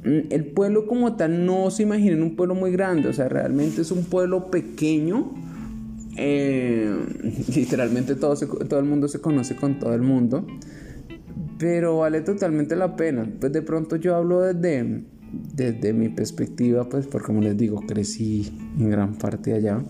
Mm, 0.05 0.31
el 0.31 0.47
pueblo 0.47 0.87
como 0.87 1.17
tal 1.17 1.47
no 1.47 1.71
se 1.71 1.85
imaginen 1.85 2.23
un 2.23 2.37
pueblo 2.37 2.55
muy 2.55 2.73
grande, 2.73 3.09
o 3.09 3.13
sea, 3.13 3.29
realmente 3.29 3.83
es 3.83 3.91
un 3.91 4.05
pueblo 4.05 4.51
pequeño 4.51 5.33
eh, 6.17 6.95
literalmente 7.55 8.15
todo, 8.17 8.37
todo 8.37 8.81
el 8.81 8.87
mundo 8.87 9.09
se 9.09 9.21
conoce 9.21 9.57
con 9.57 9.79
todo 9.79 9.95
el 9.95 10.03
mundo. 10.03 10.47
Pero 11.59 11.99
vale 11.99 12.21
totalmente 12.23 12.77
la 12.77 12.97
pena. 12.97 13.31
Pues 13.41 13.53
de 13.53 13.63
pronto 13.63 13.97
yo 13.97 14.17
hablo 14.17 14.41
desde, 14.41 15.05
desde 15.55 15.93
mi 15.93 16.09
perspectiva, 16.09 16.89
pues 16.89 17.07
porque 17.07 17.27
como 17.29 17.41
les 17.41 17.57
digo, 17.57 17.81
crecí 17.87 18.53
en 18.79 18.91
gran 18.91 19.15
parte 19.15 19.55
allá. 19.55 19.83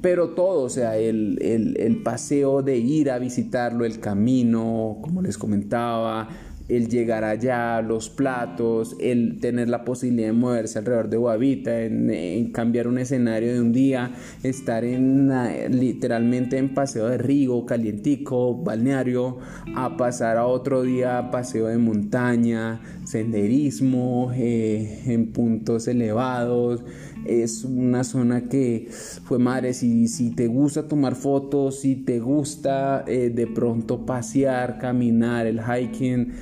Pero 0.00 0.30
todo, 0.30 0.62
o 0.62 0.70
sea, 0.70 0.96
el, 0.96 1.38
el, 1.42 1.76
el 1.78 2.02
paseo 2.02 2.62
de 2.62 2.78
ir 2.78 3.10
a 3.10 3.18
visitarlo, 3.18 3.84
el 3.84 4.00
camino, 4.00 4.96
como 5.02 5.20
les 5.20 5.36
comentaba, 5.36 6.28
el 6.70 6.88
llegar 6.88 7.24
allá, 7.24 7.82
los 7.82 8.08
platos, 8.08 8.96
el 9.00 9.38
tener 9.40 9.68
la 9.68 9.84
posibilidad 9.84 10.28
de 10.28 10.32
moverse 10.32 10.78
alrededor 10.78 11.10
de 11.10 11.16
Guavita, 11.16 11.82
en, 11.82 12.52
cambiar 12.52 12.86
un 12.86 12.98
escenario 12.98 13.52
de 13.52 13.60
un 13.60 13.72
día, 13.72 14.12
estar 14.42 14.84
en 14.84 15.30
literalmente 15.70 16.58
en 16.58 16.72
paseo 16.74 17.08
de 17.08 17.18
río, 17.18 17.66
calientico, 17.66 18.54
balneario, 18.54 19.38
a 19.74 19.96
pasar 19.96 20.36
a 20.36 20.46
otro 20.46 20.82
día 20.82 21.30
paseo 21.30 21.66
de 21.66 21.78
montaña, 21.78 22.80
senderismo, 23.04 24.30
eh, 24.34 25.02
en 25.06 25.32
puntos 25.32 25.88
elevados. 25.88 26.84
Es 27.26 27.64
una 27.64 28.02
zona 28.02 28.48
que 28.48 28.88
fue 28.90 29.38
madre, 29.38 29.74
si, 29.74 30.08
si 30.08 30.30
te 30.30 30.46
gusta 30.46 30.88
tomar 30.88 31.14
fotos, 31.14 31.80
si 31.80 31.96
te 31.96 32.18
gusta 32.18 33.04
eh, 33.06 33.30
de 33.34 33.46
pronto 33.46 34.06
pasear, 34.06 34.78
caminar, 34.78 35.46
el 35.46 35.60
hiking, 35.60 36.32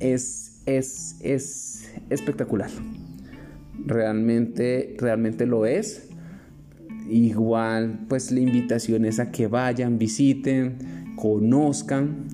es, 0.00 0.60
es, 0.66 1.16
es 1.20 1.90
espectacular. 2.10 2.70
Realmente, 3.84 4.96
realmente 4.98 5.46
lo 5.46 5.66
es. 5.66 6.08
Igual, 7.08 8.00
pues 8.08 8.32
la 8.32 8.40
invitación 8.40 9.04
es 9.04 9.20
a 9.20 9.30
que 9.30 9.46
vayan, 9.46 9.98
visiten, 9.98 11.14
conozcan. 11.16 12.26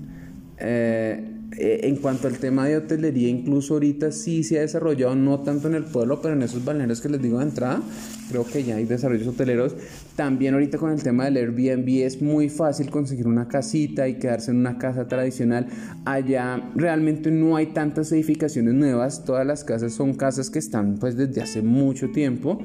Eh, 0.57 1.32
eh, 1.57 1.81
en 1.83 1.97
cuanto 1.97 2.27
al 2.27 2.37
tema 2.37 2.67
de 2.67 2.77
hotelería, 2.77 3.29
incluso 3.29 3.75
ahorita 3.75 4.11
sí 4.11 4.43
se 4.43 4.57
ha 4.57 4.61
desarrollado, 4.61 5.15
no 5.15 5.39
tanto 5.41 5.67
en 5.67 5.75
el 5.75 5.83
pueblo, 5.83 6.21
pero 6.21 6.33
en 6.33 6.41
esos 6.41 6.65
balnearios 6.65 7.01
que 7.01 7.09
les 7.09 7.21
digo 7.21 7.39
de 7.39 7.45
entrada, 7.45 7.81
creo 8.29 8.45
que 8.45 8.63
ya 8.63 8.77
hay 8.77 8.85
desarrollos 8.85 9.27
hoteleros. 9.27 9.75
También 10.15 10.53
ahorita 10.53 10.77
con 10.77 10.91
el 10.91 11.03
tema 11.03 11.25
del 11.25 11.37
Airbnb 11.37 12.03
es 12.03 12.21
muy 12.21 12.49
fácil 12.49 12.89
conseguir 12.89 13.27
una 13.27 13.47
casita 13.47 14.07
y 14.07 14.15
quedarse 14.15 14.51
en 14.51 14.57
una 14.57 14.77
casa 14.77 15.07
tradicional. 15.07 15.67
Allá 16.05 16.71
realmente 16.75 17.29
no 17.29 17.55
hay 17.55 17.67
tantas 17.67 18.11
edificaciones 18.11 18.73
nuevas, 18.73 19.23
todas 19.25 19.45
las 19.45 19.63
casas 19.63 19.93
son 19.93 20.13
casas 20.13 20.49
que 20.49 20.59
están 20.59 20.97
pues 20.97 21.15
desde 21.15 21.41
hace 21.41 21.61
mucho 21.61 22.09
tiempo. 22.11 22.59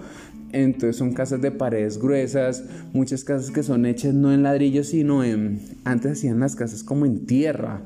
Entonces 0.53 0.97
son 0.97 1.13
casas 1.13 1.43
de 1.43 1.51
paredes 1.51 1.99
gruesas, 1.99 2.65
muchas 2.95 3.23
casas 3.23 3.51
que 3.51 3.63
son 3.63 3.85
hechas 3.85 4.15
no 4.15 4.33
en 4.33 4.43
ladrillos, 4.43 4.89
sino 4.89 5.23
en... 5.23 5.61
Antes 5.85 6.13
hacían 6.13 6.41
las 6.41 6.57
casas 6.57 6.83
como 6.83 7.05
en 7.05 7.27
tierra. 7.27 7.83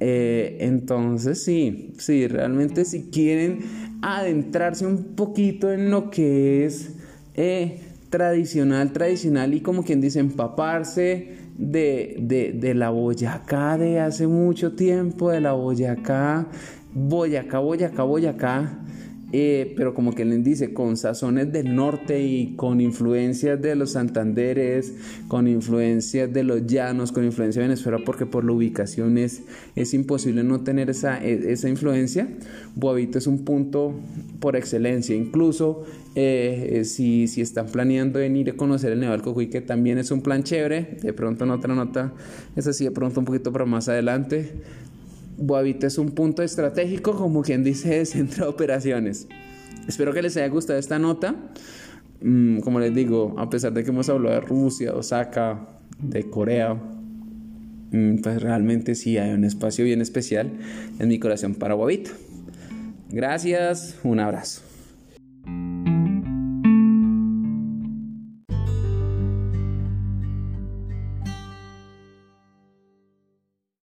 Eh, 0.00 0.56
entonces 0.60 1.42
sí, 1.42 1.92
sí, 1.98 2.26
realmente 2.26 2.86
si 2.86 3.10
quieren 3.10 3.60
adentrarse 4.00 4.86
un 4.86 5.14
poquito 5.14 5.70
en 5.70 5.90
lo 5.90 6.10
que 6.10 6.64
es 6.64 6.92
eh, 7.34 7.82
tradicional, 8.08 8.92
tradicional 8.92 9.52
y 9.52 9.60
como 9.60 9.84
quien 9.84 10.00
dice 10.00 10.18
empaparse 10.20 11.36
de, 11.58 12.16
de, 12.18 12.52
de, 12.52 12.74
la 12.74 12.88
Boyacá 12.88 13.76
de 13.76 14.00
hace 14.00 14.26
mucho 14.26 14.72
tiempo, 14.72 15.30
de 15.30 15.42
la 15.42 15.52
Boyacá, 15.52 16.46
Boyacá, 16.94 17.58
Boyacá, 17.58 18.02
Boyacá, 18.02 18.78
eh, 19.32 19.74
pero 19.76 19.94
como 19.94 20.14
que 20.14 20.24
les 20.24 20.42
dice, 20.42 20.72
con 20.72 20.96
sazones 20.96 21.52
del 21.52 21.74
norte 21.74 22.22
y 22.22 22.54
con 22.56 22.80
influencias 22.80 23.60
de 23.62 23.76
los 23.76 23.92
Santanderes, 23.92 24.94
con 25.28 25.46
influencias 25.46 26.32
de 26.32 26.42
los 26.42 26.66
llanos, 26.66 27.12
con 27.12 27.24
influencia 27.24 27.62
de 27.62 27.68
Venezuela, 27.68 27.98
porque 28.04 28.26
por 28.26 28.44
la 28.44 28.52
ubicación 28.52 29.18
es, 29.18 29.42
imposible 29.92 30.42
no 30.42 30.60
tener 30.60 30.90
esa, 30.90 31.24
e, 31.24 31.52
esa 31.52 31.68
influencia. 31.68 32.28
Boavito 32.74 33.18
es 33.18 33.26
un 33.26 33.44
punto 33.44 33.94
por 34.40 34.56
excelencia, 34.56 35.14
incluso 35.14 35.84
eh, 36.16 36.80
eh, 36.80 36.84
si, 36.84 37.28
si, 37.28 37.40
están 37.40 37.66
planeando 37.66 38.18
venir 38.18 38.50
a 38.50 38.54
conocer 38.54 38.92
el 38.92 39.00
Nevado 39.00 39.32
del 39.32 39.48
que 39.48 39.60
también 39.60 39.98
es 39.98 40.10
un 40.10 40.22
plan 40.22 40.42
chévere, 40.42 40.98
de 41.02 41.12
pronto 41.12 41.44
en 41.44 41.50
otra 41.52 41.74
nota, 41.74 42.12
es 42.56 42.66
así, 42.66 42.84
de 42.84 42.90
pronto 42.90 43.20
un 43.20 43.26
poquito 43.26 43.52
para 43.52 43.64
más 43.64 43.88
adelante, 43.88 44.50
Boavita 45.40 45.86
es 45.86 45.96
un 45.96 46.10
punto 46.10 46.42
estratégico, 46.42 47.16
como 47.16 47.42
quien 47.42 47.64
dice, 47.64 47.98
de 47.98 48.06
centro 48.06 48.44
de 48.44 48.50
operaciones. 48.50 49.26
Espero 49.88 50.12
que 50.12 50.20
les 50.20 50.36
haya 50.36 50.48
gustado 50.48 50.78
esta 50.78 50.98
nota. 50.98 51.34
Mm, 52.20 52.60
como 52.60 52.78
les 52.78 52.94
digo, 52.94 53.34
a 53.38 53.48
pesar 53.48 53.72
de 53.72 53.82
que 53.82 53.88
hemos 53.88 54.08
hablado 54.10 54.34
de 54.34 54.42
Rusia, 54.42 54.94
Osaka, 54.94 55.66
de 55.98 56.28
Corea, 56.28 56.74
mm, 56.74 58.18
pues 58.22 58.42
realmente 58.42 58.94
sí 58.94 59.16
hay 59.16 59.32
un 59.32 59.44
espacio 59.44 59.84
bien 59.84 60.02
especial 60.02 60.52
en 60.98 61.08
mi 61.08 61.18
corazón 61.18 61.54
para 61.54 61.74
Boavita. 61.74 62.10
Gracias, 63.10 63.98
un 64.04 64.20
abrazo. 64.20 64.69